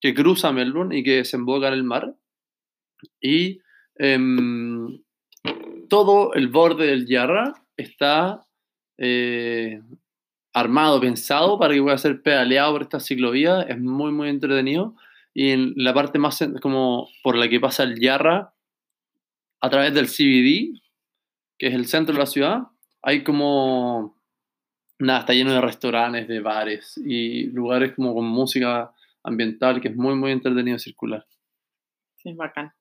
que 0.00 0.14
cruza 0.14 0.52
Melbourne 0.52 0.96
y 0.96 1.02
que 1.02 1.16
desemboca 1.16 1.68
en 1.68 1.74
el 1.74 1.84
mar. 1.84 2.14
Y 3.20 3.60
em, 3.96 5.02
todo 5.88 6.34
el 6.34 6.48
borde 6.48 6.86
del 6.86 7.06
Yarra 7.06 7.54
está 7.76 8.46
eh, 8.98 9.80
armado, 10.52 11.00
pensado 11.00 11.58
para 11.58 11.74
que 11.74 11.82
pueda 11.82 11.98
ser 11.98 12.22
pedaleado 12.22 12.72
por 12.72 12.82
esta 12.82 13.00
ciclovía. 13.00 13.62
Es 13.62 13.80
muy, 13.80 14.12
muy 14.12 14.28
entretenido. 14.28 14.94
Y 15.32 15.50
en 15.50 15.72
la 15.76 15.92
parte 15.92 16.18
más 16.18 16.44
como 16.62 17.08
por 17.22 17.36
la 17.36 17.48
que 17.48 17.58
pasa 17.60 17.82
el 17.82 17.98
Yarra, 17.98 18.54
a 19.60 19.70
través 19.70 19.94
del 19.94 20.06
CBD, 20.06 20.78
que 21.58 21.68
es 21.68 21.74
el 21.74 21.86
centro 21.86 22.12
de 22.12 22.20
la 22.20 22.26
ciudad, 22.26 22.62
hay 23.02 23.24
como... 23.24 24.18
Nada, 24.98 25.20
está 25.20 25.32
lleno 25.32 25.52
de 25.52 25.60
restaurantes, 25.60 26.28
de 26.28 26.40
bares 26.40 26.96
y 26.98 27.46
lugares 27.46 27.94
como 27.94 28.14
con 28.14 28.26
música 28.26 28.92
ambiental, 29.24 29.80
que 29.80 29.88
es 29.88 29.96
muy, 29.96 30.14
muy 30.14 30.30
entretenido 30.30 30.78
circular. 30.78 31.26
Sí, 32.16 32.30
es 32.30 32.36
bacán. 32.36 32.72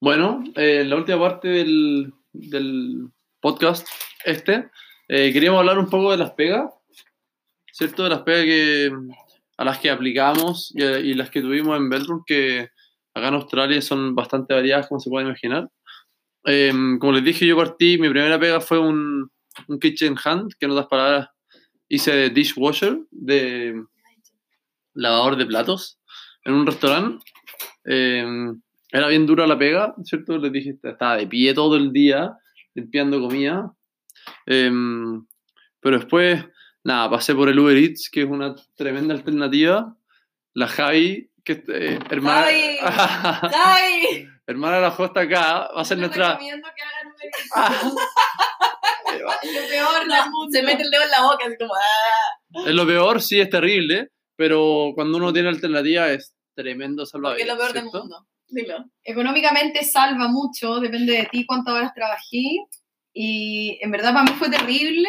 Bueno, 0.00 0.44
eh, 0.54 0.84
la 0.84 0.96
última 0.96 1.18
parte 1.18 1.48
del, 1.48 2.12
del 2.32 3.08
podcast 3.40 3.88
este, 4.24 4.68
eh, 5.08 5.32
queríamos 5.32 5.60
hablar 5.60 5.78
un 5.78 5.88
poco 5.88 6.10
de 6.10 6.18
las 6.18 6.32
pegas, 6.32 6.72
¿cierto? 7.72 8.04
De 8.04 8.10
las 8.10 8.20
pegas 8.20 8.44
que, 8.44 8.92
a 9.56 9.64
las 9.64 9.78
que 9.78 9.90
aplicamos 9.90 10.72
y, 10.76 10.84
y 10.84 11.14
las 11.14 11.30
que 11.30 11.40
tuvimos 11.40 11.76
en 11.76 11.88
Belroom, 11.88 12.22
que 12.26 12.68
acá 13.14 13.28
en 13.28 13.34
Australia 13.34 13.80
son 13.82 14.14
bastante 14.14 14.54
variadas, 14.54 14.88
como 14.88 15.00
se 15.00 15.10
puede 15.10 15.26
imaginar. 15.26 15.70
Eh, 16.46 16.72
como 16.98 17.12
les 17.12 17.24
dije, 17.24 17.46
yo 17.46 17.56
partí, 17.56 17.98
mi 17.98 18.08
primera 18.08 18.38
pega 18.38 18.60
fue 18.60 18.78
un, 18.78 19.30
un 19.68 19.78
kitchen 19.78 20.16
hand, 20.22 20.52
que 20.58 20.66
en 20.66 20.72
otras 20.72 20.86
palabras 20.86 21.28
hice 21.88 22.12
de 22.12 22.30
dishwasher, 22.30 22.98
de 23.10 23.82
lavador 24.94 25.36
de 25.36 25.46
platos, 25.46 25.98
en 26.44 26.54
un 26.54 26.66
restaurante. 26.66 27.24
Eh, 27.84 28.52
era 28.90 29.08
bien 29.08 29.26
dura 29.26 29.46
la 29.46 29.58
pega, 29.58 29.94
¿cierto? 30.04 30.38
Les 30.38 30.52
dije, 30.52 30.76
estaba 30.82 31.16
de 31.16 31.26
pie 31.26 31.52
todo 31.52 31.76
el 31.76 31.92
día 31.92 32.36
limpiando 32.74 33.20
comida. 33.20 33.72
Em, 34.46 35.26
pero 35.80 35.98
después, 35.98 36.44
nada, 36.84 37.10
pasé 37.10 37.34
por 37.34 37.48
el 37.48 37.58
Uber 37.58 37.76
Eats, 37.76 38.08
que 38.10 38.22
es 38.22 38.28
una 38.28 38.54
tremenda 38.76 39.14
alternativa. 39.14 39.96
La 40.52 40.68
Javi, 40.68 41.28
que 41.44 41.64
eh, 41.68 41.98
hermana, 42.10 42.46
¡Ay! 43.52 44.28
hermana 44.46 44.80
la 44.80 44.90
Josta 44.90 45.20
acá, 45.20 45.68
va 45.74 45.80
a 45.80 45.84
ser 45.84 45.96
Te 45.96 46.02
nuestra... 46.02 46.32
recomiendo 46.32 46.68
que 46.74 46.82
hagan 46.82 47.06
un 47.06 47.12
Uber 47.12 47.26
Eats. 47.26 47.50
Ah, 47.54 47.72
Es 49.14 49.52
lo 49.62 49.68
peor 49.68 50.00
del 50.08 50.30
mundo. 50.30 50.48
Se 50.52 50.62
mete 50.62 50.82
el 50.82 50.90
dedo 50.90 51.02
en 51.02 51.10
la 51.10 51.22
boca, 51.22 51.44
así 51.46 51.56
como. 51.58 51.74
¡ah! 51.74 52.64
es 52.66 52.74
lo 52.74 52.86
peor, 52.86 53.22
sí, 53.22 53.40
es 53.40 53.50
terrible, 53.50 54.10
pero 54.36 54.92
cuando 54.94 55.18
uno 55.18 55.32
tiene 55.32 55.48
alternativa 55.48 56.10
es 56.10 56.34
tremendo 56.54 57.02
Porque 57.02 57.04
es 57.04 57.10
salvavidas. 57.10 57.48
lo 57.48 57.56
peor 57.56 57.72
del 57.72 57.82
¿cierto? 57.82 57.98
mundo. 58.00 58.26
Dilo. 58.48 58.84
Económicamente 59.02 59.82
salva 59.84 60.28
mucho, 60.28 60.78
depende 60.78 61.14
de 61.14 61.24
ti 61.26 61.44
cuántas 61.46 61.74
horas 61.74 61.92
trabajé. 61.94 62.42
Y 63.12 63.78
en 63.80 63.90
verdad 63.90 64.12
para 64.12 64.24
mí 64.24 64.32
fue 64.38 64.50
terrible 64.50 65.08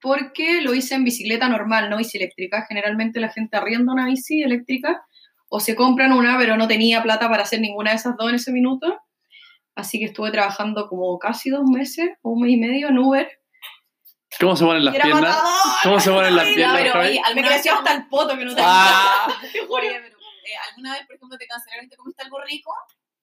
porque 0.00 0.62
lo 0.62 0.74
hice 0.74 0.94
en 0.94 1.04
bicicleta 1.04 1.48
normal, 1.48 1.90
no 1.90 1.98
bici 1.98 2.18
eléctrica. 2.18 2.64
Generalmente 2.68 3.20
la 3.20 3.30
gente 3.30 3.56
arrienda 3.56 3.92
una 3.92 4.06
bici 4.06 4.42
eléctrica 4.42 5.00
o 5.54 5.60
se 5.60 5.76
compran 5.76 6.12
una, 6.12 6.38
pero 6.38 6.56
no 6.56 6.66
tenía 6.66 7.02
plata 7.02 7.28
para 7.28 7.42
hacer 7.42 7.60
ninguna 7.60 7.90
de 7.90 7.96
esas 7.96 8.16
dos 8.16 8.30
en 8.30 8.36
ese 8.36 8.50
minuto. 8.52 8.98
Así 9.74 9.98
que 9.98 10.06
estuve 10.06 10.30
trabajando 10.30 10.88
como 10.88 11.18
casi 11.18 11.50
dos 11.50 11.64
meses 11.64 12.08
o 12.22 12.30
un 12.30 12.40
mes 12.40 12.52
y 12.52 12.56
medio 12.56 12.88
en 12.88 12.98
Uber. 12.98 13.28
¿Cómo 14.40 14.56
se 14.56 14.64
ponen 14.64 14.84
las 14.86 14.94
piernas? 14.94 15.20
matador. 15.20 15.50
¿Cómo 15.82 16.00
se 16.00 16.10
ponen 16.10 16.36
las 16.36 16.46
piernas, 16.54 16.78
pero 16.80 16.92
Javi? 16.94 17.08
oye, 17.10 17.34
Me 17.34 17.42
creció 17.44 17.74
hasta 17.74 17.94
el 17.94 18.06
poto 18.08 18.36
que 18.38 18.44
no 18.46 18.54
te 18.54 18.62
Ah, 18.64 19.28
te 19.52 19.58
juro. 19.66 19.74
Oye, 19.82 19.90
pero, 20.02 20.16
eh, 20.16 20.56
¿alguna 20.70 20.92
vez, 20.94 21.06
por 21.06 21.16
ejemplo, 21.16 21.36
te 21.36 21.46
cancelaron 21.46 21.84
y 21.84 21.88
te 21.90 21.96
comiste 21.96 22.22
algo 22.22 22.40
rico? 22.40 22.72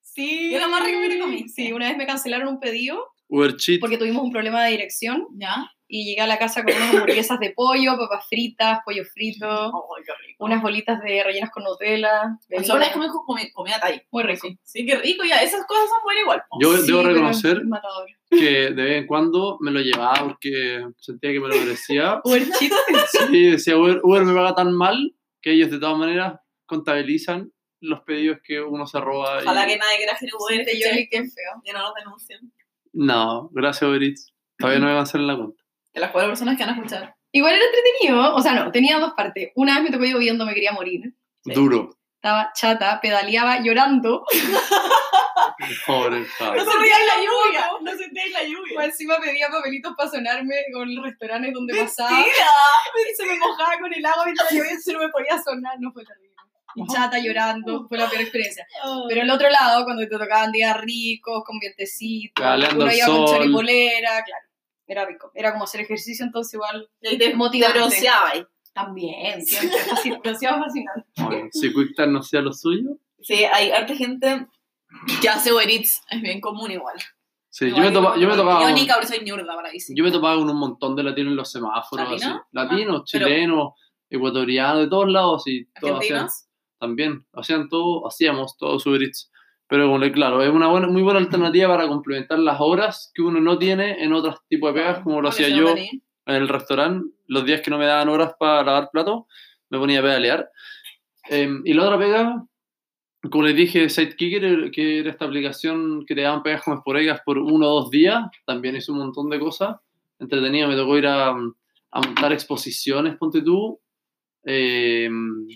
Sí. 0.02 0.50
¿Qué 0.52 0.56
es 0.58 0.62
lo 0.62 0.70
más 0.70 0.84
rico 0.84 1.00
que 1.02 1.10
te 1.10 1.20
comiste? 1.20 1.50
Sí, 1.64 1.74
una 1.74 1.88
vez 1.88 1.98
me 1.98 2.06
cancelaron 2.06 2.48
un 2.48 2.60
pedido 2.60 3.08
Uber 3.28 3.56
Cheat. 3.58 3.80
porque 3.80 3.98
tuvimos 3.98 4.22
un 4.24 4.32
problema 4.32 4.64
de 4.66 4.72
dirección 4.72 5.26
¿Ya? 5.36 5.68
y 5.88 6.06
llegué 6.06 6.22
a 6.22 6.28
la 6.28 6.38
casa 6.38 6.64
con 6.64 6.76
unas 6.76 6.94
hamburguesas 6.94 7.40
de 7.40 7.52
pollo, 7.56 7.98
papas 7.98 8.28
fritas, 8.30 8.80
pollo 8.86 9.04
frito, 9.04 9.48
¡Ay, 9.50 10.04
qué 10.06 10.14
rico! 10.28 10.29
Unas 10.40 10.62
bolitas 10.62 11.00
de 11.02 11.22
rellenas 11.24 11.52
con 11.52 11.64
Nutella. 11.64 12.38
Eso 12.50 12.74
bebida. 12.74 12.88
es 12.88 12.94
como 12.94 13.06
comi- 13.26 13.52
comida 13.54 13.80
Thai. 13.80 14.02
Muy 14.12 14.24
rico. 14.24 14.48
Sí, 14.64 14.86
qué 14.86 14.96
rico, 14.98 15.24
ya. 15.26 15.42
Esas 15.44 15.66
cosas 15.68 15.88
son 15.90 16.00
buenas 16.04 16.22
igual. 16.24 16.44
Yo 16.62 16.78
Sí, 16.78 16.88
debo 16.88 17.04
reconocer 17.04 17.62
que 18.30 18.72
de 18.72 18.84
vez 18.84 18.98
en 19.02 19.08
cuando 19.08 19.58
me 19.60 19.72
lo 19.72 19.80
llevaba 19.82 20.16
porque 20.24 20.86
sentía 20.98 21.32
que 21.32 21.40
me 21.40 21.48
lo 21.50 21.56
merecía. 21.56 22.22
Uber 22.24 22.44
Chit, 22.58 22.74
Sí, 23.30 23.46
decía 23.52 23.78
Uber, 23.78 24.00
Uber 24.04 24.24
me 24.24 24.34
paga 24.34 24.56
tan 24.56 24.74
mal 24.74 25.14
que 25.42 25.52
ellos 25.52 25.72
de 25.72 25.80
todas 25.80 25.98
maneras 25.98 26.40
contabilizan 26.66 27.52
los 27.82 28.02
pedidos 28.02 28.40
que 28.44 28.62
uno 28.62 28.86
se 28.88 29.00
roba. 29.00 29.40
y- 29.40 29.44
Ojalá 29.46 29.66
que 29.68 29.78
nadie 29.78 29.98
quiera 29.98 30.14
hacer 30.14 30.30
Uber. 30.40 30.58
de 30.60 30.66
¿cachai? 30.66 30.82
Yoli, 30.82 31.10
qué 31.10 31.18
feo. 31.20 31.62
Que 31.64 31.74
no 31.74 31.80
nos 31.80 31.94
denuncien. 31.96 32.54
No, 32.94 33.50
gracias 33.52 33.90
Uber 33.90 34.02
Eats. 34.04 34.34
Todavía 34.58 34.80
no 34.80 34.86
me 34.88 34.92
van 34.94 35.00
a 35.02 35.04
hacer 35.04 35.22
la 35.22 35.36
cuenta. 35.38 35.64
De 35.94 36.00
las 36.02 36.12
cuatro 36.12 36.30
personas 36.30 36.58
que 36.58 36.64
van 36.66 36.74
a 36.74 36.78
escuchar. 36.78 37.16
Igual 37.32 37.54
era 37.54 37.66
entretenido, 37.66 38.36
o 38.36 38.42
sea, 38.42 38.54
no, 38.54 38.72
tenía 38.72 38.98
dos 38.98 39.14
partes. 39.14 39.52
Una 39.56 39.76
vez 39.76 39.84
me 39.84 39.92
tocó 39.92 40.06
lloviendo, 40.06 40.46
me 40.46 40.54
quería 40.54 40.72
morir. 40.72 41.14
Sí. 41.44 41.54
Duro. 41.54 41.96
Estaba 42.16 42.52
chata, 42.54 43.00
pedaleaba 43.02 43.62
llorando. 43.62 44.26
Pobre 45.86 46.26
Javi. 46.26 46.58
No 46.58 46.66
sentíais 46.72 47.06
la 47.06 47.18
lluvia. 47.18 47.70
No 47.82 47.92
sentíais 47.98 48.32
la 48.32 48.44
lluvia. 48.44 48.74
Pues 48.76 48.88
encima 48.88 49.20
pedía 49.20 49.48
papelitos 49.50 49.94
para 49.96 50.10
sonarme 50.10 50.56
con 50.74 50.94
los 50.94 51.06
restaurantes 51.06 51.54
donde 51.54 51.76
pasaba. 51.76 52.12
Mentira. 52.12 52.46
Y 53.12 53.16
se 53.16 53.26
me 53.26 53.38
mojaba 53.38 53.78
con 53.80 53.94
el 53.94 54.06
agua 54.06 54.26
mientras 54.26 54.52
llovía, 54.52 54.80
se 54.80 54.94
no 54.94 55.00
me 55.00 55.10
podía 55.10 55.42
sonar, 55.42 55.76
no 55.80 55.92
fue 55.92 56.04
terrible. 56.04 56.30
Y 56.76 56.86
chata 56.88 57.20
llorando, 57.20 57.88
fue 57.88 57.98
la 57.98 58.10
peor 58.10 58.22
experiencia. 58.22 58.68
Pero 59.08 59.22
el 59.22 59.30
otro 59.30 59.50
lado, 59.50 59.84
cuando 59.86 60.04
te 60.08 60.18
tocaban 60.18 60.52
días 60.52 60.78
ricos, 60.82 61.44
con 61.44 61.60
Pedaleando 61.60 62.86
uno 62.86 62.94
iba 62.94 63.08
con 63.08 63.26
choripolera, 63.26 64.24
claro, 64.24 64.49
era 64.92 65.06
rico. 65.06 65.32
Era 65.34 65.52
como 65.52 65.64
hacer 65.64 65.82
ejercicio, 65.82 66.26
entonces 66.26 66.54
igual 66.56 66.90
Y 67.02 67.18
te 67.18 67.34
Motivante. 67.36 67.78
bronceabais. 67.80 68.46
también, 68.74 69.46
siempre, 69.46 69.78
demasiado 70.24 70.60
fascinante. 70.64 71.06
Oye, 71.28 71.50
Si 71.52 71.74
QuickTime 71.74 72.08
no 72.08 72.22
sea 72.24 72.42
lo 72.42 72.54
suyo. 72.54 72.98
Sí, 73.22 73.44
hay 73.46 73.72
harta 73.72 73.96
gente 73.96 74.48
que 75.22 75.28
hace 75.30 75.52
Uber 75.54 75.70
Eats. 75.70 76.02
Es 76.10 76.22
bien 76.22 76.40
común 76.40 76.72
igual. 76.72 76.96
Sí, 77.50 77.70
yo 77.72 77.78
me, 77.78 77.92
topa- 77.92 78.18
yo 78.18 78.28
me 78.30 78.36
topaba. 78.36 78.62
Yo 78.62 78.66
con- 78.68 78.76
ni 78.76 78.88
cabrón 78.88 79.08
soy 79.08 79.20
ñurda 79.26 79.56
para 79.56 79.70
ahí. 79.70 79.80
sí. 79.80 79.94
Yo 79.98 80.04
me 80.04 80.12
topaba 80.12 80.36
con 80.38 80.50
un 80.50 80.58
montón 80.58 80.96
de 80.96 81.04
latinos 81.04 81.32
en 81.32 81.36
los 81.38 81.52
semáforos. 81.52 82.10
¿Latinos? 82.10 82.36
así. 82.38 82.46
Latinos, 82.52 83.02
Ah, 83.02 83.06
pero- 83.12 83.26
chilenos, 83.28 83.74
ecuatorianos, 84.10 84.82
de 84.84 84.88
todos 84.88 85.10
lados. 85.10 85.44
Y 85.48 85.66
todos 85.80 86.00
hacían, 86.00 86.28
también, 86.80 87.26
hacían 87.34 87.68
todo, 87.70 88.08
hacíamos 88.08 88.56
todos 88.58 88.86
Uber 88.86 89.02
Eats. 89.04 89.32
Pero 89.70 89.88
bueno, 89.88 90.12
claro, 90.12 90.42
es 90.42 90.50
una 90.50 90.68
buena, 90.68 90.88
muy 90.88 91.04
buena 91.04 91.20
alternativa 91.20 91.68
para 91.68 91.88
complementar 91.88 92.40
las 92.40 92.60
horas 92.60 93.12
que 93.14 93.22
uno 93.22 93.40
no 93.40 93.60
tiene 93.60 94.04
en 94.04 94.14
otros 94.14 94.38
tipos 94.48 94.74
de 94.74 94.82
pegas, 94.82 95.04
como 95.04 95.22
lo 95.22 95.30
hacía 95.30 95.48
yo 95.50 95.76
en 95.78 96.02
el 96.26 96.48
restaurante. 96.48 97.08
Los 97.28 97.46
días 97.46 97.62
que 97.62 97.70
no 97.70 97.78
me 97.78 97.86
daban 97.86 98.10
horas 98.10 98.34
para 98.40 98.64
lavar 98.64 98.90
platos, 98.92 99.26
me 99.70 99.78
ponía 99.78 100.00
a 100.00 100.02
pedalear. 100.02 100.50
Em, 101.30 101.62
y 101.66 101.74
la 101.74 101.84
otra 101.84 102.00
pega, 102.00 102.44
como 103.30 103.44
les 103.44 103.56
dije, 103.56 103.90
Sidekicker, 103.90 104.72
que 104.72 105.00
era 105.02 105.12
esta 105.12 105.26
aplicación 105.26 106.04
que 106.08 106.16
te 106.16 106.22
daban 106.22 106.42
pegas 106.42 106.64
como 106.64 106.78
esporádicas 106.78 107.22
por 107.24 107.38
uno 107.38 107.68
o 107.68 107.82
dos 107.82 107.92
días, 107.92 108.26
también 108.48 108.76
hizo 108.76 108.92
un 108.92 108.98
montón 108.98 109.30
de 109.30 109.40
cosas. 109.40 109.78
Entretenido, 110.18 110.68
me 110.68 110.76
tocó 110.76 110.98
ir 110.98 111.06
a, 111.06 111.30
a 111.30 112.02
montar 112.02 112.34
exposiciones, 112.34 113.18
ponte 113.18 113.44
tú, 113.44 113.80
em, 114.46 115.48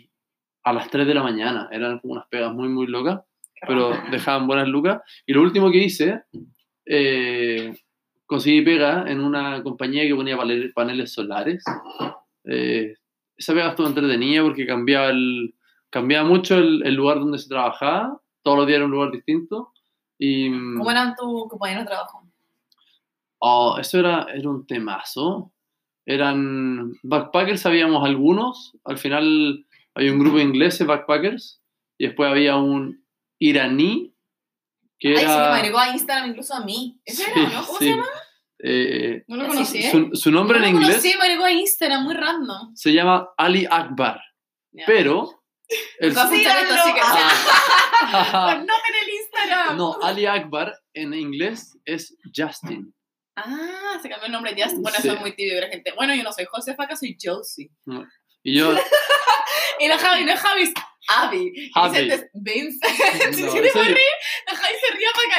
a 0.64 0.72
las 0.72 0.88
3 0.92 1.08
de 1.08 1.16
la 1.16 1.24
mañana. 1.24 1.68
Eran 1.72 1.98
como 1.98 2.14
unas 2.14 2.28
pegas 2.28 2.54
muy, 2.54 2.70
muy 2.70 2.86
locas, 2.86 3.22
pero 3.68 3.92
dejaban 4.12 4.48
buenas 4.48 4.68
lucas. 4.68 5.02
Y 5.26 5.34
lo 5.34 5.42
último 5.42 5.72
que 5.72 5.84
hice, 5.84 6.24
eh, 6.86 7.74
conseguí 8.26 8.62
pega 8.62 9.06
en 9.08 9.20
una 9.20 9.62
compañía 9.64 10.04
que 10.04 10.16
ponía 10.16 10.38
paneles 10.74 11.14
solares. 11.14 11.64
Eh, 12.46 12.96
esa 13.38 13.54
pega 13.54 13.70
estuvo 13.70 13.88
entretenida 13.88 14.44
porque 14.44 14.66
cambiaba, 14.66 15.10
el, 15.10 15.56
cambiaba 15.90 16.28
mucho 16.28 16.56
el, 16.56 16.86
el 16.86 16.96
lugar 16.96 17.20
donde 17.20 17.40
se 17.40 17.50
trabajaba. 17.50 18.20
Todos 18.42 18.58
los 18.58 18.68
días 18.68 18.78
era 18.78 18.86
un 18.86 18.92
lugar 18.92 19.12
distinto. 19.12 19.74
Y, 20.18 20.50
¿Cómo 20.50 20.92
eran 20.92 21.16
tus 21.16 21.50
compañeros 21.50 21.84
de 21.84 21.88
trabajo? 21.88 22.24
Oh, 23.40 23.78
eso 23.78 24.00
era, 24.00 24.28
era 24.34 24.50
un 24.50 24.66
temazo. 24.66 25.52
Eran 26.06 26.94
backpackers, 27.04 27.66
habíamos 27.66 28.06
algunos. 28.06 28.78
Al 28.86 28.98
final 28.98 29.66
había 29.96 30.14
un 30.14 30.20
grupo 30.20 30.38
de 30.38 30.44
ingleses, 30.44 30.88
backpackers. 30.88 31.62
Y 31.98 32.08
después 32.08 32.30
había 32.30 32.58
un 32.58 33.03
iraní 33.40 34.14
que 35.00 35.10
Ay, 35.10 35.16
se 35.18 35.26
me 35.26 35.34
era. 35.34 35.56
agregó 35.56 35.80
a 35.80 35.90
Instagram 35.90 36.30
incluso 36.30 36.54
a 36.54 36.64
mí. 36.64 37.00
¿Ese 37.06 37.26
Sí, 37.26 37.32
era, 37.36 37.50
no? 37.50 37.66
¿Cómo 37.66 37.78
sí. 37.80 37.86
se 37.86 37.90
llama? 37.92 38.08
Eh, 38.66 39.24
No 39.28 39.36
lo 39.36 39.44
Sí, 39.44 39.50
conocí, 39.50 39.78
¿eh? 39.80 39.92
su, 39.92 40.10
su 40.16 40.32
nombre 40.32 40.60
no 40.60 40.66
en 40.66 40.74
lo 40.74 40.80
inglés 40.80 40.98
conocí, 41.02 41.18
me 41.18 41.24
agregó 41.24 41.46
a 41.46 41.52
Instagram, 41.52 42.04
muy 42.04 42.14
random. 42.14 42.76
se 42.76 42.94
llama 42.94 43.28
Ali 43.38 43.68
Akbar. 43.70 44.22
Pero. 44.86 45.44
el- 46.00 46.10
esto, 46.10 46.22
así 46.22 46.42
que- 46.44 46.48
Ah, 48.06 48.54
Pues 48.56 48.66
no 48.68 48.74
en 48.74 49.04
el 49.04 49.10
Instagram. 49.16 49.78
no, 49.78 49.98
Ali 50.02 50.26
Akbar 50.26 50.74
en 50.94 51.14
inglés 51.14 51.78
es 51.86 52.16
Justin. 52.36 52.94
Ah, 53.36 53.98
se 54.02 54.10
cambió 54.10 54.28
el 54.28 54.32
nombre 54.32 54.54
ya. 54.56 54.68
Bueno, 54.76 54.98
Sí. 55.02 55.08
eso 55.08 55.16
es 55.16 55.22
muy 55.22 55.36
tibio 55.36 55.56
de 55.56 55.62
la 55.62 55.68
gente. 55.68 55.92
Bueno, 55.96 56.14
yo 56.14 56.24
no 56.24 56.32
soy 56.32 56.46
Josefa, 56.46 56.84
acá 56.84 56.96
soy 56.96 57.18
Josie. 57.22 57.70
Y 58.44 58.58
yo, 58.60 58.74
Y 59.80 59.88
la 59.88 59.98
Javi, 59.98 60.24
no 60.24 60.32
es 60.34 60.40
Javi, 60.40 60.62
es 60.64 60.74
Abby. 61.10 61.70
Abby. 61.76 61.90
Vicente 62.02 62.14
es 62.16 62.30
Vincent. 62.34 62.94
No, 63.26 63.34
si 63.52 63.62
te 63.62 63.70
soy- 63.70 63.88
ríe, 63.88 64.14
deja 64.50 64.68
y 64.72 64.76
se 64.76 64.98
ría 64.98 65.08
para 65.16 65.30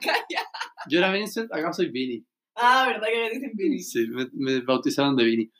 callar. 0.00 0.44
Yo 0.88 0.98
era 0.98 1.12
Vincent, 1.12 1.52
acá 1.52 1.72
soy 1.72 1.88
Vinny. 1.90 2.24
Ah, 2.56 2.86
¿verdad 2.88 3.06
que 3.08 3.18
me 3.22 3.30
dicen 3.30 3.50
Billy? 3.54 3.78
Sí, 3.80 4.06
me, 4.08 4.26
me 4.32 4.60
bautizaron 4.60 5.14
de 5.16 5.24
Vinny. 5.24 5.50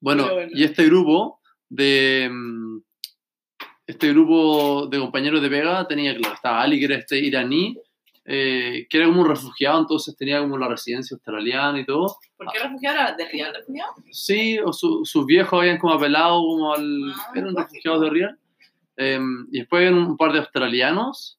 Bueno, 0.00 0.28
y 0.50 0.64
este 0.64 0.84
grupo 0.86 1.40
de. 1.68 2.28
mm, 2.30 2.78
Este 3.86 4.08
grupo 4.10 4.86
de 4.86 4.98
compañeros 4.98 5.40
de 5.42 5.48
pega 5.50 5.86
tenía, 5.86 6.16
claro, 6.16 6.34
estaba 6.34 6.62
Ali, 6.62 6.78
que 6.78 6.86
era 6.86 6.96
este 6.96 7.18
iraní, 7.18 7.76
eh, 8.24 8.86
que 8.88 8.96
era 8.96 9.06
como 9.06 9.20
un 9.22 9.28
refugiado, 9.28 9.78
entonces 9.80 10.16
tenía 10.16 10.40
como 10.40 10.56
la 10.58 10.68
residencia 10.68 11.14
australiana 11.14 11.78
y 11.80 11.84
todo. 11.86 12.16
¿Por 12.36 12.50
qué 12.52 12.58
refugiado 12.60 12.96
era 12.96 13.12
de 13.14 13.28
Real 13.28 13.54
refugiado? 13.54 13.92
Sí, 14.10 14.58
o 14.58 14.72
su- 14.72 15.04
sus 15.04 15.26
viejos 15.26 15.60
habían 15.60 15.78
como 15.78 15.92
apelado 15.94 16.40
como 16.40 16.72
al... 16.74 17.12
Ah, 17.14 17.32
eran 17.34 17.54
refugiados 17.54 18.00
de 18.00 18.10
Real. 18.10 18.38
Eh, 18.96 19.18
y 19.50 19.58
después 19.60 19.86
había 19.88 19.98
un 20.00 20.16
par 20.16 20.32
de 20.32 20.38
australianos 20.40 21.38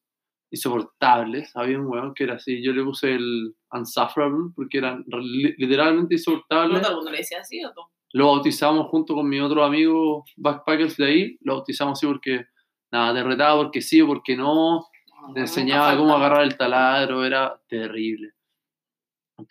insoportables. 0.51 1.56
Había 1.56 1.80
un 1.80 1.88
weón 1.88 2.14
que 2.14 2.24
era 2.26 2.36
así, 2.36 2.64
yo 2.64 2.72
le 2.74 2.84
puse 2.84 3.14
el 3.16 3.56
unsufferable 3.72 4.51
porque 4.56 4.78
eran 4.78 5.03
literalmente 5.08 6.16
¿No 6.16 6.18
insoportables. 6.18 6.82
todo 6.82 6.91
el 6.91 6.95
mundo 6.97 7.12
le 7.12 7.18
decía 7.18 7.39
así 7.41 7.64
o 7.64 7.72
tú? 7.74 7.82
Lo 8.14 8.28
bautizamos 8.28 8.88
junto 8.88 9.14
con 9.14 9.28
mi 9.28 9.39
otro 9.41 9.64
amigo 9.64 10.24
backpackers 10.38 10.95
de 10.97 11.06
ahí. 11.06 11.38
Lo 11.41 11.56
bautizamos 11.56 11.99
así 11.99 12.08
porque, 12.08 12.45
nada, 12.91 13.14
te 13.14 13.24
retaba 13.24 13.62
porque 13.64 13.82
sí 13.82 13.99
o 14.01 14.08
porque 14.08 14.38
no. 14.38 14.86
Te 15.34 15.41
enseñaba 15.41 15.97
cómo 15.97 16.16
agarrar 16.16 16.43
el 16.43 16.56
taladro, 16.56 17.26
era 17.26 17.60
terrible. 17.68 18.32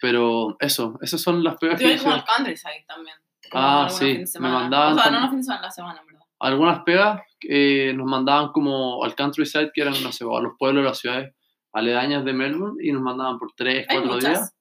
Pero 0.01 0.57
eso, 0.61 0.99
esas 1.03 1.21
son 1.21 1.45
las 1.45 1.57
pegas 1.59 1.79
Yo 1.81 1.89
que 1.89 1.95
iba 1.95 2.03
como 2.03 2.15
al 2.15 2.25
countryside 2.25 2.85
también. 2.87 3.17
Ah, 3.53 3.89
sí, 3.91 4.25
me 4.41 4.49
mandaban 4.49 4.93
O 4.95 4.97
sea, 4.97 5.05
tam- 5.05 5.13
no 5.13 5.21
los 5.21 5.31
fines 5.31 5.45
de 5.47 5.53
semana, 5.53 5.63
la 5.67 5.71
semana, 5.71 6.01
en 6.01 6.07
verdad. 6.07 6.23
Algunas 6.41 6.83
pegas 6.85 7.21
eh, 7.49 7.93
nos 7.95 8.07
mandaban 8.07 8.53
como 8.53 9.05
al 9.05 9.15
countryside, 9.15 9.71
que 9.73 9.83
eran, 9.83 9.95
no 10.03 10.13
sé, 10.13 10.25
a 10.25 10.41
los 10.41 10.55
pueblos 10.59 10.83
de 10.83 10.89
las 10.89 10.99
ciudades 10.99 11.35
aledañas 11.73 12.25
de 12.25 12.33
Melbourne, 12.33 12.83
y 12.83 12.93
nos 12.93 13.03
mandaban 13.03 13.39
por 13.39 13.53
tres, 13.57 13.87
cuatro 13.89 14.19
días. 14.19 14.55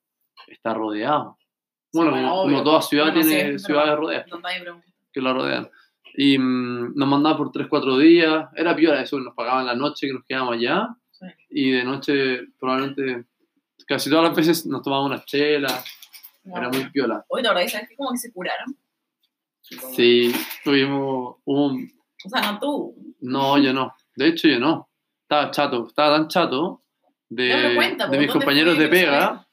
Está 0.48 0.74
rodeado. 0.74 1.38
Sí, 1.40 1.46
Bueno, 1.94 2.12
bueno, 2.12 2.30
como, 2.30 2.44
como 2.44 2.64
toda 2.64 2.82
ciudad 2.82 3.06
Bueno, 3.06 3.24
sí, 3.24 3.30
tiene 3.30 3.56
es 3.56 3.64
ciudades 3.64 3.96
rodeadas. 3.96 4.28
Que 5.12 5.22
la 5.22 5.34
rodean. 5.34 5.70
Y 6.16 6.38
mm, 6.38 6.94
nos 6.96 7.08
mandaban 7.08 7.38
por 7.38 7.52
3, 7.52 7.68
4 7.68 7.98
días. 7.98 8.50
Era 8.56 8.76
piola 8.76 9.02
eso, 9.02 9.20
nos 9.20 9.34
pagaban 9.36 9.66
la 9.66 9.76
noche 9.76 10.08
que 10.08 10.14
nos 10.14 10.24
quedábamos 10.26 10.56
allá. 10.56 10.90
Sí. 11.12 11.26
Y 11.50 11.72
de 11.72 11.84
noche, 11.84 12.48
probablemente, 12.60 13.26
casi 13.88 14.10
todas 14.10 14.26
las 14.26 14.36
veces 14.36 14.66
nos 14.66 14.82
tomábamos 14.82 15.12
una 15.12 15.26
chela. 15.26 15.84
Era 16.46 16.70
muy 16.70 16.90
piola. 16.90 17.24
Hoy, 17.30 17.42
la 17.42 17.54
verdad, 17.54 17.68
¿sabes 17.70 17.90
qué? 17.90 17.96
Como 17.96 18.12
que 18.12 18.18
se 18.18 18.32
curaron. 18.32 18.76
Sí, 19.96 20.34
tuvimos 20.64 21.38
un... 21.46 21.92
O 22.26 22.30
sea, 22.30 22.52
no 22.52 22.60
tú. 22.60 23.16
No, 23.22 23.58
yo 23.58 23.74
no. 23.74 23.94
De 24.16 24.28
hecho, 24.28 24.48
yo 24.48 24.60
no. 24.60 24.90
Estaba 25.24 25.52
chato. 25.52 25.88
Estaba 25.88 26.18
tan 26.18 26.28
chato 26.28 26.84
de, 27.30 27.74
cuenta, 27.76 28.08
de 28.08 28.18
mis 28.18 28.28
¿dónde 28.28 28.40
compañeros 28.40 28.78
de 28.78 28.88
pega. 28.88 29.48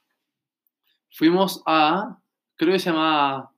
Fuimos 1.12 1.62
a, 1.66 2.18
creo 2.56 2.72
que 2.72 2.78
se 2.78 2.90
llamaba 2.90 3.50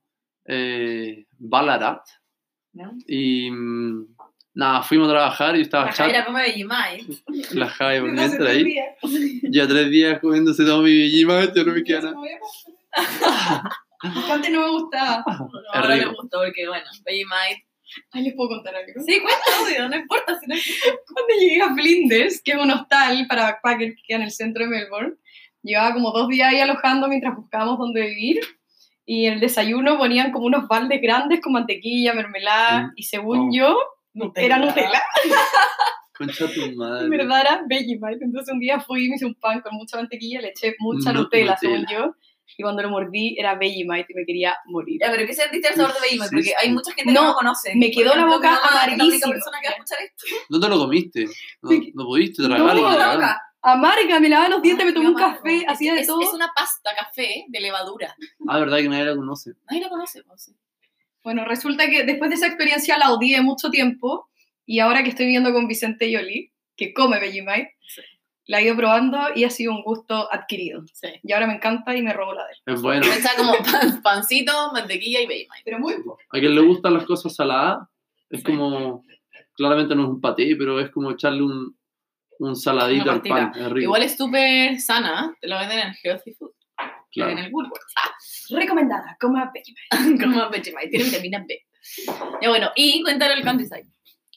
eh, 0.45 1.25
Ballarat. 1.37 2.01
¿No? 2.73 2.91
Y 3.07 3.51
mm, 3.51 4.15
nada, 4.55 4.81
fuimos 4.81 5.07
a 5.07 5.11
trabajar 5.11 5.55
y 5.55 5.59
yo 5.59 5.63
estaba 5.63 5.85
La 5.85 5.93
chato. 5.93 6.09
Jaira 6.09 6.25
come 6.25 6.41
Vegemite. 6.41 7.21
La 7.53 7.69
Jai 7.69 8.01
por 8.37 8.47
ahí. 8.47 8.75
Ya 9.43 9.67
tres 9.67 9.89
días 9.89 10.19
comiéndose 10.19 10.65
todo 10.65 10.81
mi 10.81 10.93
Vegemite, 10.95 11.53
ya 11.55 11.63
no 11.63 11.73
me 11.73 11.83
queda 11.85 12.01
nada. 12.01 12.17
Antes 14.31 14.51
no 14.51 14.61
me 14.61 14.69
gustaba. 14.69 15.23
Ahora 15.73 15.95
rico. 15.95 16.09
me 16.09 16.15
gustó 16.17 16.39
porque, 16.43 16.67
bueno, 16.67 16.85
Vegemite. 17.05 17.67
Ay, 18.11 18.23
les 18.23 18.33
puedo 18.35 18.49
contar 18.49 18.75
algo. 18.75 19.01
Sí, 19.05 19.19
cuenta, 19.21 19.43
obvio, 19.63 19.89
no 19.89 19.95
importa. 19.95 20.39
Si 20.39 20.47
no 20.47 20.55
Cuando 21.13 21.33
llegué 21.39 21.61
a 21.61 21.73
Flinders, 21.73 22.41
que 22.43 22.51
es 22.53 22.57
un 22.57 22.71
hostal 22.71 23.25
para 23.27 23.43
backpackers 23.43 23.95
que 23.95 24.01
queda 24.07 24.17
en 24.17 24.23
el 24.23 24.31
centro 24.31 24.63
de 24.63 24.69
Melbourne, 24.69 25.15
llevaba 25.61 25.93
como 25.93 26.11
dos 26.11 26.27
días 26.27 26.49
ahí 26.49 26.59
alojando 26.59 27.07
mientras 27.07 27.35
buscábamos 27.35 27.77
dónde 27.79 28.01
vivir. 28.01 28.41
Y 29.05 29.25
en 29.25 29.33
el 29.33 29.39
desayuno 29.41 29.97
ponían 29.97 30.31
como 30.31 30.45
unos 30.45 30.67
baldes 30.67 31.01
grandes 31.01 31.41
con 31.41 31.53
mantequilla, 31.53 32.13
mermelada, 32.13 32.83
Mm. 32.87 32.91
y 32.95 33.03
según 33.03 33.49
Oh. 33.49 33.51
yo, 33.53 33.77
era 34.35 34.57
Nutella. 34.59 35.01
Concha 36.17 36.45
tu 36.47 36.71
madre. 36.75 37.05
En 37.05 37.09
verdad 37.09 37.41
era 37.41 37.63
Vegemite. 37.67 38.23
Entonces 38.23 38.53
un 38.53 38.59
día 38.59 38.79
fui 38.79 39.05
y 39.05 39.09
me 39.09 39.15
hice 39.15 39.25
un 39.25 39.33
pan 39.35 39.61
con 39.61 39.73
mucha 39.75 39.97
mantequilla, 39.97 40.41
le 40.41 40.49
eché 40.49 40.75
mucha 40.79 41.11
Nu- 41.11 41.21
Nutella, 41.23 41.53
Nutella. 41.55 41.57
según 41.59 41.85
yo. 41.91 42.15
Y 42.57 42.63
cuando 42.63 42.81
lo 42.83 42.89
mordí 42.89 43.35
era 43.37 43.55
Vegemite 43.55 44.07
y 44.09 44.13
me 44.15 44.25
quería 44.25 44.55
morir. 44.65 44.99
Ya, 45.01 45.11
pero 45.11 45.25
¿qué 45.25 45.33
sentiste 45.33 45.69
el 45.69 45.75
sabor 45.75 45.93
de 45.93 45.99
Vegemite? 46.01 46.29
Porque 46.31 46.53
hay 46.61 46.71
mucha 46.71 46.91
gente 46.93 47.05
que 47.05 47.11
No, 47.13 47.21
no 47.21 47.27
lo 47.29 47.33
conoce. 47.35 47.75
me 47.75 47.89
quedó 47.91 48.15
la 48.15 48.25
boca 48.25 48.59
amarguísima. 48.63 49.33
No 50.49 50.59
te 50.59 50.69
lo 50.69 50.77
comiste. 50.79 51.25
No, 51.61 51.69
no 51.93 52.05
pudiste 52.05 52.41
No, 52.43 52.49
tragarlo. 52.49 52.81
boca. 52.83 53.41
Amarga, 53.65 54.19
me 54.19 54.27
lavaba 54.27 54.49
los 54.49 54.61
dientes, 54.61 54.85
me 54.85 54.91
tomé 54.91 55.07
un 55.07 55.15
café, 55.15 55.63
hacía 55.67 55.93
de 55.93 56.05
todo. 56.05 56.21
Es 56.21 56.33
una 56.33 56.51
pasta 56.53 56.91
café 56.97 57.45
de 57.47 57.59
levadura. 57.61 58.13
Ah, 58.47 58.59
verdad 58.59 58.77
que 58.79 58.89
nadie 58.89 59.05
la 59.05 59.15
conoce. 59.15 59.51
Nadie 59.69 59.81
la 59.83 59.89
conoce, 59.89 60.21
pues. 60.23 60.43
sí. 60.43 60.51
Bueno, 61.23 61.45
resulta 61.45 61.89
que 61.89 62.03
después 62.03 62.29
de 62.29 62.35
esa 62.35 62.47
experiencia 62.47 62.97
la 62.97 63.13
odié 63.13 63.39
mucho 63.41 63.69
tiempo 63.71 64.29
y 64.65 64.79
ahora 64.79 65.01
que 65.03 65.09
estoy 65.09 65.27
viviendo 65.27 65.53
con 65.53 65.69
Vicente 65.69 66.11
Yoli, 66.11 66.51
que 66.75 66.93
come 66.93 67.19
Vegemite, 67.21 67.77
Sí. 67.87 68.01
La 68.45 68.59
he 68.59 68.65
ido 68.65 68.75
probando 68.75 69.19
y 69.35 69.43
ha 69.45 69.49
sido 69.49 69.71
un 69.71 69.83
gusto 69.83 70.31
adquirido. 70.31 70.83
Sí. 70.93 71.07
Y 71.23 71.31
ahora 71.33 71.47
me 71.47 71.55
encanta 71.55 71.95
y 71.95 72.01
me 72.01 72.13
robo 72.13 72.33
la 72.33 72.45
de 72.45 72.51
él. 72.51 72.73
Es 72.75 72.81
bueno. 72.81 73.05
Echa 73.05 73.31
como 73.37 73.53
pan- 73.57 74.01
pancito, 74.01 74.71
mantequilla 74.73 75.21
y 75.21 75.27
Vegemite. 75.27 75.61
Pero 75.63 75.79
muy 75.79 75.95
poco. 76.03 76.17
A 76.29 76.39
quien 76.39 76.53
le 76.55 76.61
gustan 76.61 76.93
las 76.93 77.05
cosas 77.05 77.33
saladas, 77.35 77.87
es 78.29 78.39
Sí. 78.39 78.45
como. 78.45 79.03
Claramente 79.55 79.93
no 79.95 80.03
es 80.03 80.09
un 80.09 80.19
paté, 80.21 80.55
pero 80.57 80.79
es 80.79 80.89
como 80.89 81.11
echarle 81.11 81.43
un, 81.43 81.77
un 82.39 82.55
saladito 82.55 83.11
al 83.11 83.21
pan. 83.21 83.51
Es 83.55 83.65
rico. 83.69 83.79
Igual 83.83 84.01
es 84.03 84.17
súper 84.17 84.79
sana, 84.79 85.31
te 85.39 85.47
lo 85.47 85.57
venden 85.59 85.79
en 85.79 85.93
Healthy 86.03 86.33
Food, 86.33 86.51
claro. 87.11 87.31
en 87.33 87.37
el 87.37 87.53
Woolworth. 87.53 87.79
Recomendada, 88.49 89.15
coma 89.21 89.51
Vegemite. 89.53 90.23
como 90.25 90.49
Vegemite, 90.49 90.89
tiene 90.89 91.05
vitamina 91.05 91.45
B. 91.47 91.59
Ya 92.41 92.49
bueno, 92.49 92.71
y 92.75 93.01
cuéntale 93.03 93.35
el 93.35 93.43
countryside. 93.43 93.85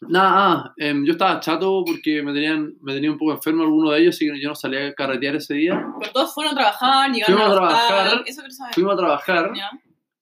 Nada, 0.03 0.75
em, 0.77 1.05
yo 1.05 1.13
estaba 1.13 1.41
chato 1.41 1.83
porque 1.87 2.23
me 2.23 2.33
tenían, 2.33 2.75
me 2.83 2.93
tenía 2.95 3.11
un 3.11 3.19
poco 3.19 3.33
enfermo 3.33 3.63
alguno 3.63 3.91
de 3.93 4.01
ellos, 4.01 4.15
así 4.15 4.27
que 4.31 4.41
yo 4.41 4.49
no 4.51 4.55
salía 4.55 4.89
a 4.89 4.95
carretear 4.95 5.37
ese 5.37 5.55
día. 5.55 5.83
Pero 5.99 6.13
todos 6.13 6.35
fueron 6.35 6.53
a 6.53 6.57
trabajar, 6.57 7.11
llegaron 7.13 7.37
Fuimos 7.37 7.53
a 7.53 7.55
trabajar, 7.57 8.23
Eso. 8.27 8.43
Fuimos 8.73 8.93
a 8.93 8.97
trabajar 8.97 9.53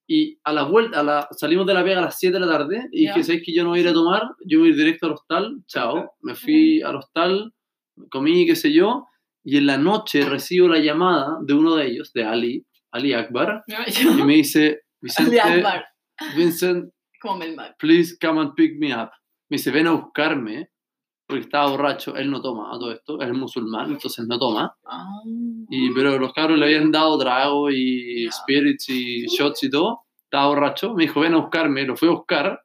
y 0.06 0.38
a 0.44 0.52
la 0.52 0.62
vuelta, 0.64 1.00
a 1.00 1.02
la, 1.02 1.28
salimos 1.32 1.66
de 1.66 1.74
la 1.74 1.82
pega 1.82 1.98
a 1.98 2.02
las 2.02 2.18
7 2.18 2.34
de 2.34 2.40
la 2.40 2.46
tarde 2.52 2.88
y 2.92 3.06
Ya. 3.06 3.14
dije, 3.14 3.24
¿sabes 3.24 3.42
que 3.44 3.54
yo 3.54 3.64
no 3.64 3.70
voy 3.70 3.78
a 3.80 3.82
ir 3.82 3.88
a 3.88 3.92
tomar? 3.92 4.22
Yo 4.46 4.60
voy 4.60 4.68
a 4.68 4.70
ir 4.72 4.76
directo 4.76 5.06
al 5.06 5.12
hostal, 5.12 5.56
chao. 5.66 6.12
Me 6.20 6.34
fui 6.34 6.82
al 6.82 6.96
hostal, 6.96 7.52
comí, 8.10 8.46
qué 8.46 8.54
sé 8.54 8.72
yo, 8.72 9.06
y 9.42 9.56
en 9.56 9.66
la 9.66 9.78
noche 9.78 10.24
recibo 10.24 10.68
la 10.68 10.78
llamada 10.78 11.38
de 11.42 11.54
uno 11.54 11.74
de 11.74 11.86
ellos, 11.86 12.12
de 12.12 12.24
Ali, 12.24 12.66
Ali 12.92 13.12
Akbar, 13.12 13.64
y 13.66 14.22
me 14.22 14.34
dice, 14.34 14.82
Vicente, 15.00 15.40
Ali 15.40 15.58
Akbar, 15.58 15.84
Vincent, 16.36 16.92
please 17.78 18.16
come 18.20 18.40
and 18.40 18.54
pick 18.54 18.78
me 18.78 18.92
up. 18.94 19.10
Me 19.54 19.58
dice, 19.58 19.70
ven 19.70 19.86
a 19.86 19.92
buscarme, 19.92 20.68
porque 21.28 21.44
estaba 21.44 21.70
borracho, 21.70 22.16
él 22.16 22.28
no 22.28 22.42
toma 22.42 22.74
a 22.74 22.76
todo 22.76 22.90
esto, 22.90 23.20
él 23.20 23.28
es 23.28 23.34
musulmán, 23.36 23.92
entonces 23.92 24.26
no 24.26 24.36
toma. 24.36 24.76
Ah. 24.84 25.06
Y, 25.70 25.92
pero 25.94 26.18
los 26.18 26.32
cabros 26.32 26.58
le 26.58 26.64
habían 26.64 26.90
dado 26.90 27.16
trago 27.16 27.70
y 27.70 28.24
Ya. 28.24 28.32
spirits 28.32 28.88
y 28.88 29.26
shots 29.28 29.62
y 29.62 29.70
todo. 29.70 30.06
Estaba 30.24 30.48
borracho. 30.48 30.92
Me 30.94 31.04
dijo, 31.04 31.20
ven 31.20 31.34
a 31.34 31.36
buscarme. 31.36 31.84
Lo 31.84 31.94
fue 31.96 32.08
a 32.08 32.10
buscar. 32.10 32.60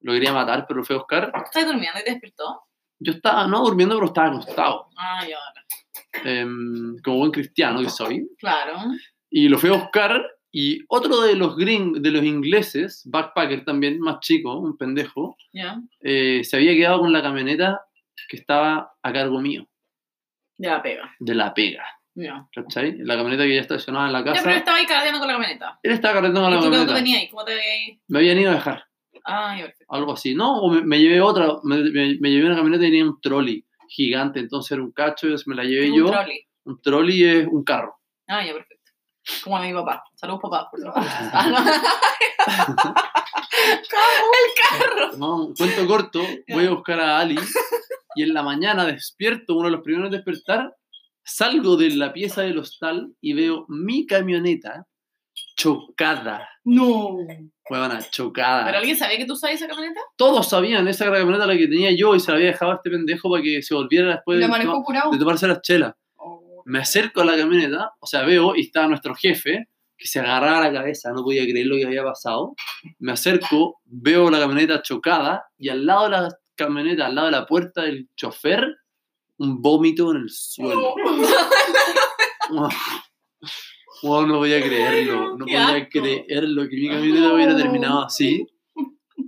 Lo 0.00 0.12
quería 0.12 0.32
matar, 0.32 0.64
pero 0.66 0.78
lo 0.78 0.84
fue 0.84 0.96
a 0.96 0.98
buscar. 0.98 1.30
¿Estás 1.44 1.66
durmiendo 1.66 2.00
y 2.00 2.04
te 2.04 2.10
despertó? 2.10 2.62
Yo 2.98 3.12
estaba, 3.12 3.46
no 3.46 3.62
durmiendo, 3.62 3.94
pero 3.94 4.06
estaba 4.08 4.28
acostado. 4.30 4.88
Ah, 4.98 5.24
ya, 5.24 5.38
em, 6.24 6.96
como 7.04 7.18
buen 7.18 7.30
cristiano 7.30 7.80
que 7.80 7.90
soy. 7.90 8.28
claro. 8.40 8.76
Y 9.30 9.48
lo 9.48 9.56
fui 9.56 9.70
a 9.70 9.74
buscar. 9.74 10.20
Y 10.50 10.82
otro 10.88 11.20
de 11.20 11.34
los 11.34 11.56
gring, 11.56 12.00
de 12.00 12.10
los 12.10 12.24
ingleses, 12.24 13.02
backpacker 13.06 13.64
también, 13.64 14.00
más 14.00 14.20
chico, 14.20 14.58
un 14.58 14.76
pendejo, 14.78 15.36
eh, 16.00 16.42
se 16.44 16.56
había 16.56 16.74
quedado 16.74 17.00
con 17.00 17.12
la 17.12 17.22
camioneta 17.22 17.82
que 18.28 18.36
estaba 18.36 18.92
a 19.02 19.12
cargo 19.12 19.40
mío, 19.40 19.68
De 20.56 20.68
la 20.68 20.82
pega. 20.82 21.14
de 21.18 21.34
la 21.34 21.52
pega. 21.54 21.84
Ya. 22.14 22.48
¿Cachai? 22.52 22.96
La 22.98 23.14
camioneta 23.16 23.44
que 23.44 23.54
ya 23.54 23.60
estacionaba 23.60 24.06
en 24.06 24.12
la 24.12 24.24
casa. 24.24 24.42
pero 24.42 24.56
estaba 24.56 24.76
ahí 24.78 24.86
con 24.86 25.28
la 25.28 25.34
camioneta. 25.34 25.78
Él 25.84 25.92
estaba 25.92 26.14
cargando 26.14 26.40
con 26.40 26.50
¿Y 26.50 26.54
la 26.54 26.60
tú 26.60 26.64
cómo 26.64 26.78
te 26.80 26.86
camioneta. 26.86 27.18
ahí? 27.20 27.28
¿Cómo 27.28 27.44
te 27.44 27.54
venías 27.54 27.70
ahí? 27.72 28.00
Me 28.08 28.18
habían 28.18 28.38
ido 28.38 28.50
a 28.50 28.54
dejar. 28.54 28.84
Ah, 29.24 29.56
algo 29.88 30.12
así, 30.14 30.34
¿no? 30.34 30.58
O 30.62 30.70
me, 30.72 30.82
me 30.82 30.98
llevé 30.98 31.20
otra, 31.20 31.48
me, 31.62 31.76
me- 31.76 32.16
me 32.18 32.30
llevé 32.30 32.46
una 32.46 32.56
camioneta 32.56 32.84
y 32.84 32.88
tenía 32.88 33.04
un 33.04 33.20
trolley 33.20 33.64
gigante, 33.88 34.40
entonces 34.40 34.72
era 34.72 34.82
un 34.82 34.90
cacho, 34.92 35.28
me 35.46 35.54
la 35.54 35.64
llevé 35.64 35.90
Un 35.92 35.98
yo. 35.98 36.06
trolley. 36.10 36.40
Un 36.64 36.80
trolley 36.82 37.22
es 37.24 37.46
un 37.46 37.62
carro. 37.62 37.94
Ah, 38.26 38.44
ya, 38.44 38.52
perfecto. 38.52 38.67
Como 39.42 39.56
a 39.56 39.62
mi 39.62 39.72
papá. 39.72 40.04
Saludos, 40.14 40.40
papá. 40.42 40.68
Por 40.70 40.80
favor. 40.82 41.02
Ah, 43.60 44.22
el 44.32 44.78
carro. 44.80 45.16
No, 45.18 45.52
cuento 45.56 45.86
corto, 45.86 46.22
voy 46.48 46.66
a 46.66 46.70
buscar 46.70 47.00
a 47.00 47.18
Ali 47.18 47.36
y 48.14 48.22
en 48.22 48.34
la 48.34 48.42
mañana 48.42 48.84
despierto, 48.84 49.54
uno 49.54 49.66
de 49.66 49.72
los 49.72 49.82
primeros 49.82 50.06
en 50.06 50.12
despertar, 50.12 50.74
salgo 51.24 51.76
de 51.76 51.90
la 51.90 52.12
pieza 52.12 52.42
del 52.42 52.58
hostal 52.58 53.12
y 53.20 53.32
veo 53.34 53.64
mi 53.68 54.06
camioneta 54.06 54.86
chocada. 55.56 56.48
No. 56.64 57.16
Huevona, 57.70 58.00
chocada. 58.10 58.64
¿Pero 58.64 58.78
alguien 58.78 58.96
sabía 58.96 59.18
que 59.18 59.24
tú 59.24 59.34
usabas 59.34 59.56
esa 59.56 59.68
camioneta? 59.68 60.00
Todos 60.16 60.48
sabían, 60.48 60.88
esa 60.88 61.04
era 61.04 61.12
la 61.12 61.18
camioneta 61.20 61.46
la 61.46 61.56
que 61.56 61.68
tenía 61.68 61.90
yo 61.96 62.14
y 62.14 62.20
se 62.20 62.30
la 62.30 62.38
había 62.38 62.48
dejado 62.48 62.72
a 62.72 62.74
este 62.76 62.90
pendejo 62.90 63.30
para 63.30 63.42
que 63.42 63.62
se 63.62 63.74
volviera 63.74 64.10
después 64.10 64.38
¿La 64.40 64.48
de, 64.48 64.64
de 65.12 65.18
tomarse 65.18 65.46
las 65.46 65.62
chelas. 65.62 65.94
Me 66.68 66.80
acerco 66.80 67.22
a 67.22 67.24
la 67.24 67.34
camioneta, 67.34 67.92
o 67.98 68.06
sea, 68.06 68.24
veo 68.24 68.54
y 68.54 68.60
está 68.60 68.86
nuestro 68.86 69.14
jefe 69.14 69.68
que 69.96 70.06
se 70.06 70.20
agarraba 70.20 70.68
la 70.68 70.72
cabeza, 70.72 71.10
no 71.12 71.24
podía 71.24 71.42
creer 71.44 71.66
lo 71.66 71.76
que 71.76 71.86
había 71.86 72.04
pasado. 72.04 72.54
Me 72.98 73.12
acerco, 73.12 73.80
veo 73.86 74.30
la 74.30 74.38
camioneta 74.38 74.82
chocada 74.82 75.46
y 75.56 75.70
al 75.70 75.86
lado 75.86 76.04
de 76.04 76.10
la 76.10 76.28
camioneta, 76.54 77.06
al 77.06 77.14
lado 77.14 77.28
de 77.28 77.32
la 77.32 77.46
puerta 77.46 77.84
del 77.84 78.10
chofer, 78.14 78.66
un 79.38 79.62
vómito 79.62 80.10
en 80.10 80.18
el 80.18 80.30
suelo. 80.30 80.94
Wow, 84.00 84.28
no 84.28 84.34
podía 84.38 84.62
creerlo, 84.62 85.36
no 85.36 85.44
podía 85.44 85.88
creerlo 85.88 86.68
que 86.68 86.76
mi 86.76 86.88
camioneta 86.88 87.34
hubiera 87.34 87.56
terminado 87.56 88.04
así. 88.04 88.46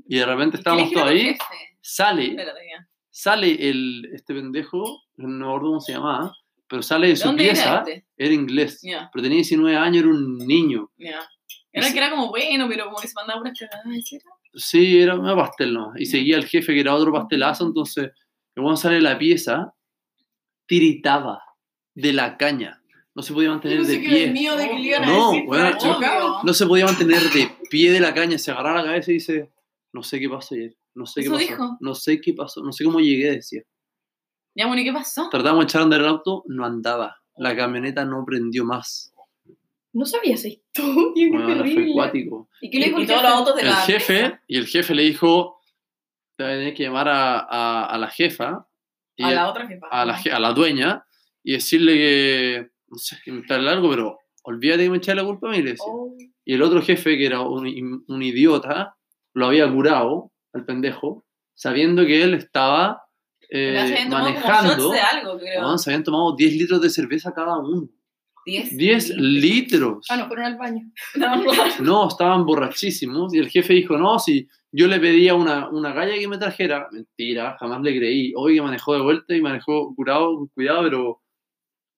Y 0.07 0.17
de 0.17 0.25
repente 0.25 0.59
estábamos 0.59 0.91
¿Qué 0.91 0.95
le 0.95 1.01
todos 1.01 1.11
ahí, 1.11 1.37
sale, 1.81 2.37
sale 3.11 3.69
el, 3.69 4.09
este 4.15 4.33
pendejo, 4.33 5.03
no 5.17 5.27
me 5.27 5.45
acuerdo 5.45 5.67
cómo 5.67 5.81
se 5.81 5.93
llamaba, 5.95 6.33
pero 6.71 6.83
sale 6.83 7.09
de 7.09 7.13
¿De 7.15 7.17
su 7.19 7.35
pieza, 7.37 7.63
era 7.69 7.79
este? 7.81 8.07
era 8.17 8.33
inglés, 8.33 8.81
Ya, 8.83 9.11
pero 9.13 9.23
tenía 9.25 9.37
19 9.37 9.77
años, 9.77 10.03
era 10.05 10.09
un 10.11 10.39
niño. 10.39 10.91
ya. 10.97 11.21
Era 11.73 11.93
que 11.93 11.99
era 11.99 12.11
como 12.11 12.29
bueno, 12.31 12.67
pero 12.69 12.87
como 12.87 12.97
que 12.99 13.07
se 13.09 13.15
mandaba 13.15 13.41
unas 13.41 13.57
cagadas, 13.59 13.85
¿sí? 14.05 14.19
Sí, 14.55 14.99
era 15.01 15.15
una 15.17 15.37
pastel, 15.37 15.73
¿no? 15.75 15.93
Y 15.97 16.07
seguía 16.07 16.37
el 16.37 16.47
jefe, 16.47 16.73
que 16.75 16.81
era 16.81 16.95
otro 16.95 17.13
pastelazo, 17.13 17.67
entonces, 17.67 18.11
cuando 18.55 18.77
sale 18.77 18.97
de 18.97 19.03
la 19.03 19.17
pieza, 19.19 19.73
tiritaba 20.67 21.43
de 21.95 22.13
la 22.13 22.37
caña. 22.37 22.83
No 23.15 23.23
se 23.23 23.33
podía 23.33 23.51
mantener 23.51 23.83
de 23.85 23.99
pie. 23.99 24.27
de 24.33 24.33
No, 24.35 24.57
decir, 25.33 25.45
bueno. 25.47 25.77
No 26.45 26.55
se 26.55 26.67
podía 26.67 26.87
mantener 26.87 27.21
de 27.31 27.51
pie 27.71 27.93
de 27.93 28.01
la 28.01 28.15
caña, 28.15 28.39
se 28.39 28.51
agarraba 28.51 28.79
la 28.83 28.85
cabeza 28.87 29.11
y 29.11 29.15
dice, 29.15 29.51
no 29.93 30.03
sé 30.03 30.21
qué 30.21 30.29
pasó 30.29 30.55
ayer, 30.55 30.77
no 30.95 31.07
sé 31.07 31.21
qué 31.21 31.27
¿Eso 31.27 31.35
pasó, 31.35 31.47
dijo? 31.47 31.77
no 31.81 31.95
sé 31.95 32.21
qué 32.21 32.35
pasó, 32.35 32.63
no 32.63 32.73
sé 32.73 32.85
cómo 32.85 33.01
llegué, 33.01 33.33
decía. 33.33 33.63
Ya, 34.61 34.67
bueno, 34.67 34.83
¿y 34.83 34.85
qué 34.85 34.93
pasó? 34.93 35.29
Tratamos 35.31 35.61
de 35.61 35.65
echar 35.65 35.81
a 35.81 35.85
andar 35.85 36.01
el 36.03 36.07
auto, 36.09 36.45
no 36.49 36.67
andaba. 36.67 37.17
La 37.37 37.57
camioneta 37.57 38.05
no 38.05 38.25
prendió 38.27 38.65
más. 38.67 39.11
No 39.95 40.05
sabía 40.05 40.35
esa 40.35 40.49
historia, 40.49 41.13
qué 41.15 41.31
Bueno, 41.31 41.47
terrible. 41.49 41.95
¿Y 42.61 42.71
qué 42.71 42.79
le 42.79 42.87
dijo 42.89 42.99
y 42.99 43.03
el 43.03 43.09
todos 43.09 43.21
jefe? 43.23 43.29
los 43.31 43.39
autos 43.39 43.55
de 43.57 43.63
El 43.63 43.69
la 43.69 43.77
jefe, 43.77 44.41
y 44.47 44.59
el 44.59 44.67
jefe 44.67 44.95
le 44.95 45.03
dijo, 45.05 45.59
te 46.37 46.45
va 46.45 46.51
a 46.51 46.53
tener 46.53 46.75
que 46.75 46.83
llamar 46.83 47.09
a, 47.09 47.39
a- 47.41 47.87
a 47.87 47.97
la 47.99 48.09
jefa, 48.09 48.67
y 49.17 49.25
A 49.25 49.31
la 49.33 49.49
otra 49.49 49.67
jefa. 49.67 49.87
a 49.91 50.05
la, 50.05 50.21
a 50.33 50.39
la 50.39 50.53
dueña, 50.53 51.07
y 51.43 51.53
decirle 51.55 51.95
que, 51.95 52.71
no 52.89 52.99
sé, 52.99 53.17
que 53.25 53.33
me 53.33 53.41
está 53.41 53.57
largo, 53.59 53.89
pero 53.89 54.19
olvídate 54.43 54.85
que 54.85 54.91
me 54.91 54.99
echáis 54.99 55.17
la 55.17 55.25
culpa 55.25 55.49
a 55.49 55.53
mí, 55.53 55.63
le 55.63 55.71
decía. 55.71 55.87
Oh. 55.89 56.15
Y 56.45 56.55
el 56.55 56.63
otro 56.63 56.83
jefe, 56.83 57.17
que 57.17 57.25
era 57.25 57.41
un, 57.41 58.05
un 58.07 58.23
idiota, 58.23 58.97
lo 59.33 59.47
había 59.47 59.73
curado, 59.73 60.33
al 60.53 60.67
pendejo, 60.67 61.25
sabiendo 61.55 62.05
que 62.05 62.23
él 62.23 62.35
estaba 62.35 63.05
eh, 63.51 63.73
Ya 63.75 63.87
se 63.87 63.93
habían 63.95 64.11
tomado 64.11 64.27
como 64.35 64.41
manejando. 64.41 64.77
shots 64.77 64.93
de 64.93 65.01
algo, 65.01 65.39
creo. 65.39 65.61
weón, 65.63 65.79
se 65.79 65.91
habían 65.91 66.05
tomado 66.05 66.37
10 66.37 66.53
litros 66.55 66.81
de 66.81 66.91
cerveza 66.91 67.33
cada 67.35 67.59
uno. 67.59 67.89
10. 68.47 68.77
10 68.77 69.11
litros. 69.17 70.07
Ah, 70.09 70.17
no, 70.17 70.27
fueron 70.29 70.47
al 70.47 70.57
baño. 70.57 70.91
No, 71.83 72.09
estaban 72.09 72.47
borrachísimos. 72.47 73.35
Y 73.35 73.39
el 73.39 73.49
jefe 73.49 73.75
dijo, 73.75 73.99
no, 73.99 74.19
si 74.19 74.49
yo 74.73 74.87
le 74.87 74.99
pedía 74.99 75.35
una, 75.35 75.69
una 75.69 75.93
galla 75.93 76.15
que 76.19 76.27
me 76.29 76.39
trajera. 76.39 76.89
Mentira, 76.91 77.57
jamás 77.61 77.83
le 77.83 77.97
creí. 77.97 78.33
Hoy 78.37 78.55
que 78.55 78.63
manejó 78.63 78.95
de 78.95 79.03
vuelta 79.03 79.35
y 79.35 79.41
manejó 79.43 79.95
curado, 79.95 80.37
con 80.37 80.47
cuidado, 80.49 80.83
pero, 80.85 81.23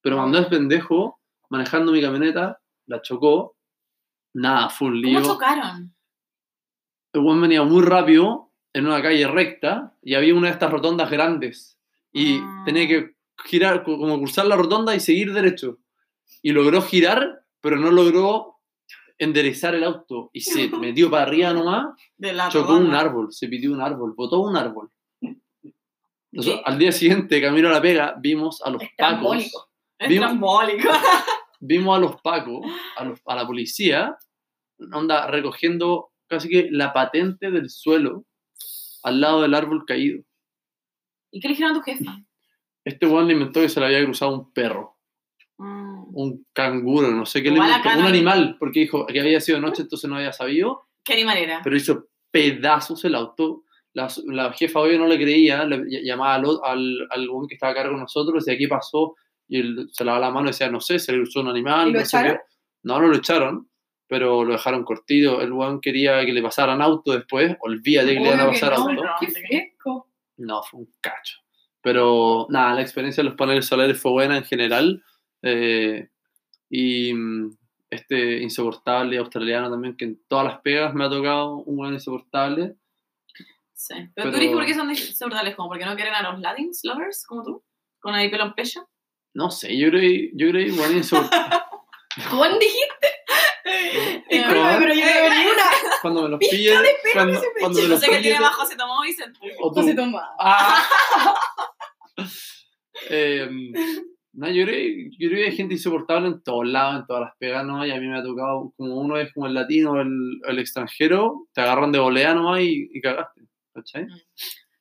pero 0.03 0.17
mandó 0.17 0.39
el 0.39 0.47
pendejo 0.47 1.21
manejando 1.49 1.93
mi 1.93 2.01
camioneta, 2.01 2.59
la 2.87 3.03
chocó. 3.03 3.57
Nada, 4.35 4.69
fue 4.71 4.89
un 4.89 5.01
lío. 5.01 5.21
¿Cómo 5.21 5.35
chocaron? 5.35 5.95
el 7.15 7.21
weón 7.21 7.43
venía 7.43 7.63
muy 7.63 7.83
rápido 7.83 8.52
en 8.75 8.87
una 8.87 9.03
calle 9.03 9.27
recta 9.27 9.95
y 10.03 10.15
había 10.15 10.35
una 10.35 10.49
de 10.49 10.55
estas 10.55 10.71
rotondas 10.71 11.11
grandes. 11.11 11.79
Y 12.13 12.39
Ah. 12.39 12.63
tenía 12.67 12.87
que 12.89 13.15
girar, 13.45 13.83
co- 13.85 13.99
como 13.99 14.19
cruzar 14.19 14.47
la 14.47 14.57
rotonda 14.57 14.95
y 14.95 15.01
seguir 15.01 15.33
derecho. 15.33 15.79
Y 16.43 16.53
logró 16.53 16.83
girar, 16.83 17.45
pero 17.61 17.77
no 17.77 17.91
logró 17.91 18.57
enderezar 19.19 19.75
el 19.75 19.85
auto. 19.85 20.31
Y 20.33 20.41
se 20.41 20.69
metió 20.81 21.11
para 21.11 21.25
arriba 21.25 21.53
nomás, 21.53 21.95
De 22.17 22.33
la 22.33 22.49
chocó 22.49 22.75
un 22.77 22.95
árbol, 22.95 23.33
se 23.33 23.49
pidió 23.49 23.73
un 23.73 23.81
árbol, 23.81 24.15
botó 24.17 24.41
un 24.41 24.57
árbol. 24.57 24.91
Al 26.65 26.79
día 26.79 26.93
siguiente, 26.93 27.41
camino 27.43 27.69
a 27.69 27.73
la 27.73 27.83
pega, 27.83 28.15
vimos 28.19 28.63
a 28.65 28.71
los 28.71 28.83
pacos, 28.97 29.53
Vimos- 30.09 30.31
vimos 31.61 31.97
a 31.97 32.01
los 32.01 32.21
pacos, 32.23 32.67
a, 32.97 33.05
los- 33.05 33.21
a 33.27 33.35
la 33.37 33.47
policía, 33.47 34.17
onda 34.93 35.27
recogiendo 35.29 36.11
casi 36.27 36.49
que 36.49 36.69
la 36.71 36.93
patente 36.93 37.51
del 37.51 37.69
suelo 37.71 38.25
al 39.03 39.21
lado 39.21 39.43
del 39.43 39.55
árbol 39.55 39.85
caído. 39.87 40.23
¿Y 41.31 41.41
qué 41.41 41.49
le 41.49 41.55
dijeron 41.55 41.73
a 41.73 41.75
tu 41.79 41.83
jefa? 41.83 42.19
Este 42.85 43.07
weón 43.07 43.27
le 43.29 43.35
inventó 43.35 43.61
que 43.61 43.69
se 43.69 43.81
le 43.81 43.87
había 43.87 44.05
cruzado 44.05 44.35
un 44.35 44.53
perro, 44.53 44.99
Mm, 45.59 46.17
un 46.17 46.47
canguro, 46.53 47.09
no 47.11 47.25
sé 47.27 47.43
qué 47.43 47.51
le 47.51 47.59
inventó, 47.59 47.89
un 47.91 48.07
animal, 48.07 48.57
porque 48.59 48.81
dijo 48.81 49.07
que 49.07 49.21
había 49.21 49.41
sido 49.41 49.61
noche, 49.61 49.83
entonces 49.83 50.09
no 50.11 50.17
había 50.17 50.33
sabido, 50.33 50.89
¿Qué 51.05 51.13
animal 51.13 51.37
era? 51.39 51.61
pero 51.63 51.77
hizo 51.77 52.09
pedazos 52.33 53.05
el 53.05 53.15
auto. 53.15 53.65
La, 53.95 54.09
la 54.27 54.53
jefa 54.55 54.81
obvio 54.81 54.99
no 54.99 55.07
le 55.07 55.17
creía, 55.19 55.65
le 55.65 55.77
ll- 55.77 56.03
llamaba 56.05 56.35
al, 56.37 56.45
al, 56.65 57.07
al 57.11 57.29
weón 57.29 57.47
que 57.47 57.55
estaba 57.55 57.73
a 57.73 57.75
cargo 57.77 57.95
de 57.95 58.01
nosotros, 58.01 58.45
decía, 58.45 58.59
¿qué 58.59 58.67
pasó? 58.67 59.15
Y 59.47 59.61
él 59.61 59.89
se 59.93 60.05
lavaba 60.05 60.27
la 60.27 60.33
mano 60.33 60.47
y 60.49 60.53
decía, 60.53 60.71
no 60.71 60.81
sé, 60.81 60.99
se 60.99 61.13
le 61.13 61.19
cruzó 61.19 61.41
un 61.43 61.49
animal. 61.49 61.91
¿Y 61.91 61.93
lo 61.93 61.99
no 62.01 62.05
sé 62.07 62.17
qué". 62.17 62.23
echaron? 62.25 62.41
No, 62.85 63.01
no 63.01 63.09
lo 63.09 63.17
echaron, 63.17 63.71
pero 64.13 64.45
lo 64.45 64.53
dejaron 64.53 64.85
cortito. 64.85 65.41
El 65.41 65.55
weón 65.55 65.81
quería 65.81 66.23
que 66.27 66.35
le 66.35 66.43
pasaran 66.43 66.83
auto 66.83 67.13
después, 67.13 67.57
olvídate 67.61 68.13
que 68.13 68.21
le 68.21 68.27
iban 68.27 68.41
a 68.41 68.47
pasar 68.47 68.79
no, 68.79 68.91
auto. 68.91 69.03
Fresco. 69.19 70.07
No, 70.37 70.63
fue 70.63 70.81
un 70.81 70.93
cacho. 71.01 71.39
Pero 71.81 72.47
nada, 72.51 72.75
la 72.75 72.83
experiencia 72.83 73.23
de 73.23 73.31
los 73.31 73.39
paneles 73.39 73.65
solares 73.65 73.99
fue 73.99 74.11
buena 74.13 74.37
en 74.37 74.45
general. 74.45 75.03
eh, 75.41 76.11
y 76.69 77.15
mm, 77.15 77.57
este 77.89 78.43
insoportable 78.43 79.17
australiano 79.17 79.71
también, 79.71 79.97
que 79.97 80.05
en 80.05 80.21
todas 80.29 80.45
las 80.45 80.61
pegas 80.61 80.93
me 80.93 81.07
ha 81.07 81.09
tocado 81.09 81.57
un 81.57 81.77
buen 81.79 81.95
insoportable. 81.95 82.75
Sí. 83.73 83.95
Pero, 83.95 84.11
Pero- 84.15 84.31
tú 84.33 84.39
dices 84.41 84.55
por 84.55 84.67
qué 84.67 84.75
son 84.75 84.91
insoportables, 84.91 85.57
como 85.57 85.71
porque 85.71 85.87
no 85.87 85.97
quieren 85.97 86.13
a 86.13 86.31
los 86.31 86.39
Latins 86.39 86.83
lovers, 86.85 87.25
como 87.27 87.45
tú, 87.45 87.65
con 87.99 88.15
ahí 88.15 88.31
pelo 88.31 88.45
en 88.45 88.53
pecho. 88.53 88.87
No 89.33 89.51
sé, 89.51 89.75
yo 89.79 89.89
creo 89.89 90.03
que, 90.03 90.31
yo 90.35 90.51
creo 90.51 90.67
que 90.67 90.71
igual 90.71 90.97
insoportable. 90.99 91.57
¿Juan 92.31 92.59
dijiste? 92.59 93.09
Eh, 94.29 94.45
pero 94.49 94.95
yo 94.95 95.01
no 95.01 95.13
veo 95.13 95.31
ni 95.31 95.47
una. 95.51 95.65
cuando 96.01 96.23
me 96.23 96.29
los 96.31 96.39
pillen, 96.39 96.79
cuando, 97.13 97.41
cuando 97.61 97.79
pecho. 97.79 97.83
me 97.83 97.83
No 97.83 97.89
los 97.89 98.01
sé 98.01 98.07
pillen, 98.07 98.23
tiene 98.23 98.41
más 98.41 98.55
José 98.55 98.77
Tomás 98.77 98.99
Vicente. 99.05 99.39
o 99.61 99.83
se 99.83 99.91
tú. 99.91 99.97
toma. 99.97 100.29
Ah. 100.39 100.85
Eh, 103.11 103.49
no, 104.35 104.49
yo 104.51 104.65
creo, 104.65 105.09
yo 105.19 105.29
creo 105.29 105.41
que 105.41 105.51
hay 105.51 105.57
gente 105.57 105.75
insoportable 105.75 106.29
en 106.29 106.43
todos 106.43 106.67
lados, 106.67 107.01
en 107.01 107.07
todas 107.07 107.23
las 107.23 107.37
pegas, 107.39 107.65
¿no? 107.67 107.85
Y 107.85 107.91
a 107.91 107.99
mí 108.01 108.07
me 108.07 108.19
ha 108.19 108.23
tocado, 108.23 108.73
como 108.77 108.97
uno 108.97 109.17
es 109.19 109.33
como 109.33 109.47
el 109.47 109.55
latino 109.55 109.93
o 109.93 110.01
el, 110.01 110.41
el 110.47 110.59
extranjero, 110.59 111.49
te 111.53 111.61
agarran 111.63 111.91
de 111.91 111.99
volea 111.99 112.33
nomás 112.35 112.61
y, 112.61 112.89
y 112.93 113.01
cagaste, 113.01 113.43
¿cachai? 113.75 114.05
Mm. 114.05 114.21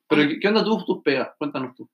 Pero, 0.07 0.27
¿qué, 0.29 0.39
qué 0.39 0.47
onda 0.49 0.63
tú, 0.63 0.83
tus 0.85 1.01
pegas? 1.03 1.29
Cuéntanos 1.37 1.75
tú. 1.75 1.89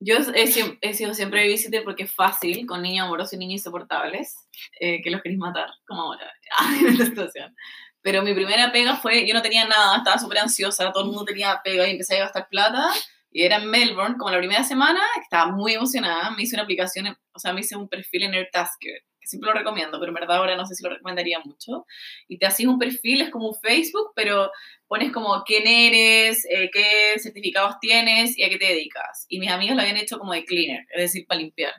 Yo 0.00 0.16
he, 0.34 0.78
he 0.80 0.94
sido 0.94 1.14
siempre 1.14 1.44
babysitter 1.44 1.84
porque 1.84 2.04
es 2.04 2.12
fácil 2.12 2.66
con 2.66 2.82
niños 2.82 3.06
amorosos 3.06 3.32
y 3.34 3.38
niños 3.38 3.60
insoportables 3.60 4.36
eh, 4.80 5.00
que 5.02 5.10
los 5.10 5.22
queréis 5.22 5.38
matar, 5.38 5.70
como 5.86 6.02
ahora, 6.02 6.30
en 6.80 6.88
esta 6.88 7.06
situación. 7.06 7.54
Pero 8.02 8.22
mi 8.22 8.34
primera 8.34 8.70
pega 8.70 8.96
fue, 8.96 9.26
yo 9.26 9.32
no 9.32 9.40
tenía 9.40 9.66
nada, 9.66 9.96
estaba 9.96 10.18
súper 10.18 10.38
ansiosa, 10.38 10.92
todo 10.92 11.04
el 11.04 11.10
mundo 11.10 11.24
tenía 11.24 11.60
pega 11.64 11.86
y 11.88 11.92
empecé 11.92 12.16
a 12.16 12.24
gastar 12.24 12.48
plata. 12.48 12.90
Y 13.30 13.42
era 13.42 13.56
en 13.56 13.68
Melbourne, 13.68 14.16
como 14.18 14.30
la 14.30 14.38
primera 14.38 14.62
semana, 14.62 15.00
estaba 15.20 15.50
muy 15.50 15.72
emocionada, 15.72 16.30
me 16.30 16.42
hice 16.42 16.54
una 16.54 16.64
aplicación, 16.64 17.16
o 17.32 17.38
sea, 17.38 17.52
me 17.52 17.60
hice 17.60 17.76
un 17.76 17.88
perfil 17.88 18.24
en 18.24 18.34
AirTasker, 18.34 19.02
que 19.24 19.28
siempre 19.28 19.48
lo 19.50 19.56
recomiendo, 19.58 19.98
pero 19.98 20.10
en 20.10 20.14
verdad 20.14 20.36
ahora 20.36 20.54
no 20.56 20.66
sé 20.66 20.74
si 20.74 20.84
lo 20.84 20.90
recomendaría 20.90 21.38
mucho. 21.40 21.86
Y 22.28 22.36
te 22.38 22.44
haces 22.46 22.66
un 22.66 22.78
perfil, 22.78 23.22
es 23.22 23.30
como 23.30 23.48
un 23.48 23.54
Facebook, 23.54 24.12
pero 24.14 24.50
pones 24.86 25.10
como 25.12 25.42
quién 25.44 25.66
eres, 25.66 26.44
eh, 26.50 26.70
qué 26.72 27.18
certificados 27.18 27.76
tienes 27.80 28.36
y 28.38 28.42
a 28.44 28.48
qué 28.50 28.58
te 28.58 28.66
dedicas. 28.66 29.24
Y 29.28 29.38
mis 29.40 29.50
amigos 29.50 29.76
lo 29.76 29.82
habían 29.82 29.96
hecho 29.96 30.18
como 30.18 30.32
de 30.34 30.44
cleaner, 30.44 30.84
es 30.94 31.00
decir, 31.02 31.26
para 31.26 31.40
limpiar. 31.40 31.72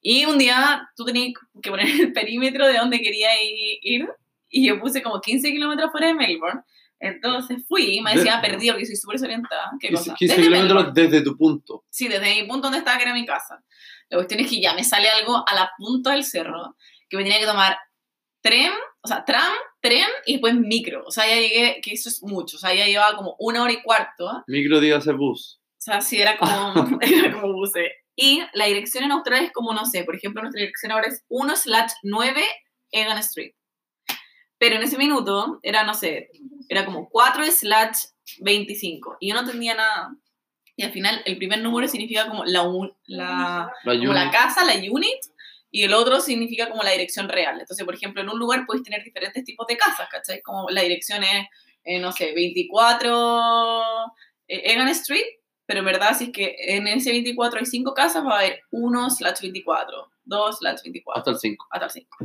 Y 0.00 0.24
un 0.24 0.38
día 0.38 0.88
tú 0.96 1.04
tenías 1.04 1.32
que 1.62 1.70
poner 1.70 1.86
el 2.00 2.12
perímetro 2.12 2.66
de 2.66 2.78
dónde 2.78 3.00
quería 3.00 3.30
i- 3.42 3.78
ir 3.82 4.08
y 4.48 4.66
yo 4.66 4.80
puse 4.80 5.02
como 5.02 5.20
15 5.20 5.50
kilómetros 5.52 5.90
fuera 5.92 6.08
de 6.08 6.14
Melbourne. 6.14 6.62
Entonces 6.98 7.58
fui, 7.66 8.00
me 8.00 8.14
decía 8.14 8.36
De- 8.40 8.48
perdido 8.48 8.74
porque 8.74 8.86
soy 8.86 8.94
súper 8.96 9.14
desorientada. 9.14 9.70
¿Qué 9.80 9.88
15, 9.88 10.04
cosa? 10.04 10.14
15 10.16 10.34
Desde 10.36 10.48
kilómetros 10.48 10.76
Melbourne. 10.84 11.02
desde 11.10 11.24
tu 11.24 11.36
punto. 11.36 11.84
Sí, 11.90 12.06
desde 12.08 12.34
mi 12.42 12.46
punto 12.48 12.62
donde 12.68 12.78
estaba, 12.78 12.96
que 12.96 13.02
era 13.04 13.12
mi 13.14 13.26
casa. 13.26 13.62
La 14.12 14.18
cuestión 14.18 14.40
es 14.40 14.50
que 14.50 14.60
ya 14.60 14.74
me 14.74 14.84
sale 14.84 15.08
algo 15.08 15.42
a 15.48 15.54
la 15.54 15.72
punta 15.78 16.10
del 16.10 16.22
cerro, 16.22 16.76
que 17.08 17.16
me 17.16 17.22
tenía 17.22 17.40
que 17.40 17.46
tomar 17.46 17.78
tren, 18.42 18.70
o 19.00 19.08
sea, 19.08 19.24
tram, 19.24 19.54
tren 19.80 20.06
y 20.26 20.34
después 20.34 20.54
micro. 20.54 21.02
O 21.06 21.10
sea, 21.10 21.26
ya 21.26 21.36
llegué, 21.36 21.80
que 21.80 21.92
eso 21.92 22.10
es 22.10 22.22
mucho. 22.22 22.58
O 22.58 22.60
sea, 22.60 22.74
ya 22.74 22.84
llevaba 22.84 23.16
como 23.16 23.36
una 23.38 23.62
hora 23.62 23.72
y 23.72 23.80
cuarto. 23.80 24.44
Micro 24.48 24.80
dígase 24.80 25.12
bus. 25.12 25.62
O 25.64 25.80
sea, 25.80 26.02
sí, 26.02 26.20
era 26.20 26.36
como, 26.36 26.98
era 27.00 27.32
como 27.32 27.54
buce. 27.54 27.90
Y 28.14 28.42
la 28.52 28.66
dirección 28.66 29.02
en 29.04 29.12
Australia 29.12 29.46
es 29.46 29.52
como, 29.52 29.72
no 29.72 29.86
sé, 29.86 30.04
por 30.04 30.14
ejemplo, 30.14 30.42
nuestra 30.42 30.60
dirección 30.60 30.92
ahora 30.92 31.08
es 31.08 31.24
1 31.28 31.56
slash 31.56 31.92
9 32.02 32.44
Egan 32.90 33.16
Street. 33.16 33.54
Pero 34.58 34.76
en 34.76 34.82
ese 34.82 34.98
minuto 34.98 35.58
era, 35.62 35.84
no 35.84 35.94
sé, 35.94 36.28
era 36.68 36.84
como 36.84 37.08
4 37.08 37.46
slash 37.50 38.08
25. 38.40 39.16
Y 39.20 39.28
yo 39.28 39.34
no 39.34 39.40
entendía 39.40 39.74
nada. 39.74 40.14
Y 40.82 40.84
al 40.84 40.90
final 40.90 41.22
el 41.26 41.36
primer 41.36 41.60
número 41.60 41.86
significa 41.86 42.26
como 42.26 42.44
la, 42.44 42.64
la, 43.06 43.72
La 43.84 43.96
como 43.96 44.12
la 44.12 44.32
casa, 44.32 44.64
la 44.64 44.74
unit, 44.90 45.20
y 45.70 45.84
el 45.84 45.94
otro 45.94 46.20
significa 46.20 46.68
como 46.68 46.82
la 46.82 46.90
dirección 46.90 47.28
real. 47.28 47.60
Entonces, 47.60 47.84
por 47.84 47.94
ejemplo, 47.94 48.20
en 48.20 48.28
un 48.28 48.36
lugar 48.36 48.64
puedes 48.66 48.82
tener 48.82 49.04
diferentes 49.04 49.44
tipos 49.44 49.64
de 49.68 49.76
casas, 49.76 50.08
¿cachai? 50.10 50.42
Como 50.42 50.68
la 50.70 50.82
dirección 50.82 51.22
es, 51.22 51.46
eh, 51.84 52.00
no 52.00 52.10
sé, 52.10 52.32
24 52.34 53.80
eh, 54.48 54.72
Egan 54.72 54.88
Street, 54.88 55.24
pero 55.66 55.78
en 55.78 55.86
verdad, 55.86 56.18
si 56.18 56.24
es 56.24 56.30
que 56.32 56.56
en 56.58 56.88
ese 56.88 57.12
24 57.12 57.60
hay 57.60 57.66
5 57.66 57.94
casas, 57.94 58.26
va 58.26 58.34
a 58.34 58.38
haber 58.40 58.62
1 58.72 59.10
slash 59.10 59.40
24, 59.40 60.10
2 60.24 60.58
slash 60.58 60.82
24 60.82 61.20
Hasta 61.20 61.30
el 61.30 61.38
5. 61.38 61.66
hasta 61.70 61.86
el 61.86 61.92
5. 61.92 62.18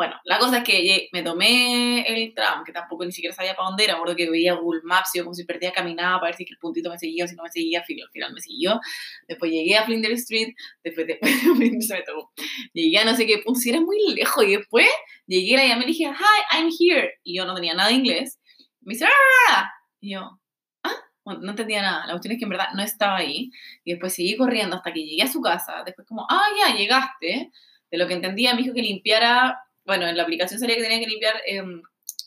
Bueno, 0.00 0.16
la 0.24 0.38
cosa 0.38 0.56
es 0.58 0.64
que 0.64 0.80
lle- 0.82 1.08
me 1.12 1.22
tomé 1.22 2.00
el 2.08 2.32
tram, 2.32 2.64
que 2.64 2.72
tampoco 2.72 3.04
ni 3.04 3.12
siquiera 3.12 3.36
sabía 3.36 3.54
para 3.54 3.68
dónde 3.68 3.84
era, 3.84 4.02
me 4.02 4.16
que 4.16 4.30
veía 4.30 4.54
Google 4.54 4.80
Maps, 4.82 5.10
y 5.14 5.18
yo 5.18 5.24
como 5.24 5.34
si 5.34 5.44
perdía 5.44 5.72
caminaba 5.72 6.20
para 6.20 6.28
ver 6.30 6.36
si 6.36 6.46
el 6.48 6.56
puntito 6.56 6.88
me 6.88 6.98
seguía 6.98 7.26
o 7.26 7.28
si 7.28 7.34
no 7.36 7.42
me 7.42 7.50
seguía, 7.50 7.80
al 7.80 7.84
final 7.84 8.32
me 8.32 8.40
siguió. 8.40 8.80
Después 9.28 9.52
llegué 9.52 9.76
a 9.76 9.84
Flinders 9.84 10.20
Street, 10.22 10.54
después 10.82 11.06
de 11.06 11.18
Flinders 11.54 11.86
se 11.86 11.94
me 11.96 12.02
tocó. 12.02 12.32
Llegué 12.72 12.96
a 12.98 13.04
no 13.04 13.14
sé 13.14 13.26
qué 13.26 13.38
punto, 13.44 13.60
si 13.60 13.68
era 13.68 13.80
muy 13.82 14.14
lejos, 14.14 14.42
y 14.42 14.56
después 14.56 14.88
llegué, 15.26 15.58
la 15.58 15.66
llamé 15.66 15.82
y 15.82 15.86
le 15.88 15.92
dije, 15.92 16.04
hi, 16.04 16.56
I'm 16.56 16.70
here, 16.80 17.18
y 17.22 17.36
yo 17.36 17.44
no 17.44 17.54
tenía 17.54 17.74
nada 17.74 17.90
de 17.90 17.96
inglés. 17.96 18.40
Me 18.80 18.94
dice, 18.94 19.04
¡ah! 19.50 19.70
Y 20.00 20.12
yo, 20.14 20.40
¿ah? 20.82 20.94
Bueno, 21.26 21.40
no 21.42 21.50
entendía 21.50 21.82
nada, 21.82 22.06
la 22.06 22.12
cuestión 22.14 22.32
es 22.32 22.38
que 22.38 22.44
en 22.44 22.50
verdad 22.50 22.68
no 22.74 22.82
estaba 22.82 23.18
ahí, 23.18 23.50
y 23.84 23.90
después 23.90 24.14
seguí 24.14 24.34
corriendo 24.38 24.76
hasta 24.76 24.94
que 24.94 25.04
llegué 25.04 25.24
a 25.24 25.26
su 25.30 25.42
casa, 25.42 25.82
después 25.84 26.08
como, 26.08 26.26
ah, 26.30 26.46
ya, 26.58 26.74
llegaste, 26.74 27.50
de 27.90 27.98
lo 27.98 28.06
que 28.08 28.14
entendía 28.14 28.54
me 28.54 28.62
dijo 28.62 28.72
que 28.74 28.80
limpiara, 28.80 29.58
bueno, 29.90 30.06
en 30.06 30.16
la 30.16 30.22
aplicación 30.22 30.60
salía 30.60 30.76
que 30.76 30.82
tenía 30.82 31.00
que 31.00 31.06
limpiar 31.06 31.34
em, 31.46 31.82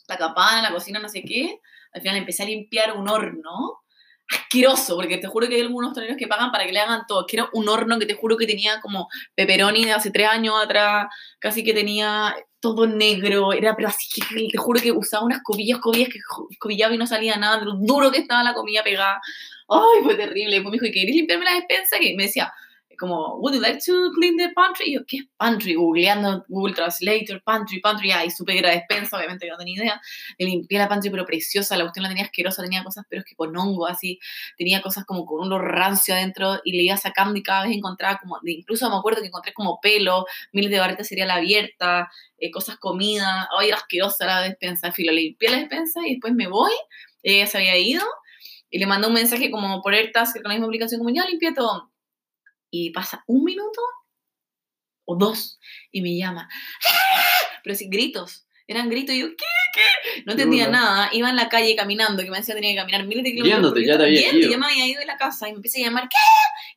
la 0.06 0.18
campana, 0.18 0.60
la 0.62 0.70
cocina, 0.70 0.98
no 1.00 1.08
sé 1.08 1.22
qué, 1.22 1.60
al 1.92 2.02
final 2.02 2.16
empecé 2.18 2.42
a 2.42 2.46
limpiar 2.46 2.94
un 2.96 3.08
horno, 3.08 3.80
asqueroso, 4.28 4.96
porque 4.96 5.18
te 5.18 5.26
juro 5.26 5.48
que 5.48 5.54
hay 5.56 5.60
algunos 5.62 5.90
hosteleros 5.90 6.16
que 6.16 6.26
pagan 6.26 6.50
para 6.50 6.64
que 6.66 6.72
le 6.72 6.80
hagan 6.80 7.02
todo, 7.06 7.26
que 7.26 7.36
era 7.36 7.48
un 7.52 7.68
horno 7.68 7.98
que 7.98 8.06
te 8.06 8.14
juro 8.14 8.36
que 8.36 8.46
tenía 8.46 8.80
como 8.80 9.08
pepperoni 9.34 9.84
de 9.84 9.92
hace 9.92 10.10
tres 10.10 10.28
años 10.28 10.54
atrás, 10.62 11.06
casi 11.38 11.62
que 11.64 11.74
tenía 11.74 12.34
todo 12.60 12.86
negro, 12.86 13.52
era 13.52 13.76
pero 13.76 13.88
así 13.88 14.08
que 14.08 14.48
te 14.50 14.58
juro 14.58 14.80
que 14.80 14.92
usaba 14.92 15.24
unas 15.24 15.40
cobillas, 15.42 15.78
cobillas 15.78 16.08
que 16.08 16.18
jo- 16.26 16.48
cobillaba 16.58 16.94
y 16.94 16.98
no 16.98 17.06
salía 17.06 17.36
nada, 17.36 17.58
de 17.60 17.66
lo 17.66 17.74
duro 17.74 18.10
que 18.10 18.18
estaba 18.18 18.42
la 18.42 18.54
comida 18.54 18.82
pegada. 18.82 19.20
Ay, 19.68 20.02
fue 20.02 20.14
terrible. 20.14 20.54
Después 20.56 20.72
me 20.72 20.78
dijo, 20.78 20.92
¿querés 20.92 21.14
limpiarme 21.16 21.44
la 21.44 21.54
despensa? 21.54 21.98
Que 21.98 22.14
me 22.16 22.24
decía, 22.24 22.52
como, 22.96 23.36
would 23.38 23.54
you 23.54 23.60
like 23.60 23.80
to 23.84 24.10
clean 24.14 24.36
the 24.36 24.50
pantry? 24.54 24.90
Y 24.90 24.94
yo, 24.94 25.00
¿qué 25.06 25.18
es 25.18 25.24
pantry? 25.36 25.74
Googleando 25.74 26.44
Google 26.48 26.74
Translator, 26.74 27.42
pantry, 27.44 27.80
pantry, 27.80 28.10
ay, 28.10 28.30
supe 28.30 28.52
que 28.52 28.58
era 28.60 28.70
despensa, 28.70 29.16
obviamente 29.16 29.48
no 29.48 29.56
tenía 29.56 29.74
idea. 29.76 30.00
Le 30.38 30.46
limpié 30.46 30.78
la 30.78 30.88
pantry, 30.88 31.10
pero 31.10 31.24
preciosa, 31.24 31.76
la 31.76 31.84
cuestión 31.84 32.04
la 32.04 32.08
tenía 32.08 32.24
asquerosa, 32.24 32.62
tenía 32.62 32.84
cosas, 32.84 33.04
pero 33.08 33.20
es 33.20 33.26
que 33.26 33.34
con 33.34 33.56
hongo, 33.56 33.86
así, 33.86 34.18
tenía 34.56 34.82
cosas 34.82 35.04
como 35.04 35.24
con 35.26 35.40
un 35.40 35.60
rancio 35.60 36.14
adentro, 36.14 36.60
y 36.64 36.72
le 36.72 36.82
iba 36.82 36.96
sacando 36.96 37.38
y 37.38 37.42
cada 37.42 37.64
vez 37.64 37.76
encontraba 37.76 38.18
como, 38.18 38.38
incluso 38.44 38.88
me 38.90 38.96
acuerdo 38.96 39.20
que 39.20 39.28
encontré 39.28 39.52
como 39.52 39.80
pelo, 39.80 40.26
miles 40.52 40.70
de 40.70 40.78
barritas 40.78 41.08
cereal 41.08 41.30
abierta, 41.30 42.10
eh, 42.38 42.50
cosas 42.50 42.76
comida, 42.78 43.48
ay, 43.58 43.68
era 43.68 43.76
asquerosa 43.76 44.26
la 44.26 44.40
despensa, 44.42 44.92
filo, 44.92 45.12
le 45.12 45.22
limpié 45.22 45.50
la 45.50 45.58
despensa 45.58 46.00
y 46.06 46.12
después 46.12 46.34
me 46.34 46.48
voy, 46.48 46.72
ella 47.22 47.46
se 47.46 47.58
había 47.58 47.76
ido, 47.76 48.02
y 48.70 48.78
le 48.78 48.86
mandé 48.86 49.06
un 49.06 49.14
mensaje 49.14 49.50
como 49.50 49.80
por 49.82 49.94
AirTask 49.94 50.34
con 50.34 50.44
la 50.44 50.54
misma 50.54 50.66
aplicación, 50.66 50.98
como 50.98 51.14
ya 51.14 51.24
limpié 51.26 51.52
todo. 51.54 51.93
Y 52.76 52.90
pasa 52.90 53.22
un 53.28 53.44
minuto 53.44 53.80
o 55.04 55.16
dos 55.16 55.60
y 55.92 56.02
me 56.02 56.16
llama. 56.16 56.48
Pero 57.62 57.76
sí, 57.76 57.88
gritos. 57.88 58.48
Eran 58.66 58.88
gritos 58.88 59.14
y 59.14 59.20
yo, 59.20 59.28
¿qué? 59.28 59.44
¿Qué? 59.74 60.22
No 60.26 60.32
entendía 60.32 60.66
nada. 60.72 61.08
Iba 61.12 61.30
en 61.30 61.36
la 61.36 61.48
calle 61.48 61.76
caminando, 61.76 62.22
que 62.24 62.30
me 62.30 62.38
decía 62.38 62.54
tenía 62.56 62.72
que 62.72 62.78
caminar 62.78 63.06
miles 63.06 63.22
de 63.22 63.30
kilómetros. 63.32 63.74
Ya 63.86 63.96
te 63.98 64.04
habías 64.04 64.22
yendo, 64.24 64.38
ido. 64.38 64.50
Ya 64.50 64.58
me 64.58 64.66
había 64.66 64.86
ido 64.88 65.00
de 65.00 65.06
la 65.06 65.16
casa 65.16 65.48
y 65.48 65.52
me 65.52 65.56
empecé 65.58 65.82
a 65.82 65.86
llamar, 65.86 66.08
¿qué? 66.08 66.16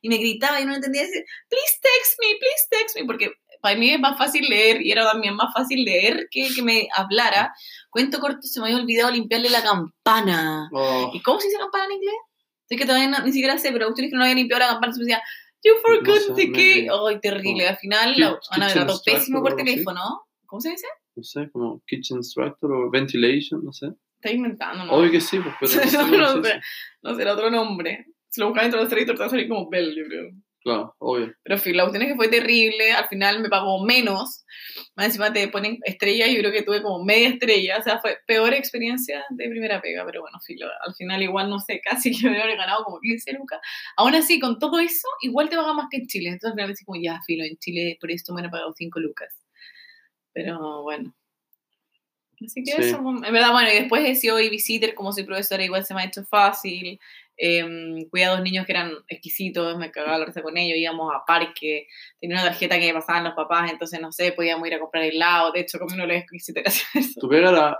Y 0.02 0.08
me 0.08 0.18
gritaba 0.18 0.60
y 0.60 0.66
no 0.66 0.74
entendía. 0.74 1.02
Decía, 1.02 1.22
please 1.48 1.78
text 1.82 2.18
me, 2.20 2.28
please 2.38 2.66
text 2.70 2.96
me. 2.96 3.04
Porque 3.04 3.32
para 3.60 3.76
mí 3.76 3.90
es 3.90 3.98
más 3.98 4.16
fácil 4.16 4.48
leer 4.48 4.80
y 4.82 4.92
era 4.92 5.10
también 5.10 5.34
más 5.34 5.52
fácil 5.52 5.82
leer 5.84 6.28
que 6.30 6.48
que 6.54 6.62
me 6.62 6.88
hablara. 6.94 7.52
Cuento 7.90 8.20
corto, 8.20 8.42
se 8.42 8.60
me 8.60 8.66
había 8.66 8.78
olvidado 8.78 9.10
limpiarle 9.10 9.50
la 9.50 9.64
campana. 9.64 10.68
Oh, 10.72 11.10
¿Y 11.12 11.20
cómo 11.22 11.40
se 11.40 11.48
dice 11.48 11.58
campana 11.58 11.86
en 11.86 11.92
inglés? 11.92 12.14
Sé 12.68 12.76
que 12.76 12.84
todavía 12.86 13.08
no- 13.08 13.20
ni 13.24 13.32
siquiera 13.32 13.56
sé, 13.58 13.72
pero 13.72 13.88
usted 13.88 14.04
es 14.04 14.10
que 14.10 14.16
no 14.16 14.22
había 14.22 14.34
limpiado 14.36 14.60
la 14.60 14.68
campana, 14.72 14.92
se 14.92 14.98
me 15.00 15.06
decía, 15.06 15.22
you 15.64 15.74
forgot 15.82 16.36
de 16.36 16.42
sé, 16.42 16.52
qué. 16.52 16.82
me- 16.82 16.88
Ay, 17.08 17.20
terrible. 17.20 17.64
como 17.64 17.68
Al 17.70 17.76
final, 17.78 18.14
la 18.18 18.38
kitchen 18.40 18.72
trató 18.72 19.00
pésimo 19.04 19.42
por 19.42 19.56
teléfono. 19.56 20.00
¿Cómo 20.46 20.60
se 20.60 20.70
dice? 20.70 20.86
no 21.16 21.22
sé, 21.24 21.50
como 21.50 21.82
kitchen 21.86 22.22
structure 22.22 22.72
o 22.72 22.90
ventilation, 22.90 23.64
no 23.64 23.72
sé. 23.72 23.88
Está 24.20 24.30
inventando, 24.34 24.84
¿no? 24.84 24.92
Obvio 24.92 25.10
que 25.10 25.20
sí, 25.20 25.38
pues, 25.40 25.54
pero 25.60 25.84
no 25.84 25.90
sé 25.90 25.96
no, 25.96 26.02
cómo 26.04 26.16
no 26.16 26.42
sé. 26.44 26.60
No 27.02 27.14
sé, 27.14 27.22
era 27.22 27.32
otro 27.34 27.50
nombre. 27.50 28.06
Si 28.28 28.40
lo 28.40 28.46
buscas 28.48 28.64
dentro 28.64 28.78
del 28.80 28.88
Translator 28.88 29.14
te 29.16 29.20
va 29.20 29.26
a 29.26 29.30
salir 29.30 29.48
como 29.48 29.68
Bell, 29.68 29.94
yo 29.96 30.04
creo. 30.06 30.30
Claro, 30.68 30.94
obvio. 30.98 31.32
Pero 31.44 31.56
la 31.76 31.82
cuestión 31.84 32.02
es 32.02 32.08
que 32.08 32.16
fue 32.16 32.28
terrible. 32.28 32.92
Al 32.92 33.08
final 33.08 33.40
me 33.40 33.48
pagó 33.48 33.82
menos. 33.84 34.44
Más 34.96 35.06
encima 35.06 35.32
te 35.32 35.48
ponen 35.48 35.78
estrellas 35.84 36.28
y 36.28 36.34
yo 36.34 36.40
creo 36.40 36.52
que 36.52 36.62
tuve 36.62 36.82
como 36.82 37.02
media 37.04 37.28
estrella. 37.30 37.78
O 37.78 37.82
sea, 37.82 38.00
fue 38.00 38.18
peor 38.26 38.52
experiencia 38.52 39.24
de 39.30 39.48
primera 39.48 39.80
pega. 39.80 40.04
Pero 40.04 40.20
bueno, 40.20 40.38
filo, 40.44 40.66
al 40.86 40.94
final 40.94 41.22
igual 41.22 41.48
no 41.48 41.58
sé, 41.60 41.80
casi 41.84 42.10
que 42.16 42.28
me 42.28 42.40
habría 42.40 42.56
ganado 42.56 42.84
como 42.84 43.00
15 43.00 43.32
lucas. 43.32 43.60
Aún 43.96 44.14
así, 44.14 44.38
con 44.40 44.58
todo 44.58 44.78
eso, 44.78 45.08
igual 45.22 45.48
te 45.48 45.56
pagan 45.56 45.76
más 45.76 45.86
que 45.90 45.98
en 45.98 46.06
Chile. 46.06 46.28
Entonces 46.28 46.50
al 46.50 46.54
final 46.56 46.68
decís 46.68 46.84
como, 46.86 47.00
ya, 47.00 47.20
filo, 47.26 47.44
en 47.44 47.56
Chile 47.58 47.96
por 48.00 48.10
esto 48.10 48.34
me 48.34 48.42
han 48.42 48.50
pagado 48.50 48.72
5 48.76 49.00
lucas. 49.00 49.34
Pero 50.32 50.82
bueno. 50.82 51.14
Así 52.44 52.62
que 52.62 52.70
Sí. 52.72 52.80
eso, 52.90 52.98
en 52.98 53.20
verdad, 53.32 53.50
bueno, 53.52 53.70
y 53.70 53.74
después 53.74 54.04
he 54.06 54.14
sido 54.14 54.36
babysitter, 54.36 54.94
como 54.94 55.12
soy 55.12 55.24
profesora, 55.24 55.64
igual 55.64 55.84
se 55.84 55.94
me 55.94 56.02
ha 56.02 56.04
hecho 56.06 56.24
fácil. 56.24 57.00
Eh, 57.38 57.64
cuidé 58.10 58.24
a 58.24 58.30
dos 58.30 58.42
niños 58.42 58.66
que 58.66 58.72
eran 58.72 58.92
exquisitos, 59.06 59.78
me 59.78 59.90
cagaba 59.92 60.18
la 60.18 60.24
risa 60.26 60.42
con 60.42 60.56
ellos, 60.56 60.76
íbamos 60.76 61.12
a 61.14 61.24
parque, 61.24 61.86
tenía 62.20 62.36
una 62.36 62.44
tarjeta 62.46 62.78
que 62.78 62.88
me 62.88 62.94
pasaban 63.00 63.24
los 63.24 63.34
papás, 63.34 63.70
entonces 63.70 64.00
no 64.00 64.10
sé, 64.10 64.32
podíamos 64.32 64.66
ir 64.66 64.74
a 64.74 64.80
comprar 64.80 65.04
helado, 65.04 65.52
de 65.52 65.60
hecho, 65.60 65.78
los 65.78 66.10
exquisitos 66.16 66.62
gracias 66.62 66.88
a 66.94 66.98
eso. 66.98 67.20
Tu 67.20 67.28
pega 67.28 67.50
era, 67.50 67.78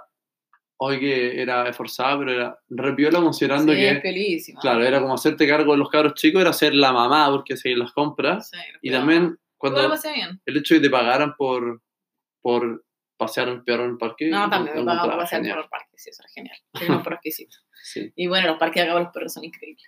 hoy 0.76 1.00
que 1.00 1.42
era 1.42 1.68
esforzada, 1.68 2.18
pero 2.18 2.32
era 2.32 2.58
repiola 2.68 3.20
considerando 3.20 3.72
Sí, 3.72 3.84
es 3.84 3.94
que, 3.96 4.00
pelísima. 4.00 4.60
claro, 4.60 4.84
era 4.84 5.00
como 5.00 5.14
hacerte 5.14 5.48
cargo 5.48 5.72
de 5.72 5.78
los 5.78 5.90
cabros 5.90 6.14
chicos, 6.14 6.40
era 6.40 6.52
ser 6.52 6.74
la 6.74 6.92
mamá 6.92 7.28
porque 7.30 7.56
seguir 7.56 7.78
las 7.78 7.92
compras. 7.92 8.50
Sí, 8.50 8.58
Y 8.82 8.90
también 8.92 9.36
cuando 9.56 9.82
lo 9.82 9.88
bien. 10.14 10.40
el 10.46 10.56
hecho 10.56 10.74
de 10.74 10.80
que 10.80 10.86
te 10.86 10.90
pagaran 10.90 11.34
por, 11.36 11.82
por 12.40 12.84
pasear 13.18 13.48
un 13.50 13.64
perro 13.64 13.84
en 13.84 13.90
el 13.90 13.98
parque. 13.98 14.28
No, 14.28 14.48
también 14.48 14.76
me 14.76 14.82
por 14.84 14.92
encontraba 14.92 15.22
pasear 15.22 15.40
por 15.40 15.46
genial. 15.46 15.58
los 15.58 15.68
parques, 15.68 16.02
sí, 16.02 16.10
eso 16.10 16.22
era 16.22 16.32
genial. 16.32 16.56
Era 16.80 16.96
un 16.96 17.12
exquisito. 17.12 17.56
Sí. 17.82 18.12
Y 18.16 18.26
bueno, 18.26 18.48
los 18.48 18.58
parques 18.58 18.82
de 18.82 18.90
acá 18.90 19.00
los 19.00 19.12
perros 19.12 19.32
son 19.32 19.44
increíbles. 19.44 19.84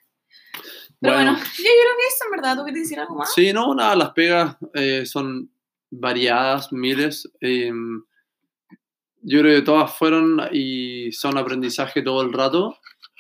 Pero 1.01 1.15
bueno, 1.15 1.33
yo 1.37 1.39
creo 1.39 1.97
que 1.99 2.07
eso 2.07 2.25
en 2.27 2.31
verdad, 2.33 2.57
¿tú 2.57 2.65
qué 2.67 2.73
te 2.73 2.81
decir 2.81 3.01
algo 3.01 3.15
más? 3.15 3.33
Sí, 3.33 3.53
no, 3.53 3.75
nada, 3.75 3.97
las 3.97 4.11
pegas 4.11 4.57
eh, 4.75 5.07
son 5.07 5.51
variadas, 5.91 6.73
miles. 6.73 7.31
eh, 7.41 7.73
yo 9.23 9.41
creo 9.41 9.61
que 9.61 9.65
todas 9.65 9.97
fueron 9.97 10.41
y 10.53 11.13
son 11.13 11.37
aprendizaje 11.37 12.03
todo 12.03 12.23
el 12.23 12.33
rato. 12.33 12.79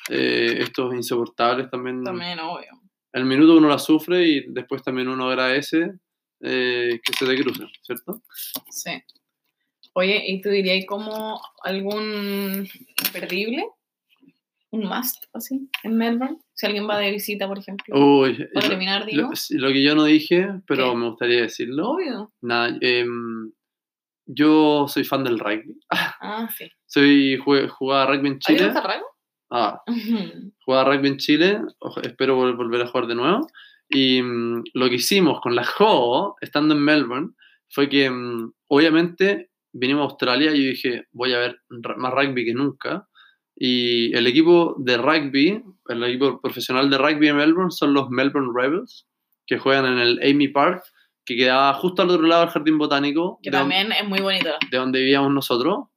Eh, 0.08 0.56
estos 0.60 0.94
insoportables 0.94 1.70
también. 1.70 2.02
También, 2.02 2.38
obvio. 2.40 2.80
El 3.12 3.24
minuto 3.24 3.56
uno 3.56 3.68
la 3.68 3.78
sufre 3.78 4.26
y 4.26 4.52
después 4.52 4.82
también 4.82 5.08
uno 5.08 5.28
agradece 5.28 5.92
eh, 6.40 7.00
que 7.04 7.12
se 7.12 7.26
te 7.26 7.42
crucen, 7.42 7.68
¿cierto? 7.82 8.22
Sí. 8.70 9.02
Oye, 9.94 10.22
¿y 10.26 10.40
tú 10.40 10.50
dirías 10.50 10.84
como 10.86 11.40
algún 11.64 12.68
imperdible? 13.06 13.64
¿Un 14.72 14.84
must, 14.84 15.24
así, 15.34 15.68
en 15.82 15.96
Melbourne? 15.96 16.38
Si 16.54 16.64
alguien 16.66 16.88
va 16.88 16.98
de 16.98 17.10
visita, 17.10 17.48
por 17.48 17.58
ejemplo. 17.58 17.92
Uy, 17.98 18.34
Para 18.54 18.66
lo, 18.66 18.70
terminar, 18.70 19.04
digo. 19.04 19.22
lo- 19.30 19.58
lo 19.68 19.68
que 19.72 19.82
yo 19.82 19.94
no 19.96 20.04
dije, 20.04 20.48
pero 20.66 20.90
¿Qué? 20.90 20.96
me 20.96 21.08
gustaría 21.08 21.40
decirlo. 21.42 21.90
Obvio. 21.90 22.32
Nada, 22.40 22.76
em, 22.80 23.50
yo 24.26 24.86
soy 24.86 25.02
fan 25.04 25.24
del 25.24 25.38
rugby. 25.40 25.74
Ah, 26.22 26.48
sí. 26.56 26.70
Soy 26.86 27.36
jue- 27.38 27.68
jugaba 27.68 28.06
rugby 28.14 28.28
en 28.28 28.34
¿A 28.34 28.38
ti 28.38 28.54
Chile. 28.54 28.64
gusta 28.66 28.80
el 28.80 28.84
rugby? 28.84 29.04
Ah, 29.50 29.82
Ujú. 29.88 30.52
jugaba 30.64 30.94
rugby 30.94 31.08
en 31.08 31.16
Chile, 31.16 31.60
espero 32.04 32.38
vol- 32.38 32.56
volver 32.56 32.82
a 32.82 32.86
jugar 32.86 33.08
de 33.08 33.14
nuevo. 33.16 33.46
Y 33.88 34.22
mm, 34.22 34.64
lo 34.74 34.88
que 34.88 34.94
hicimos 34.96 35.40
con 35.40 35.56
la 35.56 35.62
JO, 35.78 36.36
estando 36.40 36.74
en 36.74 36.80
Melbourne, 36.84 37.30
fue 37.70 37.88
que 37.88 38.08
mm, 38.08 38.52
obviamente 38.68 39.50
vinimos 39.72 40.02
a 40.02 40.10
Australia 40.10 40.54
y 40.54 40.62
yo 40.64 40.70
dije, 40.70 41.06
voy 41.12 41.32
a 41.32 41.38
ver 41.38 41.60
más 41.96 42.12
rugby 42.12 42.44
que 42.44 42.54
nunca. 42.54 43.08
Y 43.56 44.14
el 44.16 44.26
equipo 44.26 44.74
de 44.78 44.96
rugby, 44.96 45.62
el 45.88 46.04
equipo 46.04 46.40
profesional 46.40 46.88
de 46.88 46.98
rugby 46.98 47.28
en 47.28 47.36
Melbourne 47.36 47.70
son 47.70 47.92
los 47.92 48.08
Melbourne 48.08 48.52
Rebels, 48.54 49.06
que 49.46 49.58
juegan 49.58 49.86
en 49.86 49.98
el 49.98 50.20
Amy 50.22 50.48
Park, 50.48 50.82
que 51.24 51.36
quedaba 51.36 51.74
justo 51.74 52.02
al 52.02 52.10
otro 52.10 52.26
lado 52.26 52.42
del 52.42 52.50
Jardín 52.50 52.78
Botánico, 52.78 53.38
Que 53.42 53.50
también 53.50 53.92
es 53.92 54.08
muy 54.08 54.20
bonito. 54.20 54.48
de 54.70 54.78
donde 54.78 55.00
vivíamos 55.00 55.32
nosotros. 55.32 55.88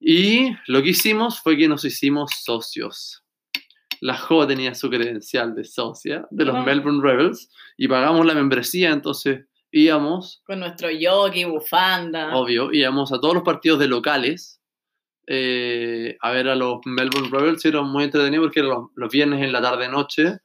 Y 0.00 0.50
lo 0.68 0.82
que 0.82 0.90
hicimos 0.90 1.40
fue 1.40 1.56
que 1.56 1.68
nos 1.68 1.84
hicimos 1.84 2.30
socios. 2.44 3.24
La 4.00 4.16
Jo 4.16 4.46
tenía 4.46 4.76
su 4.76 4.88
credencial 4.88 5.56
de 5.56 5.64
socia 5.64 6.26
de 6.30 6.44
los. 6.44 6.64
Melbourne 6.64 7.02
Rebels 7.02 7.50
y 7.76 7.88
pagamos 7.88 8.24
la 8.24 8.34
membresía, 8.34 8.90
entonces 8.90 9.46
íbamos, 9.70 10.42
Con 10.46 10.60
nuestro 10.60 10.90
yogi, 10.90 11.44
bufanda. 11.44 12.34
obvio, 12.36 12.72
íbamos 12.72 13.12
a 13.12 13.20
todos 13.20 13.34
los 13.34 13.42
partidos 13.42 13.78
de 13.78 13.88
locales 13.88 14.60
eh, 15.30 16.16
a 16.22 16.30
ver 16.30 16.48
a 16.48 16.54
los 16.54 16.78
Melbourne 16.86 17.28
Rebels 17.30 17.62
y 17.64 17.68
era 17.68 17.82
muy 17.82 18.04
entretenido 18.04 18.42
porque 18.44 18.60
eran 18.60 18.70
los, 18.72 18.86
los 18.94 19.12
viernes 19.12 19.42
en 19.42 19.52
la 19.52 19.60
tarde-noche 19.60 20.38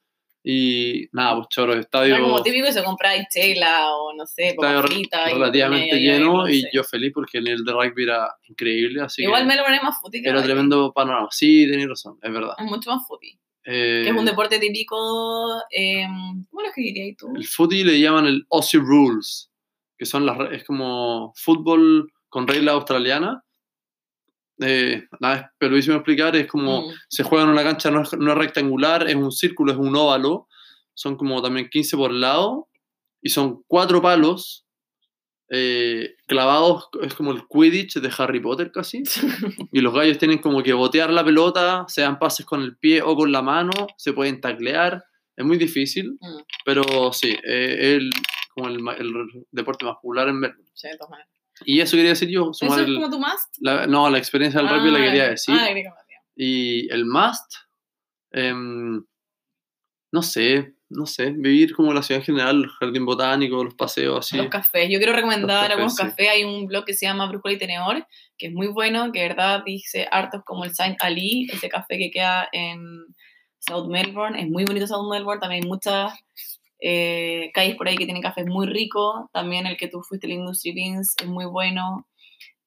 y 0.44 1.08
nada, 1.14 1.36
pues 1.38 1.48
choro, 1.48 1.74
estadio, 1.74 2.16
Era 2.16 2.24
como 2.24 2.44
típico 2.44 2.70
se 2.70 2.84
compráis 2.84 3.24
chela 3.34 3.96
o 3.96 4.14
no 4.14 4.26
sé, 4.26 4.54
y 4.58 5.34
relativamente 5.34 5.96
ahí, 5.96 6.02
lleno 6.02 6.34
no 6.40 6.50
y 6.50 6.66
yo 6.74 6.84
feliz 6.84 7.14
porque 7.14 7.38
el 7.38 7.46
nivel 7.46 7.64
de 7.64 7.72
rugby 7.72 8.04
era 8.04 8.30
increíble, 8.50 9.02
así 9.02 9.24
Igual 9.24 9.44
que 9.44 9.48
Melbourne 9.48 9.78
es 9.78 9.84
más 9.84 10.02
footy 10.02 10.22
que 10.22 10.28
era 10.28 10.40
rugby. 10.40 10.48
tremendo 10.48 10.92
panorama. 10.92 11.30
Sí, 11.32 11.66
tenéis 11.70 11.88
razón, 11.88 12.20
es 12.22 12.34
verdad. 12.34 12.56
Es 12.58 12.66
mucho 12.66 12.90
más 12.94 13.08
footy. 13.08 13.40
Eh, 13.66 14.02
Que 14.04 14.10
es 14.10 14.16
un 14.16 14.26
deporte 14.26 14.60
típico. 14.60 14.96
eh, 15.72 16.06
¿Cómo 16.50 16.62
lo 16.62 16.68
escribirías 16.68 17.18
tú? 17.18 17.34
El 17.36 17.46
footy 17.48 17.84
le 17.84 18.00
llaman 18.00 18.26
el 18.28 18.46
Aussie 18.52 18.80
Rules, 18.80 19.50
que 19.98 20.06
son 20.06 20.26
las, 20.26 20.38
es 20.52 20.64
como 20.66 21.32
fútbol 21.36 22.12
con 22.30 22.48
regla 22.48 22.74
australiana. 22.74 23.44
Eh, 24.60 25.04
nada, 25.20 25.36
es 25.36 25.46
peludísimo 25.58 25.96
explicar, 25.96 26.36
es 26.36 26.48
como 26.48 26.82
Mm. 26.88 26.94
se 27.10 27.24
juega 27.24 27.44
en 27.46 27.50
una 27.52 27.64
cancha 27.64 27.90
no 27.90 28.02
es, 28.04 28.14
no 28.14 28.32
es 28.32 28.38
rectangular, 28.38 29.08
es 29.10 29.16
un 29.16 29.32
círculo, 29.32 29.72
es 29.72 29.78
un 29.78 29.96
óvalo, 29.96 30.48
son 30.94 31.18
como 31.18 31.42
también 31.42 31.70
15 31.70 31.98
por 31.98 32.12
lado, 32.12 32.70
y 33.22 33.30
son 33.30 33.64
cuatro 33.68 34.02
palos 34.02 34.63
eh, 35.50 36.16
clavados, 36.28 36.90
es 37.02 37.14
como 37.14 37.32
el 37.32 37.44
Quidditch 37.48 37.96
de 38.00 38.12
Harry 38.18 38.40
Potter 38.40 38.72
casi, 38.72 39.04
y 39.72 39.82
los 39.82 39.94
gallos 39.94 40.18
tienen 40.18 40.40
como 40.40 40.64
que 40.64 40.74
botear 40.74 41.10
la 41.12 41.24
pelota, 41.24 41.86
sean 41.88 42.18
pases 42.20 42.46
con 42.46 42.62
el 42.62 42.78
pie 42.78 43.02
o 43.02 43.16
con 43.16 43.32
la 43.32 43.42
mano, 43.42 43.72
se 43.98 44.14
pueden 44.14 44.42
taclear, 44.42 45.04
es 45.36 45.46
muy 45.46 45.58
difícil, 45.58 46.18
Mm, 46.22 46.42
pero 46.66 47.12
sí, 47.14 47.36
eh, 47.44 47.96
el, 47.96 48.10
como 48.54 48.70
el, 48.70 48.82
deporte 49.52 49.86
más 49.86 49.96
popular 49.96 50.28
en 50.30 50.40
Melbourne. 50.40 50.70
sí, 50.74 50.88
de 50.88 50.98
todas 50.98 51.10
maneras. 51.12 51.30
Y 51.66 51.82
eso 51.82 51.96
quería 51.98 52.12
decir 52.12 52.30
yo, 52.30 52.50
¿Eso 52.52 52.66
es 52.66 52.78
el- 52.88 52.96
como 52.96 53.10
tu 53.12 53.20
must? 53.20 53.56
la- 53.62 53.86
no, 53.88 54.10
la 54.10 54.18
experiencia 54.18 54.60
del 54.62 54.70
rugby 54.70 54.92
la 54.92 55.00
Ah, 55.00 55.04
quería 55.04 55.30
decir. 55.30 55.56
Ah. 55.58 55.70
Y 56.36 56.92
el 56.92 57.06
must, 57.06 57.54
em, 58.32 59.04
no 60.12 60.22
sé, 60.24 60.73
no 60.94 61.06
sé, 61.06 61.32
vivir 61.32 61.76
como 61.76 61.94
la 61.94 62.02
ciudad 62.04 62.22
en 62.22 62.26
general, 62.26 62.64
el 62.64 62.70
jardín 62.70 63.06
botánico, 63.06 63.64
los 63.64 63.76
paseos 63.76 64.20
así. 64.20 64.38
Los 64.38 64.48
cafés. 64.48 64.90
Yo 64.90 64.98
quiero 65.00 65.14
recomendar 65.14 65.72
algunos 65.72 65.96
cafés, 65.96 66.14
sí. 66.14 66.18
cafés. 66.18 66.30
Hay 66.30 66.44
un 66.44 66.68
blog 66.68 66.86
que 66.86 66.94
se 66.94 67.06
llama 67.06 67.28
Brújula 67.28 67.54
y 67.54 67.58
Tenedor, 67.58 68.08
que 68.38 68.48
es 68.48 68.54
muy 68.54 68.68
bueno, 68.68 69.12
que 69.12 69.22
de 69.22 69.28
verdad 69.30 69.64
dice 69.66 70.08
hartos 70.12 70.42
como 70.46 70.64
el 70.64 70.74
Saint 70.74 70.98
Ali, 71.02 71.48
ese 71.52 71.70
café 71.70 71.98
que 71.98 72.12
queda 72.12 72.48
en 72.52 72.80
South 73.60 73.88
Melbourne. 73.90 74.40
Es 74.40 74.50
muy 74.50 74.66
bonito 74.66 74.88
South 74.88 75.10
Melbourne. 75.10 75.40
También 75.40 75.64
hay 75.64 75.70
muchas 75.70 76.14
eh, 76.80 77.52
calles 77.54 77.76
por 77.76 77.88
ahí 77.88 77.98
que 77.98 78.06
tienen 78.06 78.22
cafés 78.22 78.46
muy 78.46 78.68
ricos. 78.68 79.26
También 79.32 79.66
el 79.66 79.78
que 79.78 79.88
tú 79.88 80.02
fuiste, 80.02 80.28
el 80.28 80.34
Industry 80.34 80.74
Beans, 80.74 81.16
es 81.22 81.28
muy 81.28 81.46
bueno. 81.46 82.08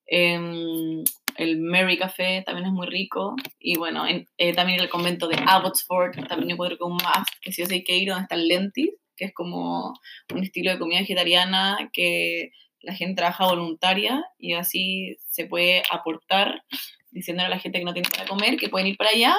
Em, 0.06 1.04
el 1.38 1.58
Mary 1.58 1.98
Café 1.98 2.42
también 2.44 2.66
es 2.66 2.72
muy 2.72 2.86
rico. 2.86 3.36
Y 3.58 3.76
bueno, 3.78 4.06
en- 4.06 4.26
eh, 4.38 4.54
también 4.54 4.80
el 4.80 4.88
convento 4.88 5.28
de 5.28 5.36
Abbotsford, 5.46 6.26
también 6.28 6.50
encuentro 6.52 6.78
que 6.78 6.84
un 6.84 6.92
must, 6.94 7.30
que 7.40 7.52
sí 7.52 7.62
o 7.62 7.66
hay 7.70 7.84
que 7.84 7.96
ir 7.96 8.08
donde 8.08 8.22
está 8.22 8.34
el 8.34 8.48
Lentis, 8.48 8.90
que 9.16 9.26
es 9.26 9.34
como 9.34 9.94
un 10.34 10.42
estilo 10.42 10.70
de 10.70 10.78
comida 10.78 11.00
vegetariana 11.00 11.90
que 11.92 12.50
la 12.80 12.94
gente 12.94 13.16
trabaja 13.16 13.46
voluntaria 13.46 14.24
y 14.38 14.52
así 14.54 15.16
se 15.28 15.46
puede 15.46 15.82
aportar 15.90 16.62
diciéndole 17.10 17.46
a 17.46 17.50
la 17.50 17.58
gente 17.58 17.78
que 17.78 17.84
no 17.84 17.92
tiene 17.94 18.08
para 18.10 18.26
comer 18.28 18.56
que 18.58 18.68
pueden 18.68 18.86
ir 18.88 18.96
para 18.96 19.10
allá 19.10 19.34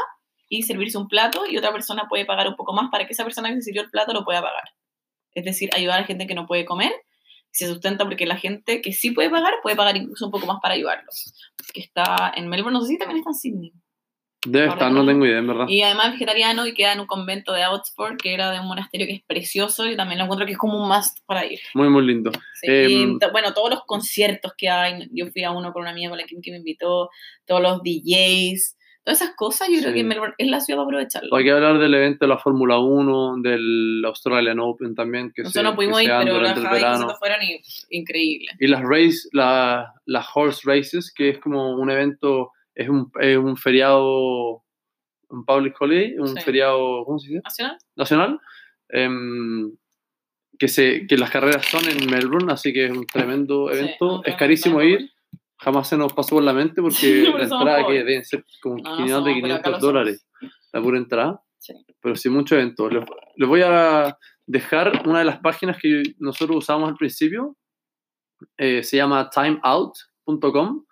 y 0.49 0.63
servirse 0.63 0.97
un 0.97 1.07
plato 1.07 1.45
y 1.45 1.57
otra 1.57 1.71
persona 1.71 2.07
puede 2.09 2.25
pagar 2.25 2.47
un 2.47 2.55
poco 2.55 2.73
más 2.73 2.89
para 2.91 3.05
que 3.05 3.13
esa 3.13 3.23
persona 3.23 3.49
que 3.49 3.55
se 3.55 3.61
sirvió 3.63 3.83
el 3.83 3.89
plato 3.89 4.13
lo 4.13 4.25
pueda 4.25 4.41
pagar. 4.41 4.63
Es 5.33 5.45
decir, 5.45 5.69
ayudar 5.73 5.97
a 5.99 6.01
la 6.01 6.07
gente 6.07 6.25
que 6.25 6.33
no 6.35 6.47
puede 6.47 6.65
comer 6.65 6.91
se 7.57 7.67
sustenta 7.67 8.05
porque 8.05 8.25
la 8.25 8.37
gente 8.37 8.81
que 8.81 8.93
sí 8.93 9.11
puede 9.11 9.29
pagar 9.29 9.53
puede 9.63 9.75
pagar 9.75 9.97
incluso 9.97 10.25
un 10.25 10.31
poco 10.31 10.45
más 10.45 10.57
para 10.61 10.75
ayudarlos. 10.75 11.33
Que 11.73 11.81
está 11.81 12.31
en 12.35 12.47
Melbourne, 12.49 12.77
no 12.77 12.81
sé 12.85 12.93
si 12.93 12.97
también 12.97 13.19
está 13.19 13.31
en 13.31 13.35
Sydney. 13.35 13.73
Debe 14.45 14.67
estar, 14.67 14.91
no. 14.91 15.05
tengo 15.05 15.25
idea, 15.25 15.39
en 15.39 15.47
verdad. 15.47 15.65
Y 15.67 15.81
además 15.81 16.11
vegetariano 16.11 16.65
y 16.67 16.73
queda 16.73 16.93
en 16.93 16.99
un 17.01 17.07
convento 17.07 17.51
de 17.53 17.63
Abbotsford, 17.63 18.17
que 18.17 18.33
era 18.33 18.51
de 18.51 18.59
un 18.59 18.67
monasterio 18.67 19.05
que 19.07 19.13
es 19.15 19.23
precioso 19.25 19.85
y 19.87 19.97
también 19.97 20.19
lo 20.19 20.23
encuentro 20.25 20.45
que 20.45 20.53
es 20.53 20.57
como 20.57 20.81
un 20.81 20.87
must 20.87 21.17
para 21.25 21.45
ir. 21.45 21.59
Muy, 21.73 21.89
muy 21.89 22.05
lindo. 22.05 22.31
Sí, 22.61 22.67
Em, 22.69 23.15
y, 23.15 23.19
t- 23.19 23.29
bueno, 23.31 23.53
todos 23.53 23.71
los 23.71 23.81
conciertos 23.85 24.53
que 24.55 24.69
hay, 24.69 25.09
yo 25.11 25.25
fui 25.31 25.43
a 25.43 25.51
uno 25.51 25.73
con 25.73 25.81
una 25.81 25.91
amiga 25.91 26.09
con 26.09 26.19
la 26.19 26.25
que 26.25 26.35
me 26.51 26.57
invitó, 26.57 27.09
todos 27.45 27.61
los 27.61 27.81
DJs, 27.83 28.76
todas 29.07 29.21
esas 29.21 29.35
cosas, 29.35 29.69
yo 29.69 29.79
creo 29.79 29.91
Sí. 29.91 29.95
que 29.99 30.03
Melbourne 30.03 30.33
es 30.37 30.47
la 30.49 30.59
ciudad 30.59 30.79
para 30.79 30.85
aprovecharlo. 30.87 31.33
Hay 31.33 31.43
que 31.45 31.51
hablar 31.51 31.79
del 31.79 31.93
evento 31.93 32.25
de 32.25 32.27
la 32.27 32.37
Fórmula 32.37 32.77
1, 32.79 33.37
del 33.41 34.03
Australian 34.05 34.59
Open 34.59 34.95
también, 34.95 35.29
que 35.33 35.43
se, 35.43 35.43
Nosotros 35.43 35.63
no 35.71 35.75
pudimos 35.77 35.97
se 35.99 36.03
ir, 36.03 36.11
pero 36.25 36.41
las 36.41 36.61
verano. 36.61 37.15
fueron 37.17 37.37
y 37.41 37.61
increíble. 37.97 38.47
Y 38.59 38.67
las 38.67 38.81
race, 38.81 39.29
la- 39.31 39.93
las 40.05 40.27
horse 40.35 40.61
races, 40.65 41.13
que 41.15 41.29
es 41.29 41.39
como 41.39 41.71
un 41.77 41.89
evento, 41.89 42.51
es 42.75 42.89
un, 42.89 43.09
es 43.21 43.37
un 43.37 43.55
feriado, 43.55 44.63
un 45.29 45.45
public 45.45 45.75
holiday, 45.81 46.17
un 46.19 46.27
Sí. 46.27 46.41
feriado, 46.41 47.05
¿cómo 47.05 47.17
se 47.19 47.29
dice? 47.29 47.41
¿Nacional? 47.45 47.77
Nacional. 47.95 48.39
em, 48.89 49.71
que, 50.59 50.67
se, 50.67 51.05
que 51.07 51.17
las 51.17 51.29
carreras 51.29 51.65
son 51.65 51.83
en 51.89 52.09
Melbourne, 52.09 52.51
así 52.51 52.71
que 52.73 52.85
es 52.85 52.91
un 52.91 53.05
tremendo 53.05 53.69
Sí, 53.71 53.77
evento. 53.79 54.15
un 54.19 54.21
es 54.25 54.35
carísimo 54.35 54.81
ir, 54.81 55.11
jamás 55.59 55.89
se 55.89 55.97
nos 55.97 56.13
pasó 56.13 56.35
por 56.35 56.43
la 56.43 56.53
mente 56.53 56.81
porque 56.81 56.95
Sí, 56.97 57.23
la 57.23 57.43
entrada 57.43 57.85
que 57.87 57.93
deben 57.93 58.23
ser 58.25 58.45
como 58.61 58.77
No, 58.77 58.91
no 58.91 58.97
500 58.97 59.09
somos, 59.09 59.25
de 59.25 59.41
pero 59.41 59.53
acá 59.55 59.63
500 59.63 59.71
lo 59.71 59.79
somos. 59.79 59.81
dólares, 59.81 60.27
la 60.73 60.81
pura 60.81 60.97
entrada. 60.97 61.41
Sí. 61.57 61.73
Pero 62.01 62.15
sí, 62.15 62.29
mucho 62.29 62.55
evento. 62.55 62.89
Les, 62.89 63.03
les 63.35 63.49
voy 63.49 63.61
a 63.63 64.17
dejar 64.45 65.01
una 65.05 65.19
de 65.19 65.25
las 65.25 65.39
páginas 65.39 65.77
que 65.81 66.03
nosotros 66.19 66.57
usamos 66.57 66.89
al 66.89 66.95
principio. 66.95 67.57
Eh, 68.57 68.83
se 68.83 68.97
llama 68.97 69.29
timeout.com. 69.29 70.85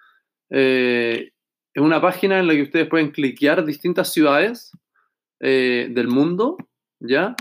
Eh, 0.50 1.32
es 1.74 1.82
una 1.82 2.02
página 2.02 2.40
en 2.40 2.48
la 2.48 2.54
que 2.54 2.64
ustedes 2.64 2.88
pueden 2.88 3.12
cliquear 3.12 3.64
distintas 3.66 4.12
ciudades 4.12 4.72
eh, 5.42 5.88
del 5.92 6.08
mundo, 6.08 6.58
¿ya? 7.00 7.36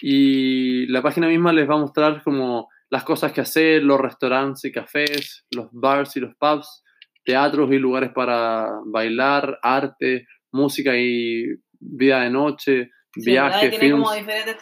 Y 0.00 0.86
la 0.86 1.02
página 1.02 1.28
misma 1.28 1.52
les 1.52 1.68
va 1.68 1.74
a 1.74 1.78
mostrar 1.78 2.22
como 2.22 2.68
las 2.90 3.04
cosas 3.04 3.32
que 3.32 3.40
hacer, 3.40 3.82
los 3.82 4.00
restaurantes 4.00 4.64
y 4.64 4.72
cafés, 4.72 5.44
los 5.50 5.68
bars 5.72 6.16
y 6.16 6.20
los 6.20 6.34
pubs, 6.36 6.82
teatros 7.24 7.70
y 7.72 7.78
lugares 7.78 8.10
para 8.14 8.68
bailar, 8.86 9.58
arte, 9.62 10.26
música 10.52 10.96
y 10.96 11.44
vida 11.78 12.20
de 12.22 12.30
noche, 12.30 12.90
Sí, 13.12 13.22
viajes, 13.30 13.76
films, 13.78 14.08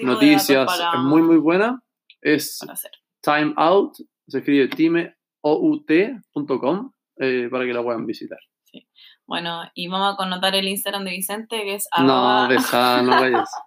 noticias. 0.00 0.64
para, 0.66 0.92
Es 0.94 1.00
muy, 1.00 1.20
muy 1.20 1.36
buena. 1.36 1.82
Es 2.22 2.58
hacer. 2.68 2.90
timeout, 3.20 3.94
se 4.26 4.38
escribe 4.38 4.68
timeout.com 5.42 6.92
eh, 7.20 7.48
para 7.50 7.64
que 7.64 7.72
la 7.72 7.82
puedan 7.82 8.06
visitar. 8.06 8.38
Bueno, 9.26 9.62
y 9.74 9.88
vamos 9.88 10.14
a 10.14 10.16
connotar 10.16 10.54
el 10.54 10.66
Instagram 10.68 11.04
de 11.04 11.10
Vicente, 11.10 11.62
que 11.62 11.74
es 11.74 11.86
No, 11.98 12.04
arroba- 12.14 12.48
de 12.48 12.54
esa 12.56 13.02
no 13.02 13.10
vayas. 13.10 13.50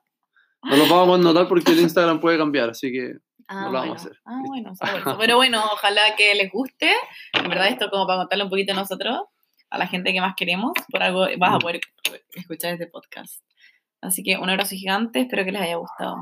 No 0.63 0.75
lo 0.77 0.87
vamos 0.87 1.19
a 1.19 1.23
notar 1.23 1.47
porque 1.47 1.71
el 1.71 1.79
Instagram 1.79 2.19
puede 2.19 2.37
cambiar, 2.37 2.69
así 2.69 2.91
que 2.91 3.15
Ah, 3.51 3.61
no 3.65 3.71
lo 3.71 3.79
vamos 3.79 3.87
bueno. 3.87 3.91
a 3.93 3.95
hacer. 3.95 4.11
Ah, 4.25 4.41
bueno, 4.45 4.73
bueno. 4.79 5.17
Pero 5.19 5.35
bueno, 5.35 5.63
ojalá 5.73 6.15
que 6.17 6.33
les 6.35 6.51
guste. 6.51 6.91
En 7.33 7.49
verdad, 7.49 7.67
esto 7.67 7.89
como 7.89 8.07
para 8.07 8.19
contarle 8.19 8.45
un 8.45 8.49
poquito 8.49 8.71
a 8.73 8.75
nosotros, 8.75 9.19
a 9.69 9.77
la 9.77 9.87
gente 9.87 10.13
que 10.13 10.21
más 10.21 10.35
queremos, 10.35 10.71
por 10.89 11.03
algo 11.03 11.25
vas 11.37 11.53
a 11.53 11.57
Mm. 11.57 11.59
poder 11.59 11.81
escuchar 12.33 12.73
este 12.73 12.87
podcast. 12.87 13.43
Así 14.01 14.23
que 14.23 14.37
un 14.37 14.49
abrazo 14.49 14.75
gigante, 14.75 15.21
espero 15.21 15.43
que 15.45 15.51
les 15.51 15.61
haya 15.61 15.75
gustado. 15.75 16.15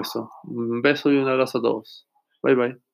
eso. 0.00 0.30
Un 0.44 0.80
beso 0.82 1.10
y 1.12 1.16
un 1.18 1.28
abrazo 1.28 1.58
a 1.58 1.62
todos. 1.62 2.06
Bye 2.42 2.54
bye. 2.54 2.91